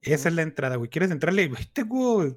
[0.00, 0.90] Esa es la entrada, güey.
[0.90, 1.46] ¿Quieres entrarle?
[1.48, 2.36] Güey, tengo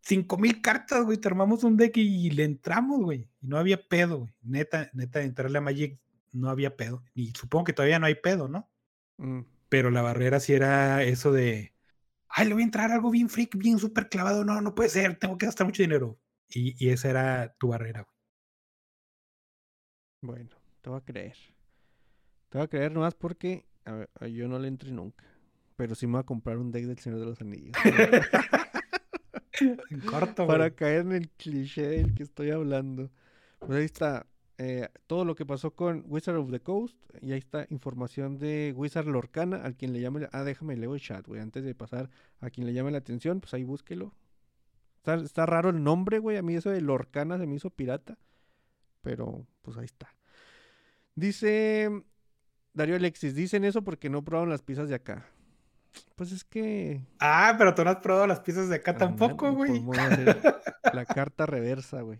[0.00, 1.18] cinco mil cartas, güey.
[1.18, 3.30] Te armamos un deck y, le entramos, güey.
[3.40, 4.34] Y no había pedo, güey.
[4.42, 6.00] Neta, neta, entrarle a Magic
[6.32, 7.04] no había pedo.
[7.14, 8.68] Y supongo que todavía no hay pedo, ¿no?
[9.18, 9.42] Mm.
[9.68, 11.74] Pero la barrera sí era eso de.
[12.28, 14.44] Ay, le voy a entrar algo bien freak, bien súper clavado.
[14.44, 15.16] No, no puede ser.
[15.16, 16.18] Tengo que gastar mucho dinero.
[16.48, 18.14] Y, y esa era tu barrera, güey.
[20.22, 21.34] Bueno, te voy a creer.
[22.50, 25.24] Te voy a creer nomás porque a yo no le entré nunca.
[25.76, 27.74] Pero sí me voy a comprar un deck del Señor de los Anillos.
[29.60, 30.74] En corto, para güey.
[30.74, 33.08] caer en el cliché del que estoy hablando.
[33.60, 34.26] Pues ahí está
[34.58, 36.98] eh, todo lo que pasó con Wizard of the Coast.
[37.22, 39.58] Y ahí está información de Wizard Lorcana.
[39.58, 40.28] Al quien le llame.
[40.32, 41.40] Ah, déjame leo el chat, güey.
[41.40, 44.12] Antes de pasar a quien le llame la atención, pues ahí búsquelo.
[44.96, 46.36] Está, está raro el nombre, güey.
[46.36, 48.18] A mí eso de Lorcana se me hizo pirata.
[49.02, 50.13] Pero, pues ahí está.
[51.14, 51.90] Dice
[52.72, 55.26] Darío Alexis, dicen eso porque no probaron las pizzas de acá.
[56.16, 57.00] Pues es que.
[57.20, 59.84] Ah, pero tú no has probado las piezas de acá tampoco, Ándale, güey.
[59.84, 60.54] pues, hacer
[60.92, 62.18] la carta reversa, güey.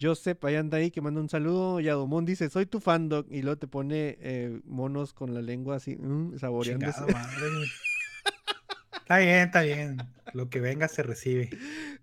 [0.00, 1.80] Joseph, ahí anda ahí que manda un saludo.
[1.80, 5.76] Yadomón dice, soy tu fan, Doc", Y luego te pone eh, monos con la lengua
[5.76, 7.00] así, mm, saboreándose.
[7.04, 7.68] Chingada madre, güey.
[9.10, 9.96] Está bien, está bien.
[10.34, 11.50] Lo que venga se recibe.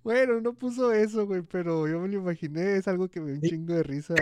[0.03, 2.75] Bueno, no puso eso, güey, pero yo me lo imaginé.
[2.75, 4.13] Es algo que me dio un chingo de risa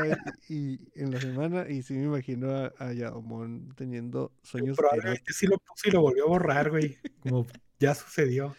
[0.47, 1.65] y, y en la semana.
[1.67, 6.01] Y sí me imagino a, a Yadomón teniendo sueños Probablemente sí lo puso y lo
[6.01, 6.95] volvió a borrar, güey.
[7.21, 7.47] Como
[7.79, 8.55] ya sucedió.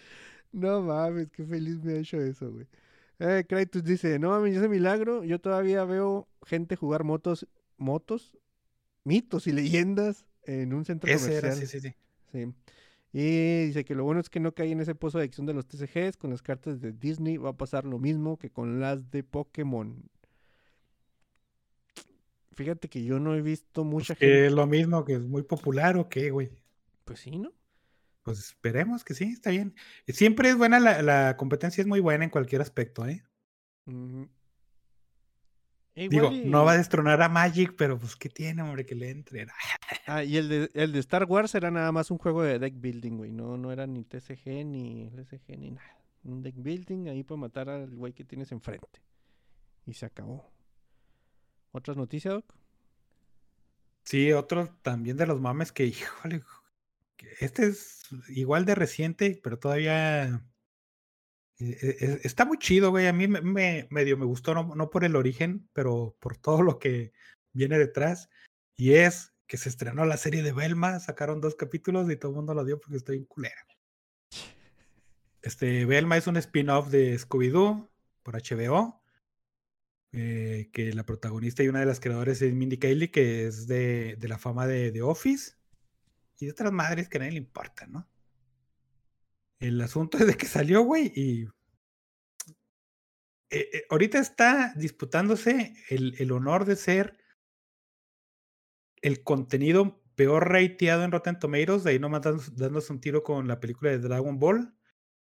[0.50, 2.66] No mames, qué feliz me ha hecho eso, güey.
[3.20, 7.46] Eh, Kratos dice, no mames, ese milagro, yo todavía veo gente jugar motos,
[7.76, 8.36] motos,
[9.04, 11.52] mitos y leyendas en un centro Ese comercial.
[11.52, 11.94] era, sí, sí, sí.
[12.32, 12.52] Sí.
[13.12, 15.54] Y dice que lo bueno es que no cae en ese pozo de adicción de
[15.54, 16.16] los TCGs.
[16.16, 20.10] Con las cartas de Disney va a pasar lo mismo que con las de Pokémon.
[22.54, 24.46] Fíjate que yo no he visto mucha Que gente.
[24.46, 26.50] es lo mismo, que es muy popular o qué, güey.
[27.04, 27.52] Pues sí, ¿no?
[28.22, 29.74] Pues esperemos que sí, está bien.
[30.08, 33.24] Siempre es buena, la, la competencia es muy buena en cualquier aspecto, ¿eh?
[35.96, 36.08] Ujú.
[36.10, 39.46] Digo, no va a destronar a Magic, pero pues ¿qué tiene, hombre, que le entre?
[40.06, 42.74] Ah, y el de, el de Star Wars era nada más un juego de deck
[42.76, 43.32] building, güey.
[43.32, 45.98] No, no era ni TCG, ni LSG, ni nada.
[46.22, 49.00] Un deck building ahí para matar al güey que tienes enfrente.
[49.84, 50.44] Y se acabó.
[51.72, 52.54] ¿Otras noticias, Doc?
[54.04, 56.42] Sí, otro también de los mames que, híjole,
[57.16, 60.40] que este es igual de reciente, pero todavía eh, eh, eh,
[61.58, 63.06] está muy chido, güey.
[63.06, 66.78] A mí me, me- medio me gustó, no, por el origen, pero por todo lo
[66.78, 67.12] que
[67.52, 68.28] viene detrás.
[68.76, 72.36] Y es que se estrenó la serie de Velma, sacaron dos capítulos y todo el
[72.36, 73.66] mundo lo dio porque estoy en culera.
[75.42, 77.88] Este, Velma es un spin-off de Scooby-Doo
[78.22, 79.02] por HBO.
[80.12, 84.16] eh, que la protagonista y una de las creadoras es Mindy Kaling, que es de,
[84.22, 85.52] la fama de Office
[86.38, 88.08] y de otras madres que a nadie le importa, ¿no?
[89.58, 91.44] El asunto es de que salió, güey, y
[93.50, 97.16] eh, eh, ahorita está disputándose el, honor de ser
[99.02, 102.22] el contenido peor rateado en Rotten Tomatoes, de ahí nomás
[102.56, 104.74] dándose, un tiro con la película de Dragon Ball.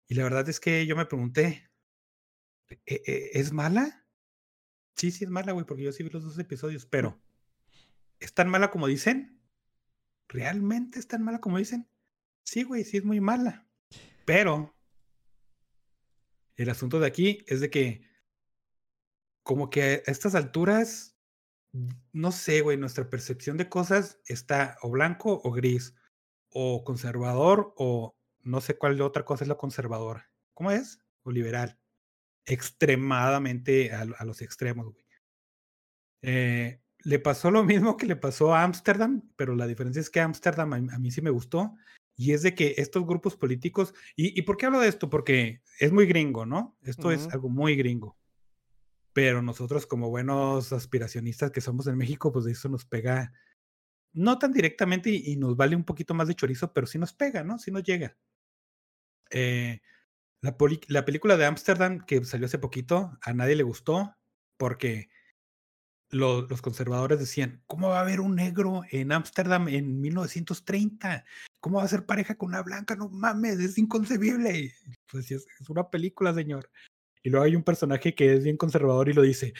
[0.08, 1.70] Y la verdad es que yo me pregunté,
[2.68, 4.06] ¿e- e- ¿es mala?
[4.96, 7.20] Sí, sí es mala, güey, porque yo sí vi los dos episodios, pero
[8.20, 9.40] ¿es tan mala como dicen?
[10.28, 11.88] ¿Realmente es tan mala como dicen?
[12.44, 13.66] Sí, güey, sí es muy mala.
[14.24, 14.74] Pero
[16.56, 18.08] el asunto de aquí es de que
[19.42, 21.16] como que a estas alturas,
[22.12, 25.94] no sé, güey, nuestra percepción de cosas está o blanco o gris,
[26.50, 30.30] o conservador o no sé cuál otra cosa es la conservadora.
[30.54, 31.00] ¿Cómo es?
[31.22, 31.78] O liberal.
[32.44, 35.04] Extremadamente a, a los extremos, güey.
[36.22, 40.20] Eh, le pasó lo mismo que le pasó a Ámsterdam, pero la diferencia es que
[40.20, 41.74] Ámsterdam a, a mí sí me gustó.
[42.16, 45.08] Y es de que estos grupos políticos, y, y por qué hablo de esto?
[45.08, 46.76] Porque es muy gringo, ¿no?
[46.82, 48.16] Esto es algo muy gringo.
[49.12, 53.32] Pero nosotros como buenos aspiracionistas que somos en México, pues eso nos pega,
[54.12, 57.12] no tan directamente y, y nos vale un poquito más de chorizo, pero sí nos
[57.12, 57.58] pega, ¿no?
[57.58, 58.16] Sí nos llega.
[59.30, 59.80] Eh,
[60.40, 60.56] la,
[60.88, 64.14] la película de Ámsterdam que salió hace poquito, a nadie le gustó
[64.56, 65.08] porque
[66.12, 71.24] lo- los conservadores decían, ¿cómo va a haber un negro en Ámsterdam en 1930?
[71.60, 72.94] ¿Cómo va a ser pareja con una blanca?
[72.96, 74.72] No mames, es inconcebible.
[75.10, 76.70] Pues es, es una película, señor.
[77.22, 79.54] Y luego hay un personaje que es bien conservador y lo dice,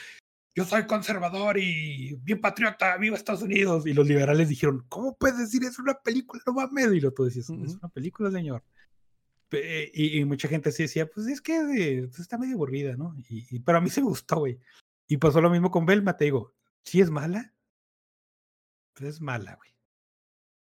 [0.55, 3.87] yo soy conservador y bien patriota, viva Estados Unidos.
[3.87, 5.65] Y los liberales dijeron, ¿cómo puedes decir?
[5.65, 6.93] Es una película, no mames.
[6.93, 8.63] Y lo tú decías, es una película, señor.
[9.95, 13.15] Y, y mucha gente sí decía, pues es que eh, está medio aburrida, ¿no?
[13.29, 14.59] Y, y- pero a mí se me gustó, güey.
[15.13, 16.55] Y pasó lo mismo con Velma, te digo,
[16.87, 17.53] sí es mala,
[18.95, 19.71] pues es mala, güey.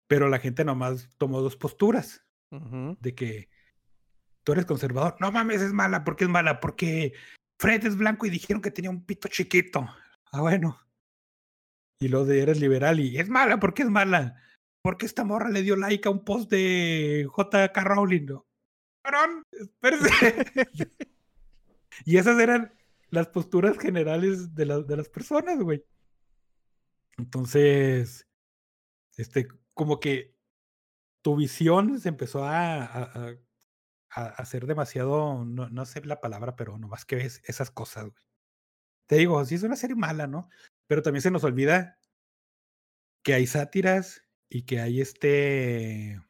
[0.06, 3.50] Pero la gente nomás tomó dos posturas, de que
[4.44, 5.16] tú eres conservador.
[5.18, 6.60] No mames, es mala, ¿por qué es mala?
[6.60, 7.12] Porque
[7.58, 9.84] Fred es blanco y dijeron que tenía un pito chiquito.
[10.30, 10.80] Ah, bueno.
[11.98, 14.40] Y lo de eres liberal y es mala, ¿por qué es mala?
[14.80, 17.82] Porque esta morra le dio like a un post de J.K.
[17.82, 18.26] Rowling.
[18.26, 18.46] ¿no?
[19.50, 20.46] Espérese.
[22.04, 22.76] y esas eran
[23.16, 25.84] las posturas generales de, la- de las personas, güey.
[27.18, 28.28] Entonces,
[29.16, 30.36] este, como que
[31.22, 33.36] tu visión se empezó a, a,
[34.10, 38.22] hacer demasiado, no, no sé la palabra, pero nomás que ves esas cosas, güey.
[39.06, 40.48] Te digo, sí es una serie mala, ¿no?
[40.86, 41.98] Pero también se nos olvida
[43.22, 46.20] que hay sátiras y que hay este,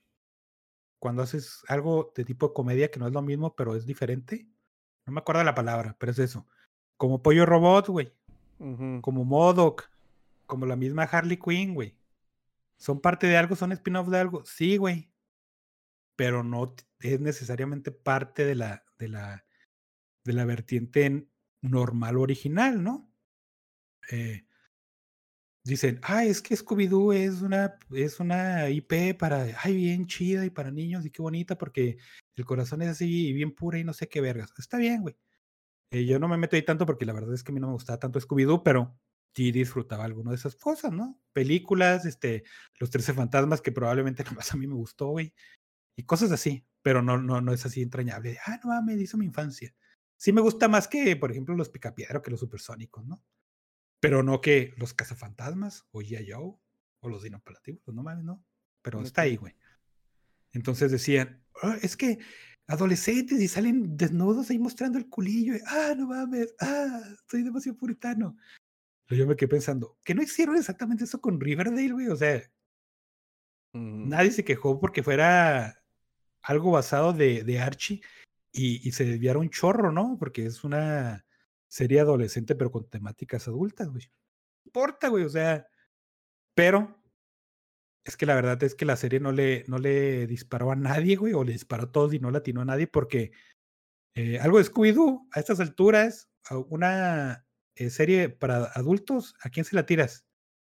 [0.99, 4.49] cuando haces algo de tipo comedia que no es lo mismo, pero es diferente.
[5.07, 6.47] No me acuerdo la palabra, pero es eso.
[6.97, 8.13] Como Pollo Robot, güey.
[8.59, 9.91] Como Modoc.
[10.47, 11.97] Como la misma Harley Quinn, güey.
[12.77, 13.57] ¿Son parte de algo?
[13.57, 14.45] ¿Son spin-off de algo?
[14.45, 15.11] Sí, güey.
[16.15, 19.45] Pero no es necesariamente parte de la, de la,
[20.25, 21.29] de la vertiente
[21.63, 23.11] normal original, ¿no?
[24.11, 24.47] Eh,
[25.65, 30.51] dicen, ah, es que Scooby-Doo es una, es una IP para, ay, bien chida y
[30.51, 31.99] para niños y qué bonita porque
[32.37, 34.53] el corazón es así y bien pura y no sé qué vergas.
[34.59, 35.17] Está bien, güey.
[35.91, 37.69] Eh, yo no me meto ahí tanto porque la verdad es que a mí no
[37.69, 38.99] me gustaba tanto Scooby-Doo, pero
[39.35, 41.21] sí disfrutaba alguna de esas cosas, ¿no?
[41.33, 42.45] Películas, este,
[42.79, 45.35] Los Trece Fantasmas, que probablemente nomás a mí me gustó, güey.
[45.97, 48.31] Y cosas así, pero no, no, no es así entrañable.
[48.31, 49.75] de, Ah, no mames, hizo mi infancia.
[50.19, 53.23] Sí me gusta más que, por ejemplo, los Picapiedra que los supersónicos, ¿no?
[54.01, 56.33] Pero no que los cazafantasmas, o G.I.
[56.33, 56.55] Joe,
[57.01, 58.45] o los dinoplativos, no mames, no.
[58.83, 59.55] Pero está ahí, güey.
[60.53, 62.19] Entonces decían, "Ah, es que
[62.67, 65.55] adolescentes y salen desnudos ahí mostrando el culillo.
[65.55, 68.37] y, ah, no mames, ah, soy demasiado puritano.
[69.07, 72.09] Pero yo me quedé pensando, que no hicieron exactamente eso con Riverdale, güey.
[72.09, 72.43] O sea,
[73.73, 74.07] Ujú.
[74.09, 75.83] nadie se quejó porque fuera
[76.43, 78.01] algo basado de, de Archie
[78.53, 80.17] y, y se desviara un chorro, ¿no?
[80.19, 81.25] Porque es una
[81.69, 84.05] serie adolescente, pero con temáticas adultas, güey.
[84.65, 85.67] No importa, güey, o sea,
[86.55, 86.97] pero
[88.07, 91.17] es que la verdad es que la serie no le, no le disparó a nadie,
[91.17, 93.33] güey, o le disparó a todos y no latinó a nadie porque
[94.15, 99.65] eh, algo de Scooby-Doo a estas alturas, a una eh, serie para adultos, ¿a quién
[99.65, 100.25] se la tiras?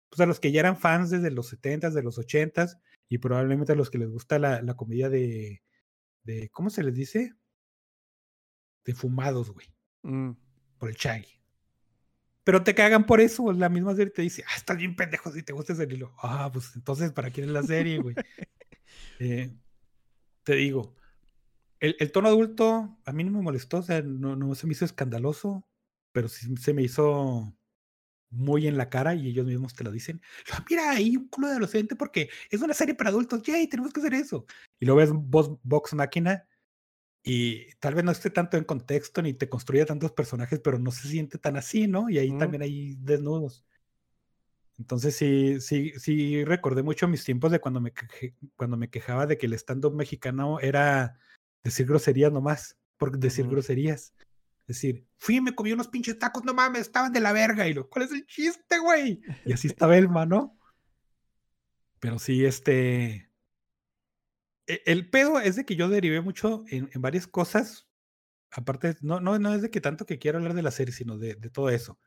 [0.10, 2.80] Pues a los que ya eran fans desde los 70s, de los 80s
[3.10, 5.64] y probablemente a los que les gusta la, la comedia de,
[6.23, 7.34] de, ¿cómo se les dice?
[8.85, 9.68] De fumados, güey,
[10.03, 10.31] Mm.
[10.77, 11.41] por el Shaggy.
[12.44, 15.44] Pero te cagan por eso, la misma serie te dice, ah, estás bien pendejo si
[15.44, 16.14] te gusta ese hilo.
[16.22, 18.15] Ah, pues entonces, ¿para quién es la serie, güey?
[19.20, 19.53] Eh,
[20.44, 20.95] te digo,
[21.80, 24.74] el, el tono adulto a mí no me molestó, o sea, no, no se me
[24.74, 25.68] hizo escandaloso,
[26.11, 27.56] pero sí se me hizo
[28.32, 30.22] muy en la cara y ellos mismos te lo dicen.
[30.52, 33.94] "Ah, Mira, hay un culo de adolescente porque es una serie para adultos, yay, tenemos
[33.94, 34.45] que hacer eso.
[34.80, 36.48] Y lo ves Vox Máquina
[37.24, 40.91] y tal vez no esté tanto en contexto ni te construya tantos personajes, pero no
[40.91, 42.10] se siente tan así, ¿no?
[42.10, 42.38] Y ahí Mm.
[42.38, 43.66] también hay desnudos.
[44.78, 49.28] Entonces sí, sí, sí recordé mucho mis tiempos de cuando me, queje- cuando me quejaba
[49.28, 51.18] de que el stand-up mexicano era
[51.64, 53.54] decir groserías nomás, por decir Ujú.
[53.54, 54.14] groserías.
[54.66, 57.68] Es decir, fui y me comí unos pinches tacos, no mames, estaban de la verga.
[57.68, 59.22] Y lo, ¿cuál es el chiste, güey?
[59.45, 60.58] Y así estaba Elma, ¿no?
[62.00, 63.30] Pero sí, este.
[64.68, 67.88] E- El pedo es de que yo derivé mucho en, en varias cosas.
[68.52, 71.18] Aparte, no, no, no es de que tanto que quiero hablar de la serie, sino
[71.18, 71.99] de, de todo eso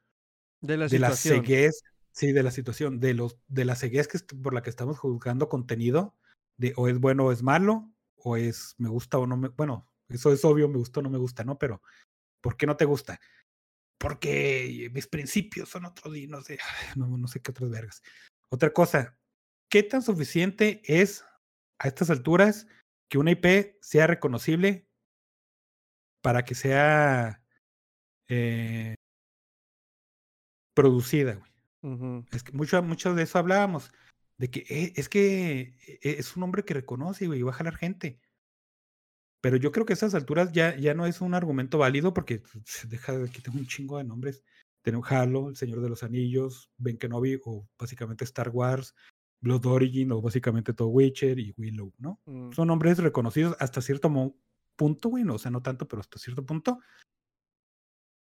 [0.60, 4.18] De la de la ceguez, sí, de la situación, de los, de la ceguez que
[4.36, 6.16] por la que estamos juzgando contenido,
[6.56, 9.90] de o es bueno o es malo, o es me gusta o no me, bueno,
[10.08, 11.58] eso es obvio, me gusta o no me gusta, ¿no?
[11.58, 11.82] Pero,
[12.40, 13.20] ¿por qué no te gusta?
[13.98, 16.58] Porque mis principios son otros y no sé,
[16.96, 18.02] no, no sé qué otras vergas.
[18.50, 19.18] Otra cosa,
[19.68, 21.24] ¿qué tan suficiente es
[21.78, 22.66] a estas alturas
[23.08, 24.88] que una IP sea reconocible
[26.22, 27.42] para que sea
[28.28, 28.94] eh,
[30.74, 32.26] producida, güey?
[32.32, 33.92] Es que mucho, mucho de eso hablábamos,
[34.38, 37.54] de que eh, es que eh, es un hombre que reconoce, güey, y va a
[37.54, 38.20] jalar gente.
[39.40, 42.42] Pero yo creo que a esas alturas ya, ya no es un argumento válido porque
[42.88, 44.42] deja de que tengo un chingo de nombres.
[44.82, 48.94] Tenemos Halo, El Señor de los Anillos, Ben Kenobi, o básicamente Star Wars,
[49.40, 52.20] Blood Origin, o básicamente todo Witcher y Willow, ¿no?
[52.26, 52.52] Mm.
[52.52, 54.10] Son nombres reconocidos hasta cierto
[54.76, 56.80] punto, güey, no, o sea, no tanto, pero hasta cierto punto.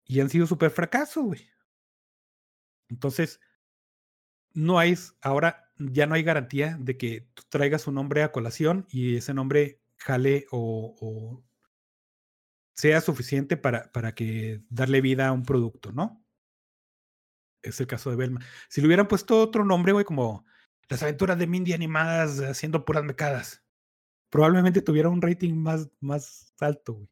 [0.04, 1.48] Y han sido súper fracasos, güey.
[2.88, 3.40] Entonces,
[4.52, 8.86] no hay, ahora ya no hay garantía de que tú traigas un nombre a colación
[8.88, 11.44] y ese nombre jale o, o
[12.74, 16.24] sea suficiente para, para que darle vida a un producto, ¿no?
[17.62, 18.40] Es el caso de Belma.
[18.68, 20.44] Si le hubieran puesto otro nombre, güey, como
[20.88, 23.62] las aventuras de Mindy animadas haciendo puras mecadas,
[24.30, 27.08] probablemente tuviera un rating más, más alto, güey.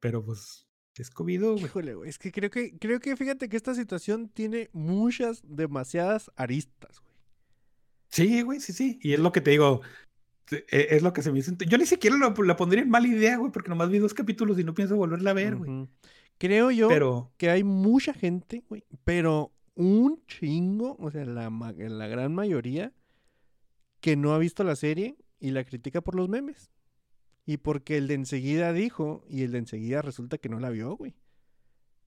[0.00, 0.66] Pero pues,
[0.98, 1.64] Scooby-Doo, güey.
[1.64, 2.10] Híjole, güey.
[2.10, 7.14] Es que creo que, creo que fíjate que esta situación tiene muchas, demasiadas aristas, güey.
[8.08, 8.98] Sí, güey, sí, sí.
[9.02, 9.82] Y es lo que te digo.
[10.50, 11.52] e- Es lo que se me hizo.
[11.68, 14.58] Yo ni siquiera lo- la pondría en mala idea, güey, porque nomás vi dos capítulos
[14.58, 15.88] y no pienso volverla a ver, güey.
[16.38, 22.06] Creo yo Pero, que hay mucha gente, güey, pero un chingo, o sea, la, la
[22.08, 22.92] gran mayoría,
[24.00, 26.70] que no ha visto la serie y la critica por los memes.
[27.44, 30.96] Y porque el de enseguida dijo y el de enseguida resulta que no la vio,
[30.96, 31.14] güey.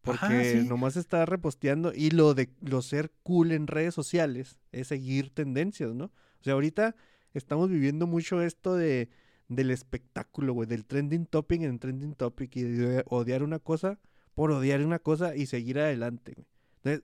[0.01, 0.67] Porque Ajá, sí.
[0.67, 5.93] nomás está reposteando y lo de lo ser cool en redes sociales es seguir tendencias,
[5.93, 6.05] ¿no?
[6.05, 6.95] O sea, ahorita
[7.33, 9.09] estamos viviendo mucho esto de
[9.49, 13.99] del espectáculo, güey, del trending topic en trending topic y de odiar una cosa
[14.35, 16.47] por odiar una cosa y seguir adelante, güey.
[16.77, 17.03] Entonces,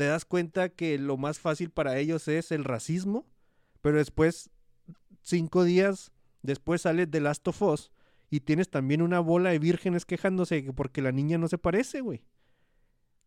[0.00, 3.26] te das cuenta que lo más fácil para ellos es el racismo,
[3.82, 4.48] pero después,
[5.20, 6.10] cinco días
[6.40, 7.92] después sale The Last of Us
[8.30, 12.00] y tienes también una bola de vírgenes quejándose que porque la niña no se parece,
[12.00, 12.22] güey.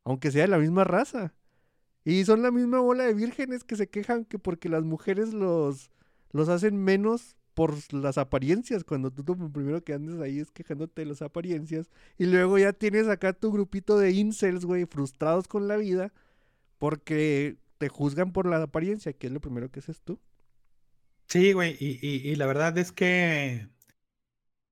[0.04, 1.36] Aunque sea de la misma raza.
[2.06, 5.92] Y son la misma bola de vírgenes que se quejan que porque las mujeres los,
[6.32, 11.04] los hacen menos por las apariencias, cuando tú lo primero que andes ahí es quejándote
[11.04, 15.68] de las apariencias, y luego ya tienes acá tu grupito de incels, güey, frustrados con
[15.68, 16.12] la vida,
[16.78, 20.20] porque te juzgan por la apariencia, que es lo primero que haces tú.
[21.28, 21.76] sí, güey.
[21.80, 23.70] Y, y, la verdad es que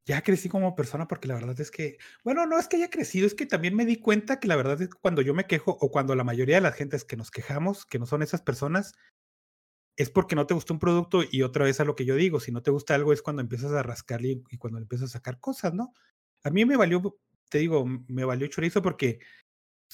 [0.06, 3.28] ya crecí como persona porque la verdad es que, bueno, no es que haya crecido,
[3.28, 5.78] es que también me di cuenta que la verdad es que cuando yo me quejo
[5.80, 8.94] o cuando la mayoría de las gentes que nos quejamos, que no son esas personas,
[9.98, 12.40] es porque no te gustó un producto y otra vez a lo que yo digo,
[12.40, 15.14] si no te gusta algo es cuando empiezas a rascarle y, y cuando empiezas a
[15.14, 15.94] sacar cosas, ¿no?
[16.44, 17.18] A mí me valió,
[17.50, 19.20] te digo, me valió chorizo porque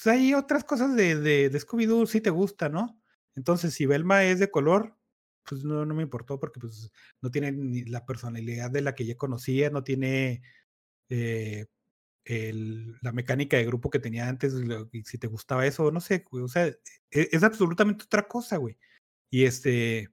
[0.02, 3.00] pues, hay otras cosas de, de, de Scooby-Doo sí te gusta, ¿no?
[3.34, 4.96] Entonces, si Velma es de color,
[5.44, 9.06] pues no, no me importó porque pues no tiene ni la personalidad de la que
[9.06, 10.42] ya conocía, no tiene
[11.08, 11.66] eh,
[13.02, 14.54] la mecánica de grupo que tenía antes,
[14.92, 16.78] y si te gustaba eso, no sé, güey, o sea, e-
[17.10, 18.76] es, absolutamente otra cosa, güey.
[19.30, 20.10] Y este,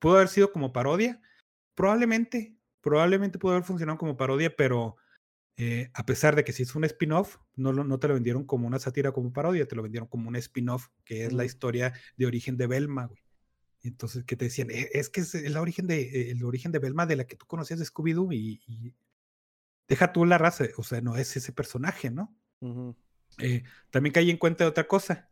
[0.00, 1.20] pudo haber sido como parodia,
[1.74, 4.96] probablemente, probablemente pudo haber funcionado como parodia, pero
[5.56, 8.66] eh, a pesar de que si es un spin-off, no, no te lo vendieron como
[8.66, 12.26] una sátira, como parodia, te lo vendieron como un spin-off, que es la historia de
[12.26, 13.22] origen de Velma, güey.
[13.82, 16.78] Entonces, que te decían, "Eh, es que es el origen de, eh, el origen de
[16.78, 18.94] Velma de la que tú conocías de Scooby-Doo y, y
[19.88, 22.34] deja tú la raza, o sea, no es ese personaje, ¿no?
[22.60, 22.96] Ujú.
[23.38, 25.28] Eh, también caí en cuenta de otra cosa,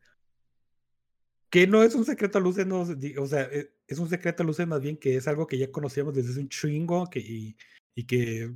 [1.51, 4.47] que no es un secreto a luces, no, o sea, eh, es un secreto a
[4.47, 7.57] luces más bien que es algo que ya conocíamos desde hace un chingo que, y,
[7.95, 8.55] y que,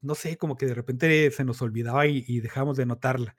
[0.00, 3.36] no sé, como que de repente se nos olvidaba y, y dejamos de notarla.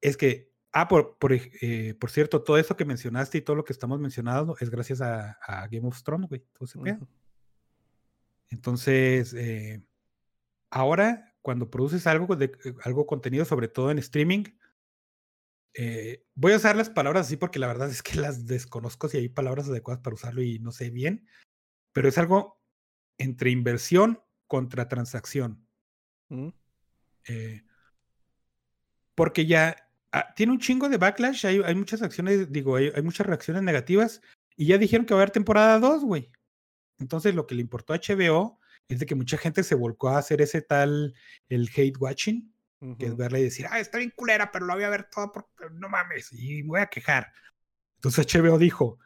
[0.00, 3.64] Es que, ah, por, por, eh, por cierto, todo eso que mencionaste y todo lo
[3.64, 6.96] que estamos mencionando es gracias a, a Game of Thrones, güey, todo ese pedo.
[6.96, 7.08] Ujú.
[8.50, 9.82] Entonces, eh,
[10.70, 14.44] ahora, cuando produces algo, de, eh, algo contenido, sobre todo en streaming,
[15.74, 19.18] eh, voy a usar las palabras así porque la verdad es que las desconozco si
[19.18, 21.26] hay palabras adecuadas para usarlo y no sé bien,
[21.92, 22.60] pero es algo
[23.18, 25.64] entre inversión contra transacción.
[26.28, 26.52] Ujú.
[27.28, 27.62] eh,
[29.14, 29.76] porque ya
[30.12, 33.62] ah, tiene un chingo de backlash, hay, hay muchas acciones, digo, hay, hay muchas reacciones
[33.62, 34.20] negativas
[34.56, 36.32] y ya dijeron que va a haber temporada 2, güey.
[36.98, 38.58] Entonces lo que le importó a HBO
[38.88, 41.14] es de que mucha gente se volcó a hacer ese tal,
[41.48, 42.52] el hate watching,
[42.98, 45.30] que es verla y decir, ah, está bien culera, pero la voy a ver toda
[45.30, 47.30] porque no mames, y me voy a quejar.
[47.96, 48.98] Entonces HBO dijo,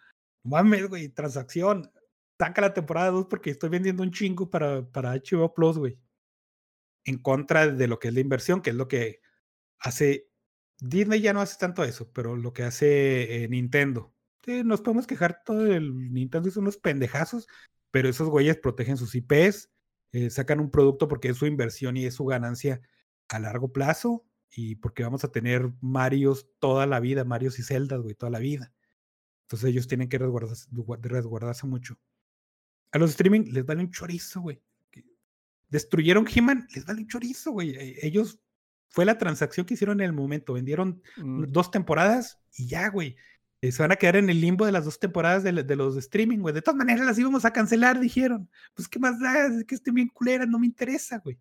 [0.45, 1.91] mames, güey, transacción,
[2.39, 5.99] saca la temporada 2 porque estoy vendiendo un chingo para, para HBO Plus, güey.
[7.05, 9.21] En contra de lo que es la inversión, que es lo que
[9.79, 10.29] hace,
[10.81, 14.15] Disney ya no hace tanto eso, pero lo que hace eh, Nintendo.
[14.47, 17.47] Nos podemos quejar todo el Nintendo son unos pendejazos,
[17.91, 19.71] pero esos güeyes protegen sus IPs,
[20.13, 22.81] eh, sacan un producto porque es su inversión y es su ganancia
[23.29, 28.01] a largo plazo y porque vamos a tener Marios toda la vida, Marios y Zeldas,
[28.01, 28.73] güey, toda la vida.
[29.45, 31.99] Entonces ellos tienen que resguardarse mucho.
[32.95, 34.61] A los streaming les vale un chorizo, güey.
[35.69, 37.71] Destruyeron He-Man, les vale un chorizo, güey.
[37.75, 38.39] E- Ellos,
[38.89, 41.47] fue la transacción que hicieron en el momento, vendieron Mm.
[41.49, 43.17] dos temporadas y ya, güey.
[43.61, 46.01] Eh, Se van a quedar en el limbo de las dos temporadas de, los de
[46.01, 46.55] streaming, güey.
[46.55, 48.49] De todas maneras las íbamos a cancelar, dijeron.
[48.75, 49.47] Pues, ¿qué más da?
[49.47, 51.37] Es que estén bien culeras, no me interesa, güey.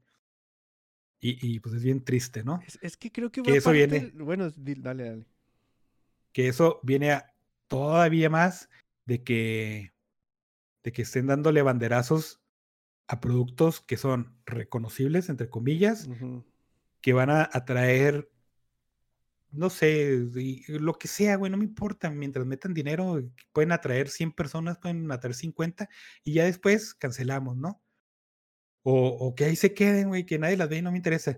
[1.20, 2.60] Y, y, pues es bien triste, ¿no?
[2.66, 5.26] Es, es que creo que Que eso parte viene- Bueno, dale, dale.
[6.34, 7.32] Que eso viene a
[7.68, 8.68] todavía más
[9.06, 9.93] de que,
[10.84, 12.42] de que estén dándole banderazos
[13.08, 16.10] a productos que son reconocibles, entre comillas,
[17.02, 18.30] que van a atraer,
[19.52, 23.72] no sé, y lo que sea, güey, no me importa, mientras metan dinero, eh, pueden
[23.72, 25.90] atraer 100 personas, pueden atraer 50
[26.24, 27.82] y ya después cancelamos, ¿no?
[28.84, 31.38] O, o que ahí se queden, güey, que nadie las ve y no me interesa.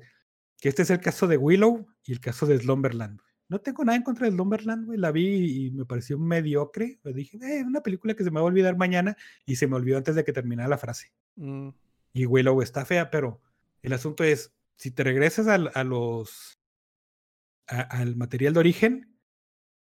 [0.60, 3.20] Que este es el caso de Willow y el caso de Slumberland.
[3.48, 7.00] No tengo nada en contra de Slumberland, güey, la vi y me pareció mediocre.
[7.04, 9.16] Pues dije, eh, una película que se me va a olvidar mañana
[9.46, 11.70] y se me olvidó antes de que terminara la frase Mm,
[12.14, 13.42] y Willow está fea, pero
[13.84, 16.58] el asunto es, si te regresas al, a los,
[17.68, 19.16] a- al material de origen,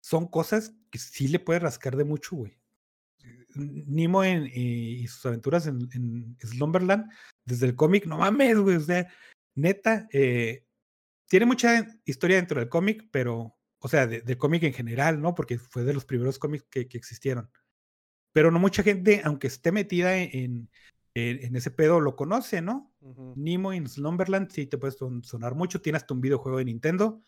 [0.00, 2.58] son cosas que sí le puedes rascar de mucho, güey.
[3.56, 7.10] N- Nemo en, y sus aventuras en, en Slumberland,
[7.46, 9.08] desde el cómic, no mames, güey, o sea,
[9.54, 10.64] neta, eh,
[11.28, 15.34] tiene mucha historia dentro del cómic, pero, o sea, de- del cómic en general, ¿no?
[15.34, 17.50] Porque fue de los primeros cómics que, que existieron.
[18.32, 20.70] Pero no mucha gente, aunque esté metida en,
[21.14, 22.92] en, en ese pedo, lo conoce, ¿no?
[23.36, 27.20] Nemo en Slumberland sí te puede son- sonar mucho, tiene hasta un videojuego de Nintendo,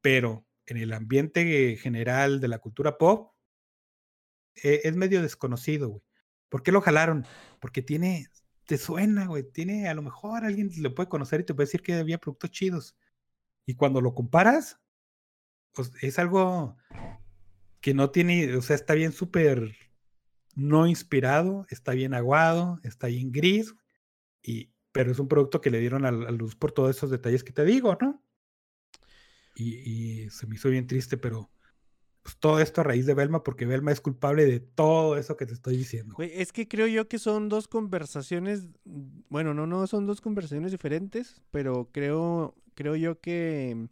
[0.00, 3.32] pero en el ambiente general de la cultura pop
[4.62, 6.02] eh, es medio desconocido, güey.
[6.48, 7.26] ¿Por qué lo jalaron?
[7.60, 8.28] Porque tiene,
[8.66, 11.82] te suena, güey, tiene, a lo mejor alguien le puede conocer y te puede decir
[11.82, 12.96] que había productos chidos.
[13.66, 14.78] Y cuando lo comparas,
[15.72, 16.76] pues, es algo
[17.80, 19.76] que no tiene, o sea, está bien súper
[20.54, 23.74] no inspirado, está bien aguado, está bien gris,
[24.42, 27.42] y, pero es un producto que le dieron a, la luz por todos esos detalles
[27.42, 28.22] que te digo, ¿no?
[29.56, 31.50] Y, se me hizo bien triste, pero
[32.22, 35.46] pues, todo esto a raíz de Belma, porque Belma es culpable de todo eso que
[35.46, 36.16] te estoy diciendo.
[36.18, 40.72] Es que creo yo que son dos conversaciones, mm, bueno, no, no, son dos conversaciones
[40.72, 43.88] diferentes, pero creo, creo yo que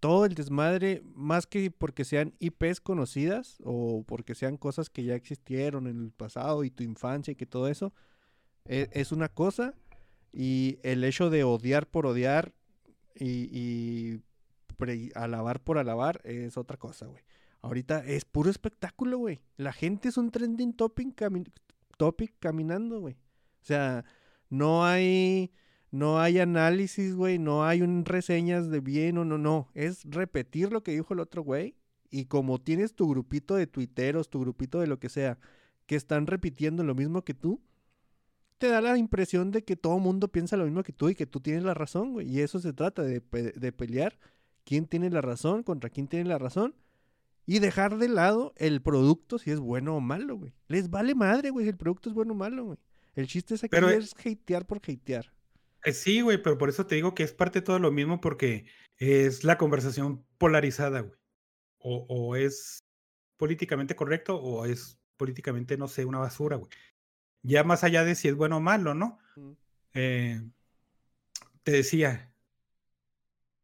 [0.00, 5.14] todo el desmadre, más que porque sean IPs conocidas o porque sean cosas que ya
[5.14, 7.92] existieron en el pasado y tu infancia y que todo eso,
[8.66, 9.74] e- es, una cosa,
[10.32, 12.52] y el hecho de odiar por odiar
[13.18, 14.20] y,
[15.14, 17.22] alabar por alabar es otra cosa, güey.
[17.62, 19.40] Ahorita es puro espectáculo, güey.
[19.56, 21.50] La gente es un trending topic, cami-
[21.96, 23.14] topic caminando, güey.
[23.14, 24.04] O sea,
[24.50, 25.50] no hay,
[25.90, 27.38] no hay análisis, güey.
[27.38, 29.68] No hay un reseñas de bien o no, no.
[29.74, 31.76] Es repetir lo que dijo el otro güey.
[32.10, 35.38] Y como tienes tu grupito de tuiteros, tu grupito de lo que sea,
[35.86, 37.60] que están repitiendo lo mismo que tú,
[38.58, 41.26] te da la impresión de que todo mundo piensa lo mismo que tú y que
[41.26, 42.28] tú tienes la razón, güey.
[42.28, 44.18] Y eso se trata de, pe- de pelear
[44.64, 46.74] quién tiene la razón, contra quién tiene la razón.
[47.44, 50.52] Y dejar de lado el producto si es bueno o malo, güey.
[50.68, 52.78] Les vale madre, güey, si el producto es bueno o malo, güey.
[53.14, 55.32] El chiste es aquí Pero, eh, es hatear por hatear.
[55.86, 58.20] Eh, Sí, güey, pero por eso te digo que es parte de todo lo mismo,
[58.20, 61.18] porque es la conversación polarizada, güey.
[61.78, 62.84] O, o es
[63.36, 66.70] políticamente correcto o es políticamente, no sé, una basura, güey.
[67.42, 69.18] Ya más allá de si es bueno o malo, ¿no?
[69.36, 69.52] Mm.
[69.94, 70.42] Eh,
[71.62, 72.32] te decía,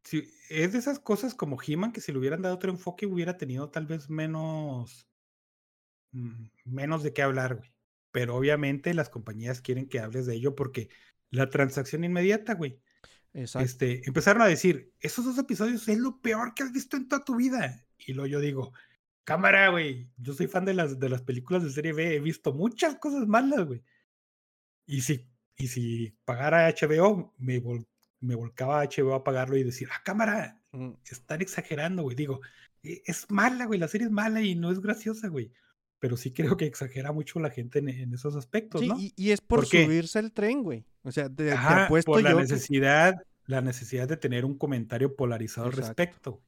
[0.03, 3.35] si, es de esas cosas como He-Man que si le hubieran dado otro enfoque hubiera
[3.37, 5.09] tenido tal vez menos,
[6.11, 7.73] mm, menos de qué hablar, güey.
[8.11, 10.89] Pero obviamente las compañías quieren que hables de ello porque
[11.33, 12.79] la transacción inmediata, güey.
[13.33, 13.65] Exacto.
[13.65, 17.23] Este, empezaron a decir, esos dos episodios es lo peor que has visto en toda
[17.25, 17.83] tu vida.
[17.97, 18.73] Y luego yo digo,
[19.23, 22.53] cámara, güey, yo soy fan de las, de las películas de serie B, he visto
[22.53, 23.81] muchas cosas malas, güey.
[24.85, 25.27] Y si,
[25.57, 27.87] y si pagara HBO, me, vol-
[28.19, 30.93] me volcaba a HBO a pagarlo y decir, ah, cámara, Mm.
[31.09, 32.15] están exagerando, güey.
[32.15, 32.41] Digo,
[32.83, 35.51] "E- es mala, güey, la serie es mala y no es graciosa, güey.
[36.03, 38.99] Pero sí creo que exagera mucho la gente en, en esos aspectos, Sí, ¿no?
[38.99, 40.83] y, y es por, subirse al tren, güey.
[41.03, 43.15] O sea, te, te Ajá, apuesto por la yo que- necesidad,
[43.45, 46.41] la necesidad de tener un comentario polarizado al respecto.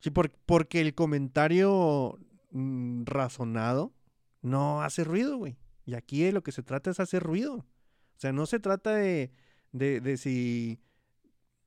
[0.00, 2.18] Sí, por- porque el comentario
[2.52, 3.92] mm, razonado
[4.40, 5.58] no hace ruido, güey.
[5.84, 7.56] Y aquí de lo que se trata es hacer ruido.
[7.56, 7.66] O
[8.16, 9.32] sea, no se trata de,
[9.72, 10.80] de, de si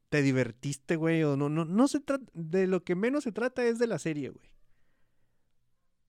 [0.09, 3.63] te divertiste, güey, o no, no, no se trata, de lo que menos se trata
[3.63, 4.49] es de la serie, güey.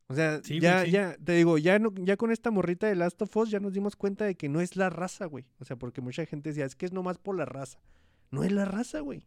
[0.09, 0.91] O sea, Sí, güey, ya, sí.
[0.91, 3.73] ya, te digo, ya, no, ya con esta morrita de Last of Us ya nos
[3.73, 5.47] dimos cuenta de que no es la raza, güey.
[5.59, 7.79] O sea, porque mucha gente decía, es que es nomás por la raza.
[8.31, 9.25] No es la raza, güey.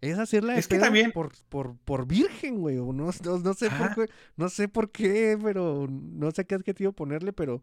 [0.00, 2.78] Es hacerla de Es que pedo también- por, por, por virgen, güey.
[2.78, 3.94] o No, no, no sé Ajá.
[3.94, 7.62] por qué, no sé por qué, pero no sé qué adjetivo ponerle, pero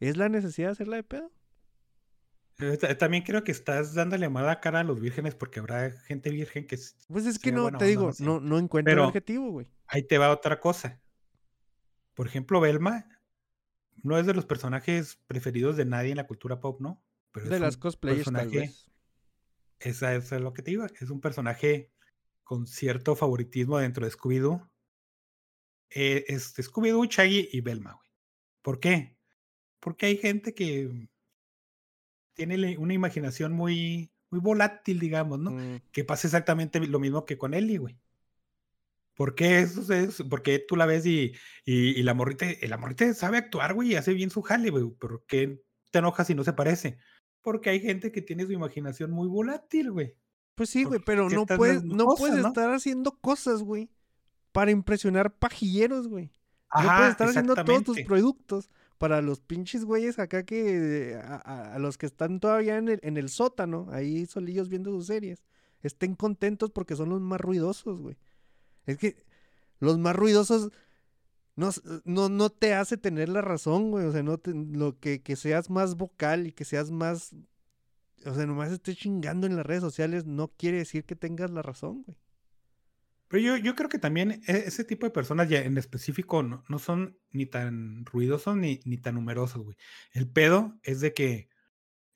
[0.00, 1.30] es la necesidad de hacerla de pedo.
[2.80, 6.66] Ta- También creo que estás dándole mala cara a los vírgenes porque habrá gente virgen
[6.66, 6.78] que...
[7.08, 9.66] Pues es que no, te digo, no no, no encuentro el adjetivo, güey.
[9.86, 11.00] Ahí te va otra cosa.
[12.16, 13.08] Por ejemplo, Belma
[14.02, 17.04] no es de los personajes preferidos de nadie en la cultura pop, ¿no?
[17.30, 18.90] Pero De es las cosplayers, tal personaje- vez.
[19.78, 20.86] Esa, esa es lo que te iba.
[21.00, 21.92] Es un personaje
[22.42, 24.68] con cierto favoritismo dentro de Scooby-Doo.
[25.90, 28.10] Eh, es Scooby-Doo, Shaggy y Belma, güey.
[28.62, 29.14] ¿Por qué?
[29.78, 31.08] porque hay gente que
[32.34, 35.52] tiene una imaginación muy, muy volátil, digamos, ¿no?
[35.52, 37.96] Mm, Que pasa exactamente lo mismo que con Ellie, güey.
[39.16, 40.22] ¿Por qué eso es?
[40.28, 41.32] Porque tú la ves y,
[41.64, 44.84] y, y la morrita, la morrita sabe actuar, güey, y hace bien su jale, güey.
[44.90, 46.98] ¿Por qué te enojas si no se parece?
[47.40, 50.14] Porque hay gente que tiene su imaginación muy volátil, güey.
[50.54, 52.48] Pues sí, güey, pero no puedes, no cosas, puedes ¿no?
[52.48, 53.90] estar haciendo cosas, güey,
[54.52, 56.30] para impresionar pajilleros, güey.
[56.74, 61.74] no puedes estar haciendo todos tus productos para los pinches güeyes acá que a, a-
[61.74, 65.42] a los que están todavía en el, en el sótano, ahí solillos viendo sus series,
[65.82, 68.16] estén contentos porque son los más ruidosos, güey.
[68.86, 69.16] Es que
[69.80, 70.70] los más ruidosos
[71.56, 71.70] no,
[72.04, 74.06] no, no te hace tener la razón, güey.
[74.06, 77.34] O sea, no te- lo que, que seas más vocal y que seas más.
[78.24, 81.62] O sea, nomás estés chingando en las redes sociales no quiere decir que tengas la
[81.62, 82.16] razón, güey.
[83.28, 86.62] Pero yo, yo creo que también e- ese tipo de personas ya en específico no,
[86.68, 89.76] no son ni tan ruidosos ni, ni tan numerosos, güey.
[90.12, 91.48] El pedo es de que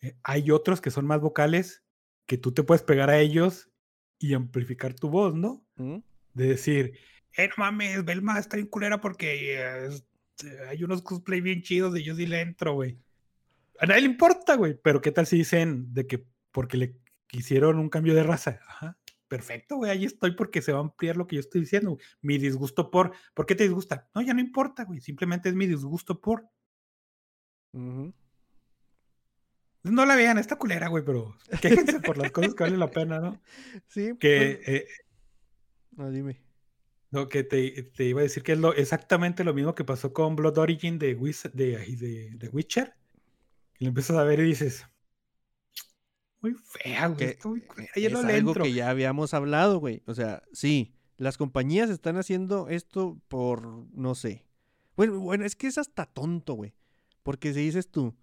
[0.02, 1.82] eh, hay otros que son más vocales
[2.26, 3.70] que tú te puedes pegar a ellos
[4.18, 5.66] y amplificar tu voz, ¿no?
[5.76, 5.96] ¿Mm?
[6.34, 6.98] De decir,
[7.36, 10.04] eh, no mames, Belma está bien culera porque eh, es-
[10.44, 12.98] eh, hay unos cosplay bien chidos y yo sí le entro, güey.
[13.78, 14.74] A nadie le importa, güey.
[14.82, 16.96] Pero ¿qué tal si dicen de que porque le
[17.32, 18.60] hicieron un cambio de raza?
[18.66, 18.96] Ajá.
[19.28, 21.96] Perfecto, güey, ahí estoy porque se va a ampliar lo que yo estoy diciendo.
[22.20, 23.12] Mi disgusto por.
[23.32, 24.08] ¿Por qué te disgusta?
[24.14, 25.00] No, ya no importa, güey.
[25.00, 26.48] Simplemente es mi disgusto por.
[27.72, 28.12] Ujú.
[29.84, 33.18] No la vean, está culera, güey, pero quéjense por las cosas que valen la pena,
[33.20, 33.40] ¿no?
[33.88, 34.86] Sí, Que, pues, eh,
[35.92, 36.40] no, dime.
[37.10, 40.12] no, que te, te iba a decir que es lo, exactamente lo mismo que pasó
[40.12, 42.94] con Blood Origin de, Wiz- de, de, de Witcher.
[43.78, 44.86] Y lo empiezas a ver y dices,
[46.40, 48.64] muy fea, güey, muy culera, es no algo entro.
[48.64, 50.02] que ya habíamos hablado, güey.
[50.06, 54.46] O sea, sí, las compañías están haciendo esto por, no sé.
[54.96, 56.74] Bueno, bueno, es que es hasta tonto, güey.
[57.22, 58.14] Porque si dices tú,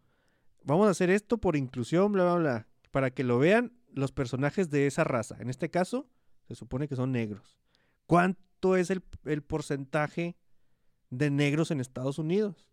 [0.64, 4.69] vamos a hacer esto por inclusión, bla, bla, bla, para que lo vean los personajes
[4.69, 5.38] de esa raza.
[5.39, 6.10] En este caso,
[6.48, 7.57] se supone que son negros.
[8.06, 10.38] ¿Cuánto es el, el porcentaje
[11.10, 12.68] de negros en Estados Unidos?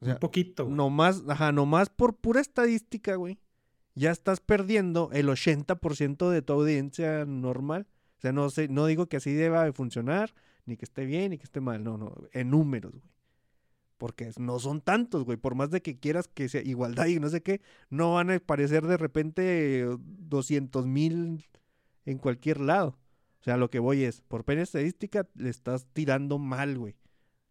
[0.00, 0.76] O sea, un poquito, güey.
[0.76, 3.38] Nomás, ajá, nomás por pura estadística, güey.
[3.94, 7.88] Ya estás perdiendo el 80% de tu audiencia normal.
[8.18, 10.34] O sea, no sé, no digo que así deba de funcionar,
[10.66, 11.82] ni que esté bien, ni que esté mal.
[11.82, 13.12] No, no, en números, güey.
[13.96, 15.36] Porque no son tantos, güey.
[15.36, 18.36] Por más de que quieras que sea igualdad y no sé qué, no van a
[18.36, 21.44] aparecer de repente 200 mil
[22.10, 22.98] en cualquier lado.
[23.40, 26.96] O sea, lo que voy es, por pena estadística, le estás tirando mal, güey.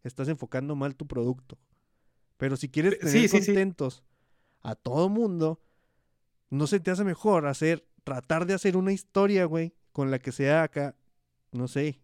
[0.04, 1.60] Estás enfocando mal tu producto.
[2.38, 3.46] Pero si quieres tener sí, sí, sí.
[3.46, 4.04] contentos
[4.64, 5.62] a todo mundo,
[6.50, 10.32] no se te hace mejor hacer, tratar de hacer una historia, güey, con la que
[10.32, 10.96] sea acá,
[11.52, 12.02] no sé.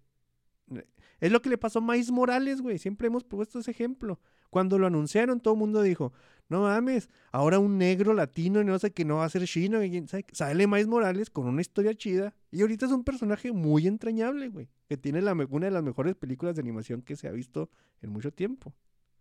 [1.19, 2.77] Es lo que le pasó a Maíz Morales, güey.
[2.77, 4.19] Siempre hemos puesto ese ejemplo.
[4.51, 6.13] Cuando lo anunciaron, todo el mundo dijo,
[6.49, 9.83] no mames, ahora un negro latino y no sé qué no va a ser chino.
[9.83, 10.35] y quién sabe qué".
[10.35, 12.33] Sale Maíz Morales con una historia chida.
[12.51, 14.69] Y ahorita es un personaje muy entrañable, güey.
[14.87, 17.69] Que tiene la una de las mejores películas de animación que se ha visto
[18.01, 18.73] en mucho tiempo.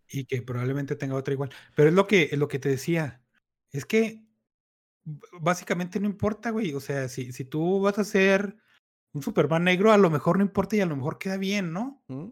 [0.07, 1.49] Y que probablemente tenga otra igual.
[1.75, 3.23] Pero es lo que, es lo que te decía.
[3.71, 4.23] Es que
[5.39, 6.73] básicamente no importa, güey.
[6.73, 8.57] O sea, si, si tú vas a hacer
[9.13, 12.03] un Superman negro, a lo mejor no importa y a lo mejor queda bien, ¿no?
[12.07, 12.27] ¿Mm?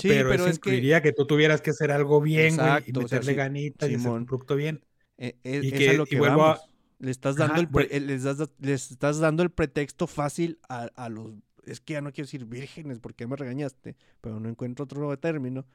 [0.00, 1.12] Sí, pero, pero, eso es que incluiría que...
[1.12, 3.94] tú tuvieras que hacer algo bien, güey, y Exacto, o sea, meterle sí, ganitas y
[3.94, 4.84] hacer un producto bien.
[5.18, 6.70] eh, es, y es que- a lo y que vuelvo a- vamos.
[6.98, 10.58] Le estás dando Ajá, el pre- eh, les, das- les estás dando el pretexto fácil
[10.68, 11.32] a, a los
[11.64, 15.66] es que ya no quiero decir vírgenes porque me regañaste, pero no encuentro otro término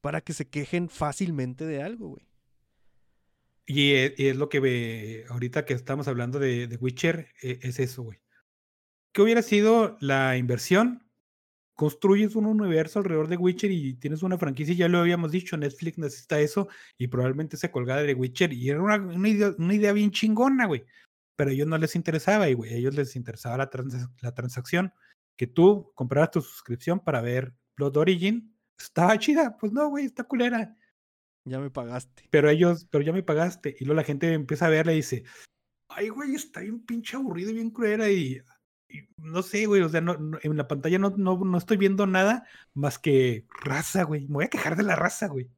[0.00, 2.26] para que se quejen fácilmente de algo, güey.
[3.66, 7.60] Y e- y es, lo que ve, ahorita que estamos hablando de, de Witcher, e-
[7.62, 8.18] es eso, güey.
[9.12, 11.03] ¿Qué hubiera sido la inversión?
[11.76, 15.98] Construyes un universo alrededor de Witcher y tienes una franquicia, ya lo habíamos dicho, Netflix
[15.98, 19.92] necesita eso y probablemente se colgada de Witcher y era una, una idea, una idea
[19.92, 20.84] bien chingona, güey.
[21.36, 24.32] Pero a ellos no les interesaba y, güey, a ellos les interesaba la, trans- la
[24.34, 24.92] transacción,
[25.36, 28.56] que tú compraras tu suscripción para ver Blood Origin.
[28.78, 30.76] Estaba chida, pues no, güey, está culera.
[31.44, 32.28] Ya me pagaste.
[32.30, 33.76] Pero ellos, pero ya me pagaste.
[33.80, 35.24] Y luego la gente empieza a verla y dice,
[35.88, 38.08] ay, güey, está bien pinche aburrido y bien cruera.
[38.08, 38.40] Y, y
[39.16, 42.06] no sé, güey, o sea, no, no- en la pantalla no, no, no estoy viendo
[42.06, 44.26] nada más que raza, güey.
[44.28, 45.50] Me voy a quejar de la raza, güey.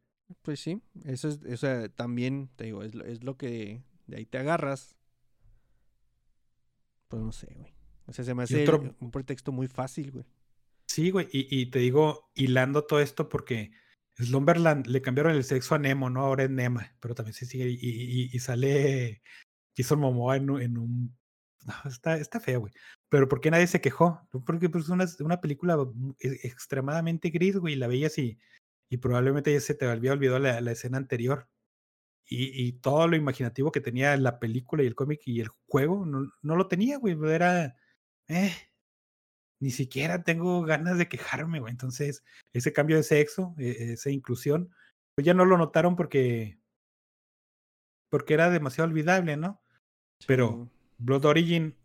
[0.43, 4.17] Pues sí, eso es, o sea, también te digo, es, lo- es lo que de
[4.17, 4.97] ahí te agarras.
[7.09, 7.73] Pues no sé, güey.
[8.07, 10.25] O sea, se me hace otro- un pretexto muy fácil, güey.
[10.89, 13.73] Sí, güey, y, y te digo, hilando todo esto porque
[14.19, 16.21] Slumberland le cambiaron el sexo a Nemo, ¿no?
[16.21, 19.23] Ahora es Nema, pero también se sigue y, y- y sale
[19.77, 21.17] Jason Momoa en, en un...
[21.85, 22.73] No, está, está feo, güey.
[23.09, 24.21] Pero ¿por qué nadie se quejó?
[24.47, 28.39] Porque pues, una, una película mu- e- extremadamente gris, güey, la veías y,
[28.89, 31.49] y probablemente ya se te había olvidado la, la escena anterior.
[32.29, 36.05] Y, y, todo lo imaginativo que tenía la película y el cómic y el juego,
[36.07, 37.17] no, no lo tenía, güey.
[37.33, 37.77] Era,
[38.29, 38.53] eh,
[39.61, 41.71] ni siquiera tengo ganas de quejarme, güey.
[41.71, 44.71] Entonces, ese cambio de sexo, e, esa inclusión,
[45.15, 46.59] pues ya no lo notaron porque,
[48.11, 49.63] porque era demasiado olvidable, ¿no?
[50.27, 51.77] Pero Blood Origin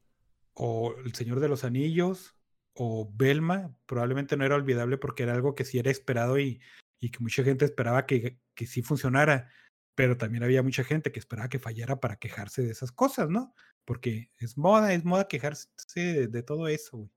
[0.54, 2.36] o El Señor de los Anillos
[2.74, 6.62] o Belma probablemente no era olvidable porque era algo que sí era esperado y,
[7.00, 9.50] y que mucha gente esperaba que, que sí funcionara,
[9.96, 13.54] pero también había mucha gente que esperaba que fallara para quejarse de esas cosas, ¿no?
[13.86, 17.12] Porque es moda, es moda quejarse de, de todo eso, güey.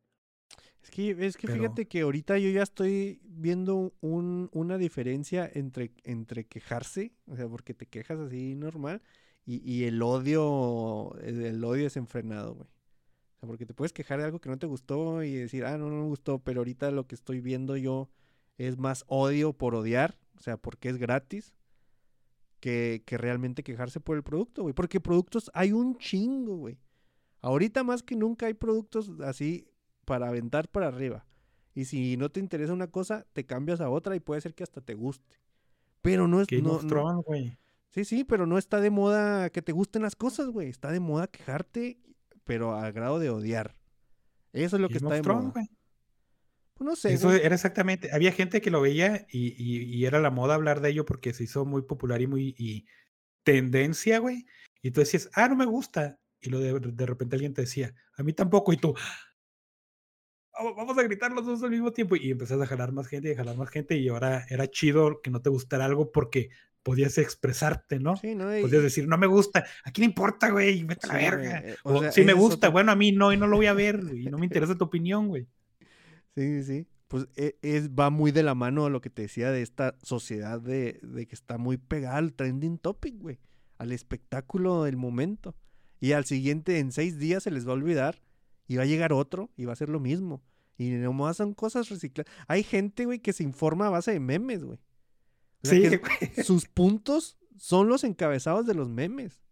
[0.84, 5.92] Es que, es que fíjate que ahorita yo ya estoy viendo un, una diferencia entre,
[6.04, 9.00] entre quejarse, o sea, porque te quejas así normal,
[9.46, 12.66] y, y el odio, el, odio desenfrenado, güey.
[12.66, 15.76] O sea, porque te puedes quejar de algo que no te gustó y decir, ah,
[15.76, 18.08] no, no me gustó, pero ahorita lo que estoy viendo yo
[18.56, 21.54] es más odio por odiar, o sea, porque es gratis,
[22.60, 24.74] que, que realmente quejarse por el producto, güey.
[24.74, 26.78] Porque productos hay un chingo, güey.
[27.40, 29.68] Ahorita más que nunca hay productos así
[30.06, 31.26] para aventar para arriba.
[31.74, 34.62] Y si no te interesa una cosa, te cambias a otra y puede ser que
[34.62, 35.42] hasta te guste.
[36.00, 36.46] Pero no es...
[36.46, 37.58] Game no, of no- Thrones, güey.
[37.94, 40.68] Sí, sí, pero no está de moda que te gusten las cosas, güey.
[40.68, 42.00] Está de moda quejarte,
[42.42, 43.76] pero al grado de odiar.
[44.52, 45.52] Eso es lo que está de moda.
[45.52, 47.40] Pues no sé, Eso güey.
[47.44, 48.10] era exactamente.
[48.12, 51.32] Había gente que lo veía y, y- y era la moda hablar de ello porque
[51.32, 52.86] se hizo muy popular y muy y
[53.44, 54.44] tendencia, güey.
[54.82, 56.18] Y tú decías, ah, no me gusta.
[56.40, 58.72] Y lo de, de repente alguien te decía, a mí tampoco.
[58.72, 58.94] Y tú,
[60.52, 62.16] "Vamos- vamos a gritar los dos al mismo tiempo.
[62.16, 63.96] Y empezás a jalar más gente y a jalar más gente.
[63.96, 66.50] Y ahora era chido que no te gustara algo porque
[66.84, 68.16] podías expresarte, ¿no?
[68.16, 68.56] Sí, ¿no?
[68.56, 69.64] Y- Podías decir, no me gusta.
[69.84, 70.84] ¿A quién importa, güey?
[70.84, 71.58] Vete a la Sí, verga.
[71.64, 72.68] eh, o O, sea, sí me gusta.
[72.68, 74.00] Bueno, a mí no, y no lo voy a ver.
[74.04, 75.48] güey, Y no me interesa tu opinión, güey.
[76.36, 76.86] Sí, sí, sí.
[77.08, 79.96] Pues e- es, va muy de la mano a lo que te decía de esta
[80.02, 83.38] sociedad de, de que está muy pegada al trending topic, güey.
[83.78, 85.56] Al espectáculo del momento.
[86.00, 88.20] Y al siguiente, en seis días, se les va a olvidar.
[88.68, 90.42] Y va a llegar otro y va a ser lo mismo.
[90.78, 92.32] Y nomás son cosas recicladas.
[92.48, 94.78] Hay gente, güey, que se informa a base de memes, güey.
[95.64, 95.98] O sea, Sí,
[96.34, 99.42] que sus puntos son los encabezados de los memes.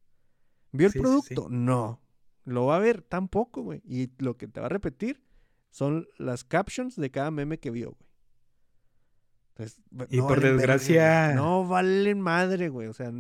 [0.73, 1.11] ¿Vio el Sí, sí, sí.
[1.35, 1.49] producto?
[1.51, 2.01] No.
[2.45, 3.83] Lo va a ver tampoco, güey.
[3.85, 5.23] Y lo que te va a repetir
[5.71, 8.11] son las captions de cada meme que vio, güey.
[9.55, 9.81] Entonces,
[10.11, 12.89] Y por valen desgracia- no valen madre, güey.
[12.89, 13.13] O sea,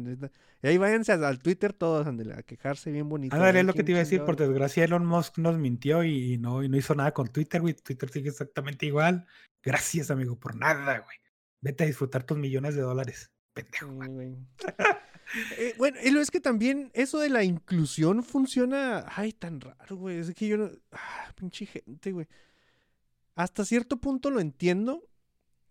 [0.62, 3.34] y ahí váyanse al Twitter todos, ándale, a quejarse bien bonito.
[3.36, 4.24] Ándale, a ver es lo que te iba a decir.
[4.24, 7.60] Por desgracia, Elon Musk nos mintió y, y no, y no hizo nada con Twitter,
[7.60, 7.74] güey.
[7.74, 9.26] Twitter sigue exactamente igual.
[9.62, 11.16] Gracias, amigo, por nada, güey.
[11.62, 13.30] Vete a disfrutar tus millones de dólares.
[13.54, 13.88] Pendejo.
[15.56, 19.06] Eh, bueno, y lo es que también eso de la inclusión funciona.
[19.08, 20.18] Ay, tan raro, güey.
[20.18, 20.70] Es que yo no.
[20.90, 22.26] Ah, pinche gente, güey.
[23.34, 25.08] Hasta cierto punto lo entiendo.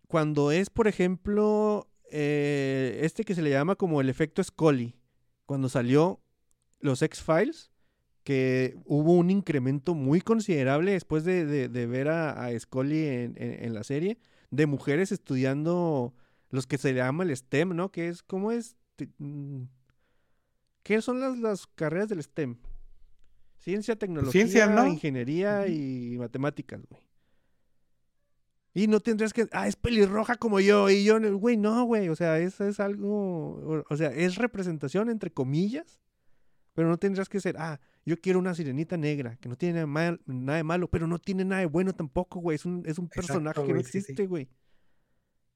[0.07, 4.95] Cuando es, por ejemplo, eh, este que se le llama como el efecto Scully.
[5.45, 6.23] Cuando salió
[6.79, 7.69] los X-Files,
[8.23, 13.33] que hubo un incremento muy considerable después de, de- de ver a, a Scully en,
[13.37, 14.17] en- en la serie,
[14.51, 16.13] de mujeres estudiando
[16.49, 17.91] los que se le llama el STEM, ¿no?
[17.91, 18.75] Que es, ¿cómo es?
[19.17, 19.63] Mm,
[20.83, 22.57] ¿Qué son las, las carreras del STEM?
[23.57, 24.87] Ciencia, tecnología, ciencia, ¿no?
[24.87, 27.01] ingeniería y matemáticas, güey.
[28.73, 32.15] Y no tendrías que, ah, es pelirroja como yo, y yo, güey, no, güey, o
[32.15, 35.99] sea, eso es algo, o, o sea, es representación entre comillas,
[36.73, 39.87] pero no tendrías que ser, ah, yo quiero una sirenita negra, que no tiene nada,
[39.87, 42.97] mal- nada de malo, pero no tiene nada de bueno tampoco, güey, es un, es
[42.97, 43.97] un Exacto, personaje que no güey, sí, sí.
[43.99, 44.49] existe, güey.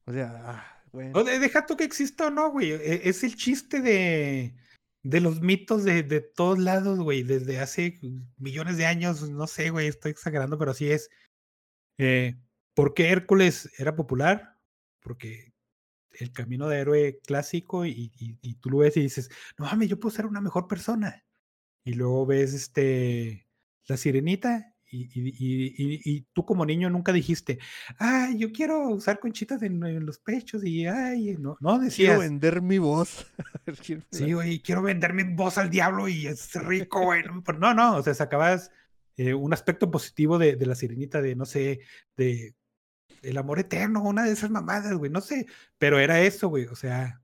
[0.05, 1.11] O sea, ah, güey.
[1.13, 2.71] O de- deja tú que exista o no, güey.
[2.71, 4.55] e- Es el chiste de,
[5.03, 7.23] de los mitos de, de todos lados, güey.
[7.23, 7.97] Desde hace
[8.37, 11.09] millones de años, no sé, güey, estoy exagerando, pero así es.
[11.97, 12.35] Eh,
[12.75, 14.59] ¿Por qué Hércules era popular?
[14.99, 15.53] Porque
[16.19, 19.89] el camino de héroe clásico y, y- y tú lo ves y dices, no mames,
[19.89, 21.23] yo puedo ser una mejor persona.
[21.83, 23.47] Y luego ves este
[23.87, 27.59] la sirenita y, y- tú como niño nunca dijiste,
[27.97, 32.19] ay, yo quiero usar conchitas en, en los pechos y ay, no, no Quiero decías.
[32.19, 33.25] vender mi voz.
[34.11, 37.23] Sí, güey, quiero vender mi voz al diablo y es rico, güey.
[37.59, 38.71] No, no, o sea, sacabas
[39.17, 41.79] eh, un aspecto positivo de, de la sirenita, de no sé,
[42.15, 42.53] de
[43.21, 45.45] el amor eterno, una de esas mamadas, güey, no sé,
[45.77, 47.21] pero era eso, güey, o sea,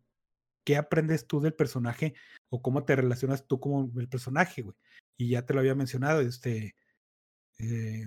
[0.64, 2.14] ¿qué aprendes tú del personaje
[2.50, 4.76] o cómo te relacionas tú como el personaje, güey?
[5.18, 6.76] Y ya te lo había mencionado, este,
[7.60, 8.06] eh,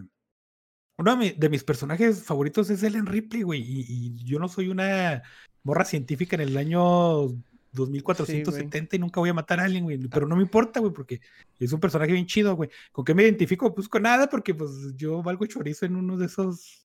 [0.97, 4.48] uno de, mi- de mis personajes favoritos es Ellen Ripley, güey, y, y yo no
[4.48, 5.23] soy una
[5.62, 7.35] morra científica en el año
[7.73, 11.20] 2470 y nunca voy a matar a alguien, güey, pero no me importa, güey, porque
[11.59, 12.70] es un personaje bien chido, güey.
[12.93, 13.74] ¿Con qué me identifico?
[13.74, 16.84] Pues con nada, porque pues yo valgo chorizo en uno de esos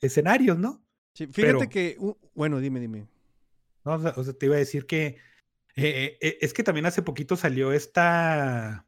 [0.00, 0.84] escenarios, ¿no?
[1.14, 1.96] Sí, fíjate Pero- que.
[1.98, 3.06] uh, bueno, dime, dime.
[3.84, 5.18] No, o sea, o sea, te iba a decir que
[5.76, 8.86] eh, eh, es que también hace poquito salió esta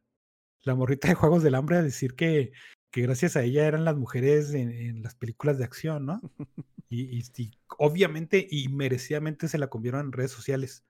[0.62, 2.52] la morrita de Juegos del Hambre a decir que,
[2.90, 6.20] que gracias a ella eran las mujeres en, en las películas de acción, ¿no?
[6.90, 10.85] Y, y- y obviamente y merecidamente se la comieron en redes sociales.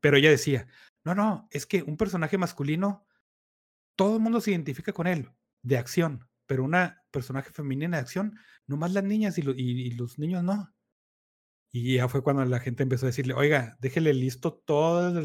[0.00, 0.68] Pero ella decía,
[1.04, 3.04] no, no, es que un personaje masculino,
[3.96, 5.32] todo el mundo se identifica con él,
[5.62, 9.90] de acción, pero una personaje femenina de acción, nomás las niñas y, lo- y- y
[9.92, 10.72] los niños no.
[11.70, 15.24] Y ya fue cuando la gente empezó a decirle, oiga, déjele listo todos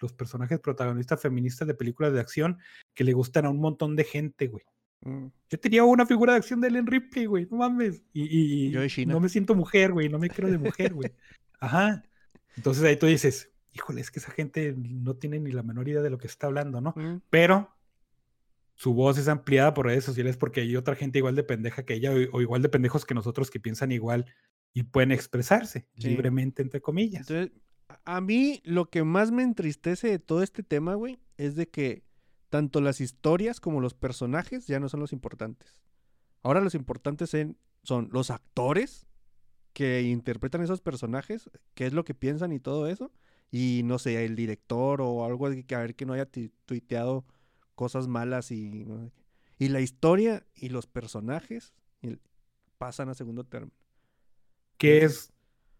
[0.00, 2.58] los personajes protagonistas feministas de películas de acción
[2.94, 4.64] que le gustan a un montón de gente, güey.
[5.02, 8.02] Mm, Yo tenía una figura de acción de Ellen Ripley, güey, no mames.
[8.12, 11.12] Y, y- Yo no me siento mujer, güey, no me quiero de mujer, güey.
[11.60, 12.02] Ajá.
[12.56, 16.02] Entonces ahí tú dices, híjole, es que esa gente no tiene ni la menor idea
[16.02, 16.94] de lo que está hablando, ¿no?
[16.96, 17.20] mm.
[17.30, 17.75] Pero
[18.76, 21.94] su voz es ampliada por redes sociales porque hay otra gente igual de pendeja que
[21.94, 24.26] ella o, o igual de pendejos que nosotros que piensan igual
[24.72, 26.08] y pueden expresarse Sí.
[26.10, 27.28] libremente, entre comillas.
[27.28, 27.58] Entonces,
[28.04, 32.04] a- mí lo que más me entristece de todo este tema, güey, es de que
[32.50, 35.82] tanto las historias como los personajes ya no son los importantes.
[36.42, 39.06] Ahora los importantes en- son los actores
[39.72, 43.10] que interpretan esos personajes, qué es lo que piensan y todo eso,
[43.50, 46.28] y no sé, el director o algo que a ver que no haya
[46.66, 47.24] tuiteado
[47.76, 49.12] cosas malas y, no
[49.58, 51.72] y la historia y los personajes
[52.02, 52.18] y-
[52.78, 53.72] pasan a segundo término.
[54.76, 55.32] que es,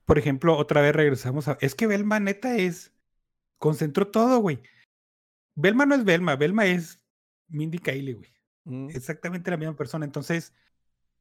[0.06, 1.58] por ejemplo, otra vez regresamos a...
[1.60, 2.92] Es que Belma neta es...
[3.58, 4.62] Concentró todo, güey.
[5.54, 7.02] Belma no es Belma, Belma es
[7.48, 8.32] Mindy Kaling, güey.
[8.64, 10.04] Mm, Exactamente la misma persona.
[10.04, 10.54] Entonces,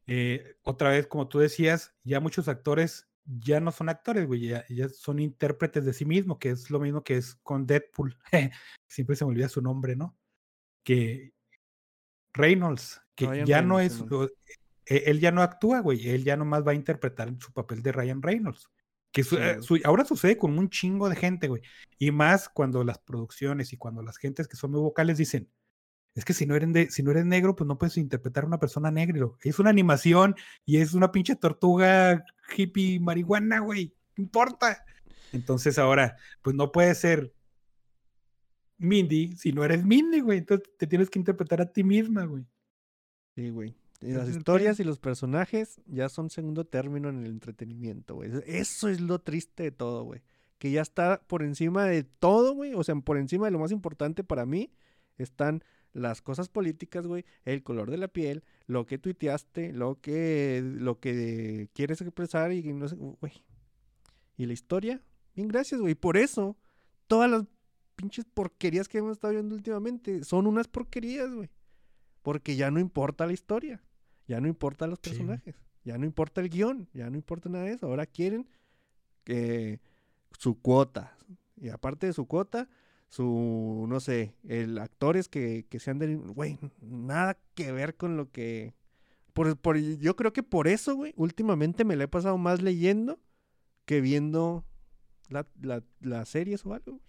[0.07, 4.65] eh, otra vez, como tú decías, ya muchos actores ya no son actores, güey, ya,
[4.69, 8.17] ya son intérpretes de sí mismos, que es lo mismo que es con Deadpool.
[8.87, 10.15] Siempre se me olvida su nombre, ¿no?
[10.85, 11.33] Que
[12.33, 14.01] Reynolds, que Ryan ya no es,
[14.85, 17.91] e- él ya no actúa, güey, él ya nomás va a interpretar su papel de
[17.91, 18.69] Ryan Reynolds.
[19.11, 21.61] Que su- Sí, eh, su- ahora sucede con un chingo de gente, güey.
[21.97, 25.49] Y más cuando las producciones y cuando las gentes que son muy vocales dicen,
[26.13, 28.47] es que si no eres, de- si no eres negro, pues no puedes interpretar a
[28.47, 29.37] una persona negro.
[29.41, 30.35] Es una animación
[30.65, 32.23] y es una pinche tortuga
[32.55, 33.93] hippie marihuana, güey.
[34.17, 34.85] No importa.
[35.33, 37.33] Entonces ahora, pues no puede ser
[38.77, 40.39] Mindy si no eres Mindy, güey.
[40.39, 42.45] Entonces te tienes que interpretar a ti misma, güey.
[43.35, 43.75] Sí, güey.
[44.01, 44.85] Las historias pedo.
[44.85, 48.31] y los personajes ya son segundo término en el entretenimiento, güey.
[48.45, 50.21] Eso es lo triste de todo, güey.
[50.57, 52.73] Que ya está por encima de todo, güey.
[52.73, 54.71] O sea, por encima de lo más importante para mí
[55.17, 57.25] están las cosas políticas, güey.
[57.45, 62.61] El color de la piel, lo que tuiteaste, lo que, lo que quieres expresar y
[62.73, 63.43] no sé, güey.
[64.37, 65.01] Y la historia,
[65.35, 65.95] bien, gracias, güey.
[65.95, 66.57] Por eso,
[67.07, 67.45] todas las
[67.95, 71.49] pinches porquerías que hemos estado viendo últimamente son unas porquerías, güey.
[72.21, 73.83] Porque ya no importa la historia,
[74.27, 75.09] ya no importan los Sí.
[75.11, 77.85] personajes, ya no importa el guion, ya no importa nada de eso.
[77.87, 78.47] Ahora quieren
[79.23, 79.79] que
[80.39, 81.17] su cuota,
[81.55, 82.67] y aparte de su cuota,
[83.07, 86.17] su, no sé, el actores que, que sean del...
[86.17, 88.73] Güey, nada que ver con lo que...
[89.33, 93.19] Por, por- yo creo que por eso, güey, últimamente me la he pasado más leyendo
[93.85, 94.65] que viendo
[95.29, 96.93] la, la, las series o algo.
[96.93, 97.04] güey.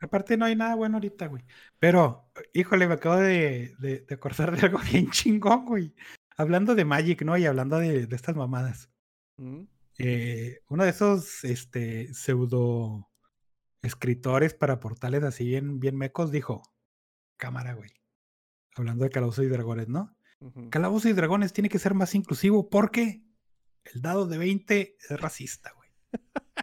[0.00, 1.44] Aparte no hay nada bueno ahorita, güey.
[1.78, 5.94] Pero, híjole, me acabo de, de, de acordar de algo bien chingón, güey.
[6.36, 7.36] Hablando de Magic, ¿no?
[7.36, 8.90] Y hablando de, de estas mamadas.
[9.36, 9.64] Mm,
[9.98, 13.10] eh, uno de esos este, pseudo
[13.82, 16.62] escritores para portales así bien, bien mecos dijo,
[17.36, 17.90] cámara, güey.
[18.76, 20.16] Hablando de Calabozos y Dragones, ¿no?
[20.40, 20.70] ujú.
[20.70, 23.22] Calabozos y Dragones tiene que ser más inclusivo porque
[23.84, 25.90] el dado de 20 es racista, güey.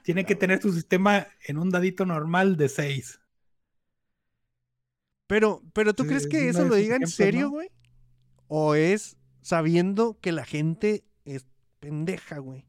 [0.03, 3.19] Tiene que tener su sistema en un dadito normal de 6.
[5.27, 7.51] Pero, pero ¿tú Sí, crees es que eso lo diga en serio, ¿no?
[7.51, 7.69] güey?
[8.47, 11.45] ¿O es sabiendo que la gente es
[11.79, 12.65] pendeja, güey?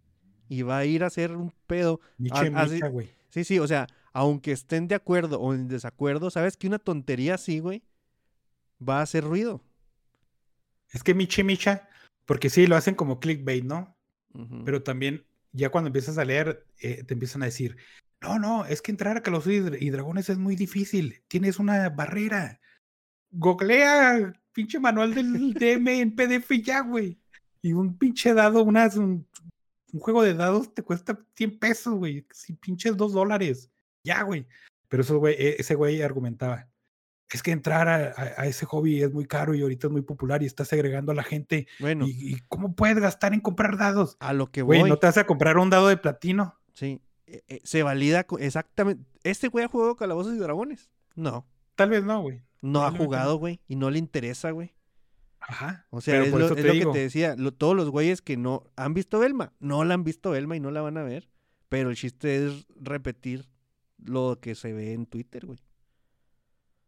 [0.48, 2.00] Y va a ir a hacer un pedo.
[2.16, 3.10] Miche, micha, güey.
[3.30, 7.34] Sí, sí, o sea, aunque estén de acuerdo o en desacuerdo, sabes que una tontería
[7.34, 7.82] así, güey,
[8.86, 9.62] va a hacer ruido.
[10.90, 11.88] Es que miche, micha,
[12.24, 13.96] porque sí, lo hacen como clickbait, ¿no?
[14.64, 17.76] Pero también ya cuando empiezas a leer, eh, te empiezan a decir,
[18.20, 21.58] no, no, es que entrar a Calabozos y, Dra- y Dragones es muy difícil, tienes
[21.58, 22.60] una barrera.
[23.30, 27.18] Googlea pinche manual del DM en PDF ya, güey.
[27.62, 29.26] Y un pinche dado, unas, un,
[29.92, 32.26] un juego de dados te cuesta 100 pesos, güey.
[32.32, 33.70] Si pinches 2 dólares.
[34.04, 34.46] Ya, güey.
[34.88, 36.68] Pero eso, güey, e- ese güey argumentaba.
[37.30, 40.02] Es que entrar a, a- a ese hobby es muy caro y ahorita es muy
[40.02, 41.66] popular y está segregando a la gente.
[41.78, 44.16] bueno, ¿Y, y cómo puedes gastar en comprar dados?
[44.20, 46.58] a lo que voy, Güey, ¿no te vas a comprar un dado de platino?
[46.74, 49.04] sí, eh, eh, se valida exactamente.
[49.22, 50.88] ¿Este güey ha jugado Calabozos y Dragones?
[51.14, 52.42] No, Tal vez no, güey.
[52.62, 52.96] no ha no.
[52.98, 54.74] jugado, güey, y no le interesa, güey.
[55.40, 55.86] Ajá.
[55.90, 57.34] O sea, es, lo, es que te decía.
[57.36, 60.60] lo- todos los güeyes que no han visto Velma, no la han visto Velma y
[60.60, 61.28] no la van a ver.
[61.68, 63.48] Pero el chiste es repetir
[63.98, 65.60] lo que se ve en Twitter, güey.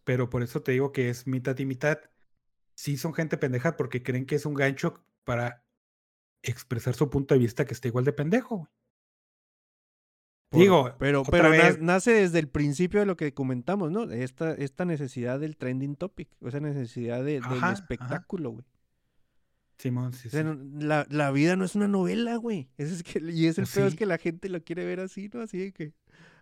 [0.04, 1.98] pero por eso te digo que es mitad y mitad.
[2.74, 5.64] Sí son gente pendeja porque creen que es un gancho para
[6.42, 8.56] expresar su punto de vista que está igual de pendejo.
[8.58, 8.68] güey.
[10.51, 14.02] Por- Digo, pero, pero vez- nace desde el principio de lo que comentamos, ¿no?
[14.10, 18.64] Esta, esta necesidad del trending topic, esa necesidad de- del Ajá, espectáculo, güey.
[19.78, 20.47] Simón, sí, O sea, sí.
[20.48, 22.68] no- la, la vida no es una novela, güey.
[22.77, 25.31] Ese es que, y es el peor es que la gente lo quiere ver así,
[25.32, 25.40] ¿no?
[25.40, 25.94] Así de que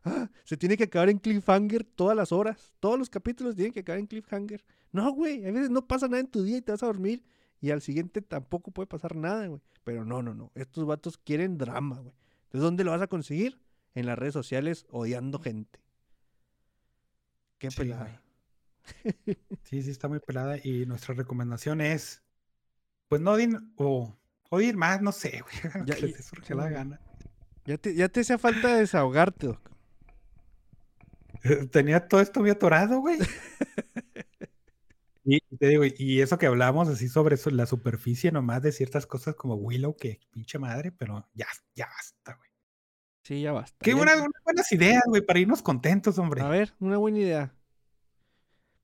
[0.05, 2.75] ah, se tiene que acabar en cliffhanger todas las horas.
[2.81, 4.65] Todos los capítulos tienen que acabar en cliffhanger.
[4.91, 7.23] No, güey, a veces no pasa nada en tu día y te vas a dormir
[7.61, 9.61] y al siguiente tampoco puede pasar nada, güey.
[9.85, 10.51] Pero no, no, no.
[10.55, 12.15] Estos vatos quieren drama, güey.
[12.45, 13.61] Entonces, ¿dónde lo vas a conseguir?
[13.95, 15.81] En las redes sociales odiando gente.
[17.59, 18.23] Qué Sí, pelada.
[19.65, 20.57] Sí, sí, está muy pelada.
[20.63, 22.23] Y nuestra recomendación es,
[23.09, 24.17] pues no odien, o
[24.51, 25.55] oír más, no sé, güey.
[25.87, 27.01] Ya- que les ya- gana.
[27.65, 29.71] Te, ya te hacía falta desahogarte, Doc.
[31.71, 33.19] Tenía todo esto muy atorado, güey.
[35.25, 38.73] Y y te digo, y eso que hablamos así sobre eso, la superficie nomás de
[38.73, 42.48] ciertas cosas como Willow, que pinche madre, pero ya, ya basta, güey.
[43.29, 43.77] Sí, ya basta.
[43.83, 46.41] Qué buenas, unas buenas ideas, güey, para irnos contentos, hombre.
[46.41, 47.55] A ver, una buena idea.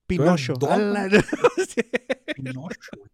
[0.07, 0.53] Pinocho.
[1.67, 1.81] Sí,
[2.37, 3.11] Pinocho, güey.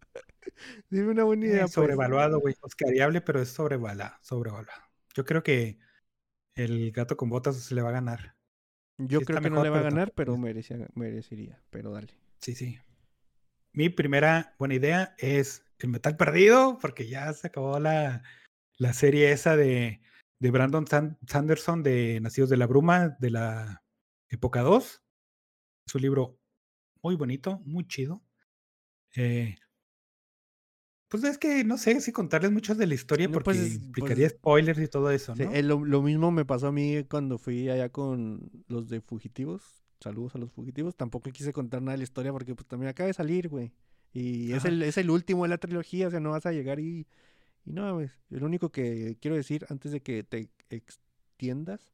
[0.90, 1.60] Dime una buena idea.
[1.60, 1.72] pues.
[1.72, 2.56] sobrevaluado, güey.
[2.62, 4.82] Oscariable, pero es sobrevaluado, sobrevaluado.
[5.14, 5.78] Yo creo que
[6.56, 8.34] el gato con botas se le va a ganar.
[8.98, 11.62] Yo sí creo que no le va a ganar, pero merecía- merecería.
[11.70, 12.12] Pero dale.
[12.40, 12.76] Sí, sí.
[13.72, 18.24] Mi primera buena idea es el metal perdido, porque ya se acabó la,
[18.78, 20.02] la serie esa de,
[20.40, 23.84] de Brandon San- Sanderson de Nacidos de la Bruma de la
[24.28, 25.02] época 2.
[25.86, 26.38] Es un libro
[27.02, 28.22] muy bonito, muy chido.
[29.14, 29.54] Eh,
[31.08, 33.74] pues es que no sé si contarles muchos de la historia No, porque pues, es-
[33.76, 35.52] implicaría pues, spoilers y todo eso, ¿no?
[35.52, 39.62] eh, lo, lo mismo me pasó a mí cuando fui allá con los de Fugitivos.
[40.00, 40.96] Saludos a los Fugitivos.
[40.96, 43.72] Tampoco quise contar nada de la historia porque pues también acaba de salir, güey.
[44.12, 46.80] Y es el, es el último de la trilogía, o sea, no vas a llegar
[46.80, 47.06] y...
[47.64, 48.12] Y no, mames.
[48.28, 51.92] Lo único que quiero decir antes de que te extiendas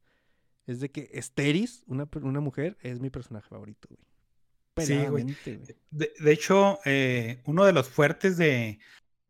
[0.66, 2.08] es de que Esteris, una,
[2.40, 4.86] mujer, es mi personaje favorito, güey.
[4.86, 5.24] Sí, güey.
[5.90, 8.78] De, de hecho, eh, uno de los fuertes de,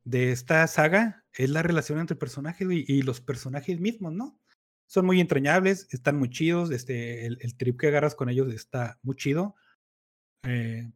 [0.03, 4.41] de esta saga es la relación entre personajes y, y los personajes mismos, ¿no?
[4.87, 8.99] Son muy entrañables, están muy chidos, este, el, el trip que agarras con ellos está
[9.03, 9.55] muy chido.
[10.43, 10.91] Eh,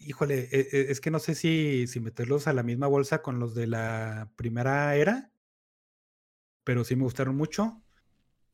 [0.00, 3.38] híjole, e- e- es que no sé si, si meterlos a la misma bolsa con
[3.38, 5.30] los de la primera era,
[6.64, 7.82] pero sí me gustaron mucho.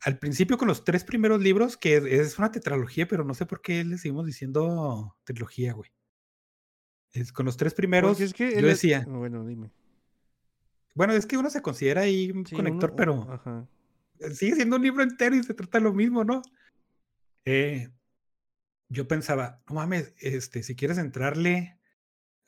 [0.01, 3.47] Al principio con los tres primeros libros, que es- es una tetralogía, pero no sé
[3.47, 5.91] por qué le seguimos diciendo trilogía, güey.
[7.13, 9.71] Es, con los tres primeros, Porque es que yo decía, Bueno, dime.
[10.95, 13.69] bueno, es que uno se considera ahí un Sí, conector, uno- pero Ajá.
[14.33, 16.43] sigue siendo un libro entero y se trata lo mismo, ¿no?
[17.45, 17.89] Eh,
[18.95, 21.79] yo pensaba, no mames, este, si quieres entrarle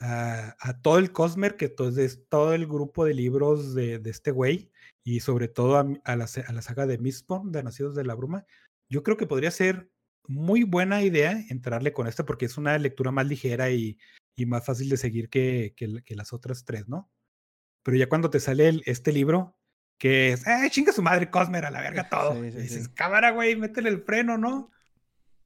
[0.00, 4.10] a, a todo el Cosmer, que to- es todo el grupo de libros de, de
[4.10, 4.70] este güey,
[5.04, 8.44] y sobre todo a, la, a la saga de Mistborn, de Nacidos de la Bruma,
[8.90, 9.90] yo creo que podría ser
[10.28, 13.98] muy buena idea entrarle con esto porque es una lectura más ligera y,
[14.36, 17.10] y más fácil de seguir que, que la- que las otras tres, ¿no?
[17.84, 19.56] Pero ya cuando te sale el- este libro,
[19.98, 22.32] que es, ¡eh, chinga su madre, Cosmer, a la verga todo!
[22.34, 22.90] Sí, y sí, dices, sí.
[22.94, 24.70] cámara, güey, métele el freno, ¿no?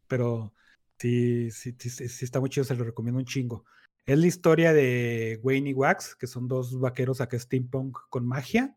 [0.09, 0.55] Pero
[1.01, 3.65] sí, sí, sí, sí, está muy chido, se lo recomiendo un chingo.
[4.07, 8.77] Es la historia de Wayne y Wax, que son dos vaqueros acá steampunk con magia,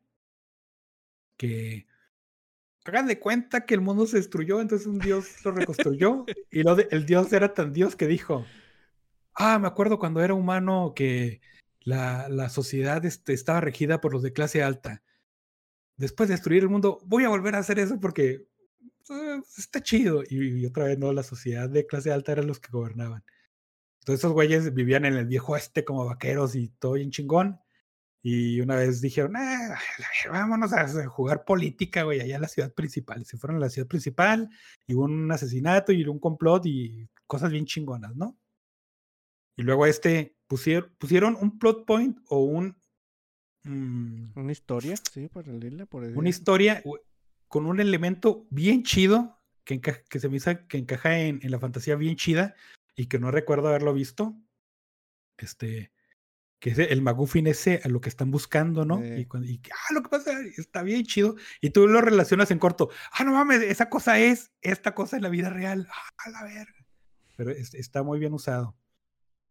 [1.38, 1.88] que
[2.86, 6.76] hagan de cuenta que el mundo se destruyó, entonces un dios lo reconstruyó, y lo
[6.76, 8.46] de- el dios era tan dios que dijo,
[9.36, 11.42] ah, me acuerdo cuando era humano que
[11.82, 15.02] la, la sociedad este, estaba regida por los de clase alta.
[15.98, 18.46] Después de destruir el mundo, voy a volver a hacer eso porque
[19.58, 20.24] está chido.
[20.30, 23.24] Y, y otra vez, no, la sociedad de clase alta eran los que gobernaban.
[24.02, 27.60] Entonces esos güeyes vivían en el viejo este como vaqueros y todo bien chingón.
[28.24, 29.80] Y una vez dijeron, "Ah,
[30.32, 33.26] vámonos a jugar política, güey, allá en la ciudad principal.
[33.26, 34.50] Se fueron a la ciudad principal
[34.88, 38.38] y hubo un asesinato y un complot y cosas bien chingonas, ¿no?
[39.56, 42.78] Y luego a este pusieron, pusieron un plot point o un,
[43.64, 46.30] mm, Una historia, sí, paralela, por una decir.
[46.30, 46.88] historia
[47.54, 49.80] con un elemento bien chido que,
[50.20, 52.56] se me hizo que encaja en, en la fantasía bien chida
[52.96, 54.36] y que no recuerdo haberlo visto.
[55.38, 55.92] Este,
[56.58, 59.04] que es el McGuffin ese a lo que están buscando, ¿no?
[59.04, 59.20] Eh.
[59.20, 61.36] Y, cuando- y, ah, lo que pasa está bien chido.
[61.62, 62.90] Y tú lo relacionas en corto.
[63.12, 65.88] Ah, no mames, esa cosa es esta cosa en la vida real.
[65.92, 66.88] Ah, a la verga.
[67.38, 68.76] Pero es- está muy bien usado.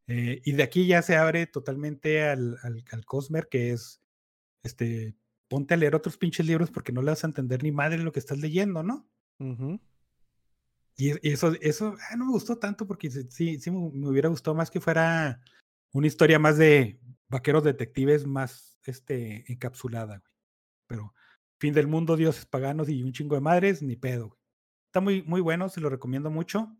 [0.08, 4.00] Eh, y de aquí ya se abre totalmente al, al, al Cosmer, que es,
[4.64, 5.14] este,
[5.52, 8.10] ponte a leer otros pinches libros porque no le vas a entender ni madre lo
[8.10, 9.06] que estás leyendo, ¿no?
[10.96, 14.54] Y, y eso, eso ah, no me gustó tanto porque sí, sí, me, hubiera gustado
[14.54, 15.42] más que fuera
[15.92, 16.98] una historia más de
[17.28, 20.32] vaqueros detectives más este, encapsulada, güey.
[20.86, 21.14] Pero
[21.58, 24.40] fin del mundo, dioses paganos y un chingo de madres, ni pedo, güey.
[24.86, 26.74] Está muy, muy bueno, se lo recomiendo mucho.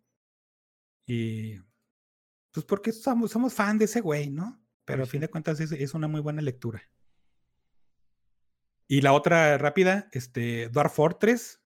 [1.07, 1.59] Y
[2.53, 4.65] pues porque somos, somos fan de ese güey, ¿no?
[4.87, 6.83] Pero a fin de cuentas es, es una muy buena lectura.
[8.93, 11.63] Y la otra rápida, este, Dwarf Fortress,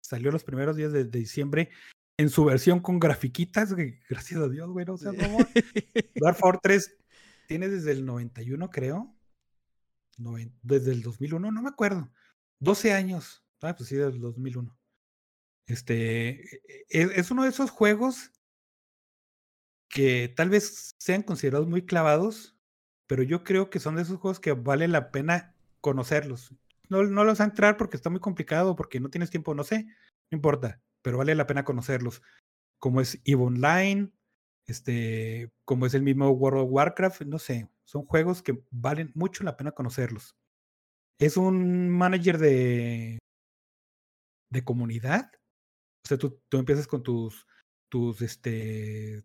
[0.00, 1.70] salió los primeros días de, de diciembre
[2.16, 3.74] en su versión con grafiquitas,
[4.08, 5.48] gracias a Dios, güey, no seas mamón.
[6.14, 6.96] Dwarf Fortress
[7.48, 9.16] tiene desde el 91, creo.
[10.16, 12.08] Noven- desde el 2001, no me acuerdo.
[12.60, 13.44] 12 años.
[13.60, 14.78] Ah, pues sí, del 2001.
[15.66, 18.30] Este, e- e- es uno de esos juegos
[19.88, 22.56] que tal vez sean considerados muy clavados,
[23.08, 25.53] pero yo creo que son de esos juegos que vale la pena
[25.84, 26.54] conocerlos.
[26.88, 29.64] No, no los vas a entrar porque está muy complicado, porque no tienes tiempo, no
[29.64, 32.22] sé, no importa, pero vale la pena conocerlos.
[32.78, 34.10] Como es EVE Online,
[34.66, 39.44] este, como es el mismo World of Warcraft, no sé, son juegos que valen mucho
[39.44, 40.34] la pena conocerlos.
[41.18, 43.18] Es un manager de,
[44.50, 45.32] de comunidad.
[46.06, 47.46] O sea, tú, tú empiezas con tus,
[47.90, 49.22] tus, este,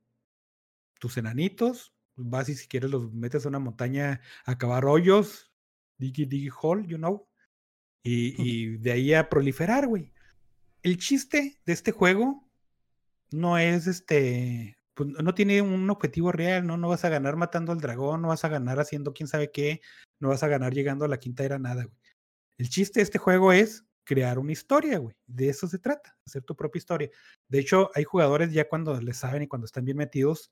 [0.99, 5.48] tus enanitos, vas y si quieres los metes a una montaña a cavar hoyos,
[5.99, 7.27] digi digi hole, you know,
[8.03, 10.11] y, y de ahí a proliferar, güey.
[10.81, 12.47] El chiste de este juego
[13.31, 16.77] no es este, pues no tiene un objetivo real, ¿no?
[16.77, 19.81] No vas a ganar matando al dragón, no vas a ganar haciendo quién sabe qué,
[20.19, 21.97] no vas a ganar llegando a la quinta era nada, güey.
[22.57, 25.15] El chiste de este juego es crear una historia, güey.
[25.27, 27.09] De eso se trata, hacer tu propia historia.
[27.47, 30.51] De hecho, hay jugadores ya cuando le saben y cuando están bien metidos,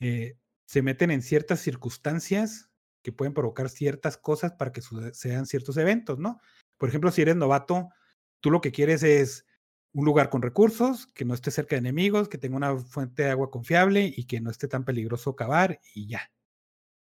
[0.00, 0.36] eh,
[0.66, 2.71] se meten en ciertas circunstancias
[3.02, 6.40] que pueden provocar ciertas cosas para que sean ciertos eventos, ¿no?
[6.78, 7.90] Por ejemplo, si eres novato,
[8.40, 9.46] tú lo que quieres es
[9.92, 13.30] un lugar con recursos, que no esté cerca de enemigos, que tenga una fuente de
[13.30, 16.30] agua confiable y que no esté tan peligroso cavar y ya.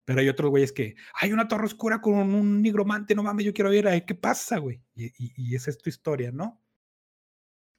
[0.04, 3.52] Pero hay otros güeyes que hay una torre oscura con un nigromante, no mames, yo
[3.52, 4.80] quiero ver ahí qué pasa, güey.
[4.94, 6.62] Y, esa es tu historia, ¿no?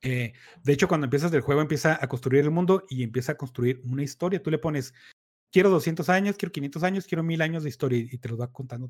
[0.02, 3.38] Eh, de hecho, cuando empiezas el juego, empieza a construir el mundo y empieza a
[3.38, 4.44] construir una historia.
[4.44, 4.94] Tú le pones,
[5.52, 8.52] quiero 200 años, quiero 500 años, quiero 1000 años de historia y te los va
[8.52, 8.90] contando.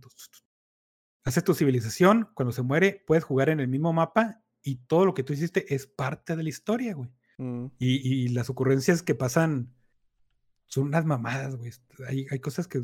[1.23, 5.13] Haces tu civilización, cuando se muere, puedes jugar en el mismo mapa y todo lo
[5.13, 7.09] que tú hiciste es parte de la historia, güey.
[7.37, 7.67] Mm.
[7.77, 9.73] Y, y las ocurrencias que pasan
[10.67, 11.71] son unas mamadas, güey.
[12.07, 12.81] Hay, hay cosas que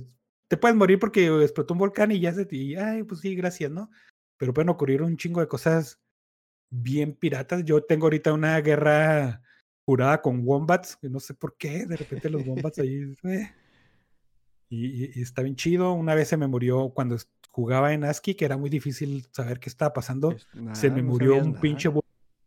[0.48, 2.56] te pueden morir porque explotó un volcán y ya se te.
[2.56, 3.90] y, ay, pues sí, gracias, ¿no?
[4.38, 6.00] Pero pueden ocurrir un chingo de cosas
[6.70, 7.64] bien piratas.
[7.66, 9.42] Yo tengo ahorita una guerra
[9.86, 13.16] jurada con wombats, que no sé por qué, de repente los wombats ahí.
[13.24, 13.52] eh,
[14.74, 15.94] Y, y- está bien chido.
[15.94, 17.18] Una vez se me murió cuando
[17.52, 20.36] jugaba en ASCII, que era muy difícil saber qué estaba pasando.
[20.74, 21.62] Se me no murió un nada.
[21.62, 21.90] pinche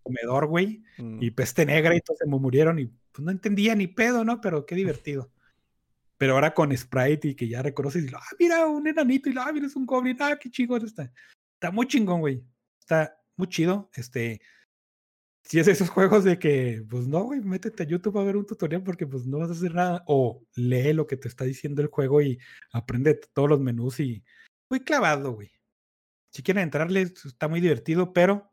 [0.03, 1.23] comedor, güey Mm.
[1.23, 4.40] y peste negra y todos se me murieron y pues no entendía ni pedo, ¿no?
[4.40, 5.31] Pero qué divertido.
[6.19, 9.51] Pero ahora con Sprite y que ya reconoces y ah, mira, un enanito y ah,
[9.53, 11.12] mira, es un goblin, ah, qué chingón está.
[11.55, 12.43] Está muy chingón, güey.
[12.81, 13.90] Está muy chido.
[13.94, 14.40] Este,
[15.48, 18.47] si es esos juegos de que, pues no, güey, métete a YouTube a ver un
[18.47, 20.02] tutorial porque pues no vas a hacer nada.
[20.06, 22.39] O lee lo que te está diciendo el juego y
[22.73, 24.24] aprende todos los menús y
[24.68, 25.52] muy clavado, güey.
[26.32, 28.52] Si quieren entrarle, está muy divertido, pero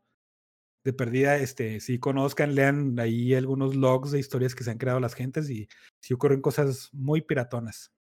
[0.84, 5.00] de perdida, este, si conozcan, lean ahí algunos logs de historias que se han creado
[5.00, 5.68] las gentes y
[6.00, 7.92] si ocurren cosas muy piratonas.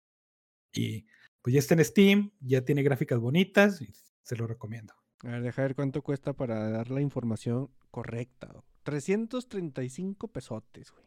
[0.75, 1.07] Y
[1.41, 3.91] pues ya está en Steam, ya tiene gráficas bonitas y
[4.23, 4.93] se lo recomiendo.
[5.21, 8.49] A ver, deja ver cuánto cuesta para dar la información correcta.
[8.49, 8.72] doc.
[8.83, 11.05] 335 pesotes, güey.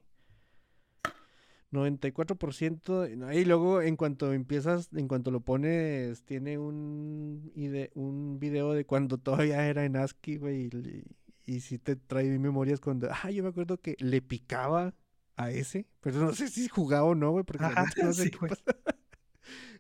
[1.72, 3.02] 94%.
[3.02, 7.52] de- no, Y luego, en cuanto empiezas, en cuanto lo pones, tiene un,
[7.96, 10.70] un video de cuando todavía era en ASCII, güey.
[10.72, 11.04] Y,
[11.56, 13.10] y si te trae memorias cuando.
[13.12, 14.94] Ah, yo me acuerdo que le picaba
[15.38, 18.32] a ese, pero no sé si jugaba o no, güey, porque Ajá, no sé sí,
[18.32, 18.64] qué pasa.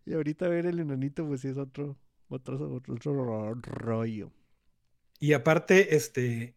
[0.06, 1.98] Y ahorita ver el enanito, pues sí es otro,
[2.30, 4.32] otro, otro, otro ro- rollo.
[5.20, 6.56] Y aparte, este,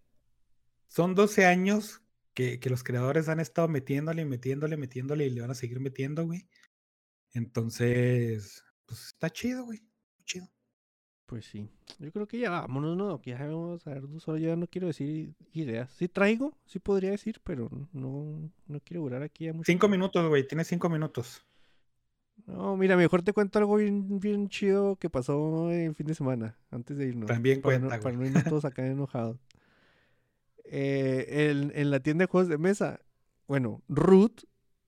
[0.89, 2.03] son 12 años
[2.35, 6.27] que, que los creadores han estado metiéndole, metiéndole, metiéndole y le van a seguir metiendo,
[6.27, 6.49] güey.
[7.33, 9.81] Entonces, pues está chido, güey.
[10.25, 10.49] Chido.
[11.27, 11.69] Pues sí.
[11.99, 13.21] Yo creo que ya vámonos, ¿no?
[13.21, 15.93] Que ya vamos a ver, solo ya no quiero decir ideas.
[15.93, 19.67] Sí traigo, sí podría decir, pero no, no quiero durar aquí ya mucho.
[19.67, 20.47] Cinco minutos, güey.
[20.47, 21.45] Tienes cinco minutos.
[22.47, 26.57] No, mira, mejor te cuento algo bien, bien chido que pasó el fin de semana,
[26.71, 27.27] antes de irnos.
[27.27, 29.39] También para cuenta, no, para no irnos todos acá enojados.
[30.71, 33.01] Eh, en la tienda de juegos de mesa,
[33.47, 34.43] bueno, Ruth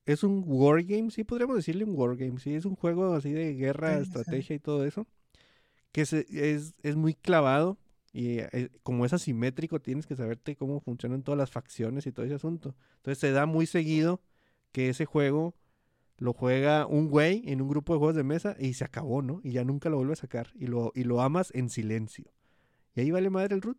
[0.05, 3.89] es un wargame, sí podríamos decirle un wargame, sí, es un juego así de guerra,
[3.93, 4.01] Sí, sí.
[4.03, 5.07] estrategia y todo eso,
[5.91, 7.77] que se- es, es muy clavado
[8.13, 12.25] y eh, como es asimétrico tienes que saberte cómo funcionan todas las facciones y todo
[12.25, 12.75] ese asunto.
[12.97, 14.21] Entonces se da muy seguido
[14.71, 15.55] que ese juego
[16.17, 19.41] lo juega un güey en un grupo de juegos de mesa y se acabó, ¿no?
[19.43, 22.31] Y ya nunca lo vuelve a sacar y lo, y lo amas en silencio.
[22.95, 23.77] Y ahí vale madre el root.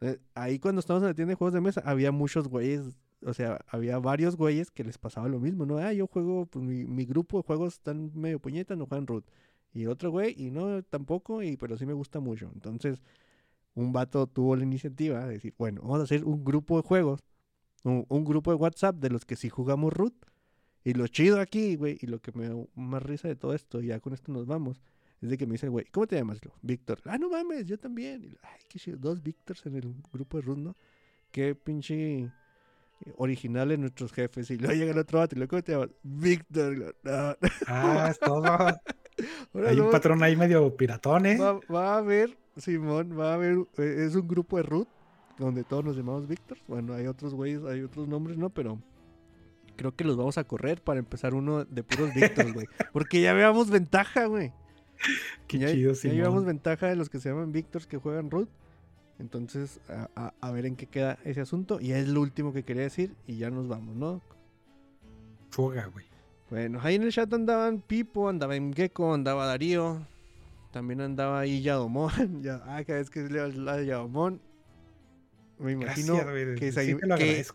[0.00, 3.34] Eh, Ahí cuando estábamos en la tienda de juegos de mesa había muchos güeyes, o
[3.34, 5.78] sea, había varios güeyes que les pasaba lo mismo, ¿no?
[5.78, 9.24] Ah, yo juego, pues mi, mi grupo de juegos están medio puñetas, no juegan root.
[9.72, 12.50] Y otro güey, y no, tampoco, y pero sí me gusta mucho.
[12.54, 13.02] Entonces,
[13.74, 17.20] un vato tuvo la iniciativa de decir, bueno, vamos a hacer un grupo de juegos,
[17.84, 20.14] un, un grupo de WhatsApp de los que sí jugamos root.
[20.84, 23.82] Y lo chido aquí, güey, y lo que me da más risa de todo esto,
[23.82, 24.80] y ya con esto nos vamos,
[25.20, 26.38] es de que me dice el güey, ¿cómo te llamas?
[26.62, 27.00] Víctor.
[27.04, 28.24] Ah, no mames, yo también.
[28.24, 30.76] Y Ay, qué chido, dos Víctors en el grupo de ¿no?
[31.32, 32.30] Qué pinche eh,
[33.16, 34.50] originales nuestros jefes.
[34.50, 35.90] Y luego llega el otro vato, y luego, ¿cómo te llamas?
[36.02, 36.96] Víctor.
[37.02, 37.36] "No".
[37.66, 38.44] Ah, es todo.
[39.54, 41.36] Ahora Hay un patrón ahí medio piratón, ¿eh?
[41.38, 44.88] Va, va a haber, Simón, va a haber, eh, es un grupo de root
[45.38, 46.58] donde todos nos llamamos Víctor.
[46.68, 48.50] Bueno, hay otros güeyes, hay otros nombres, ¿no?
[48.50, 48.80] Pero
[49.76, 52.66] creo que los vamos a correr para empezar uno de puros Víctor, güey.
[52.92, 54.52] Porque ya veamos ventaja, güey.
[55.46, 58.48] Qué ya, chido, ya llevamos ventaja de los que se llaman Víctors que juegan root.
[59.18, 61.80] Entonces, a, a- a ver en qué queda ese asunto.
[61.80, 64.22] Y es lo último que quería decir y ya nos vamos, ¿no?
[65.50, 66.06] Fuga, güey.
[66.50, 70.06] Bueno, ahí en el chat andaban Pipo, andaba Gecko, andaba Darío,
[70.72, 72.10] también andaba ahí Yadomón.
[72.42, 74.40] Ya, ah, cada vez que leo de Yadomón,
[75.58, 76.96] me imagino Gracias, que, sí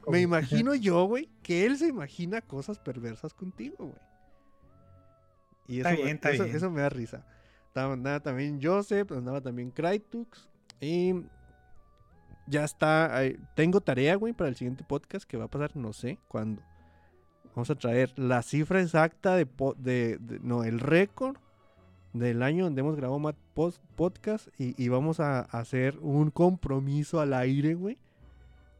[0.10, 4.14] me imagino yo, güey, que él se imagina cosas perversas contigo, güey.
[5.68, 6.56] Y eso, Está bien, está eso, bien.
[6.58, 7.26] eso me da risa.
[7.76, 11.14] Andaba también Joseph, andaba también Crytux y
[12.48, 13.22] ya está.
[13.56, 16.62] Tengo tarea, güey, para el siguiente podcast que va a pasar, no sé cuándo.
[17.56, 21.38] Vamos a traer la cifra exacta de, no, el récord
[22.14, 23.36] del año donde hemos grabado más
[23.96, 27.98] podcast y, y vamos a hacer un compromiso al aire, güey,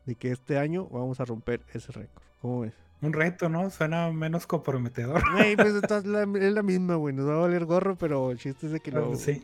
[0.06, 2.24] de que este año vamos a romper ese récord.
[2.42, 2.83] ¿Cómo ves?
[3.04, 3.70] Un reto, ¿no?
[3.70, 5.22] Suena menos comprometedor.
[5.34, 8.38] Güey, pues es la, es la misma, güey, nos va a valer gorro, pero el
[8.40, 9.16] chiste es de que Claro, lo...
[9.16, 9.44] sí.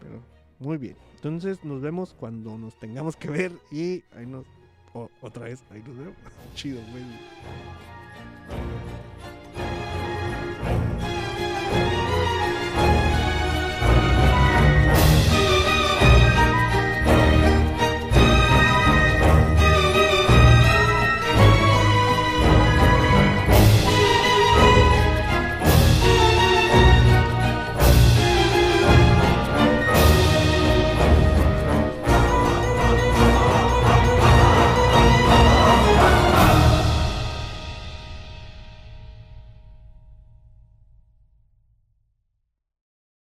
[0.00, 0.22] Pero
[0.60, 0.96] muy bien.
[1.16, 4.46] Entonces nos vemos cuando nos tengamos que ver y ahí nos...
[4.94, 6.14] o- otra vez, ahí nos vemos.
[6.54, 7.04] Chido, güey.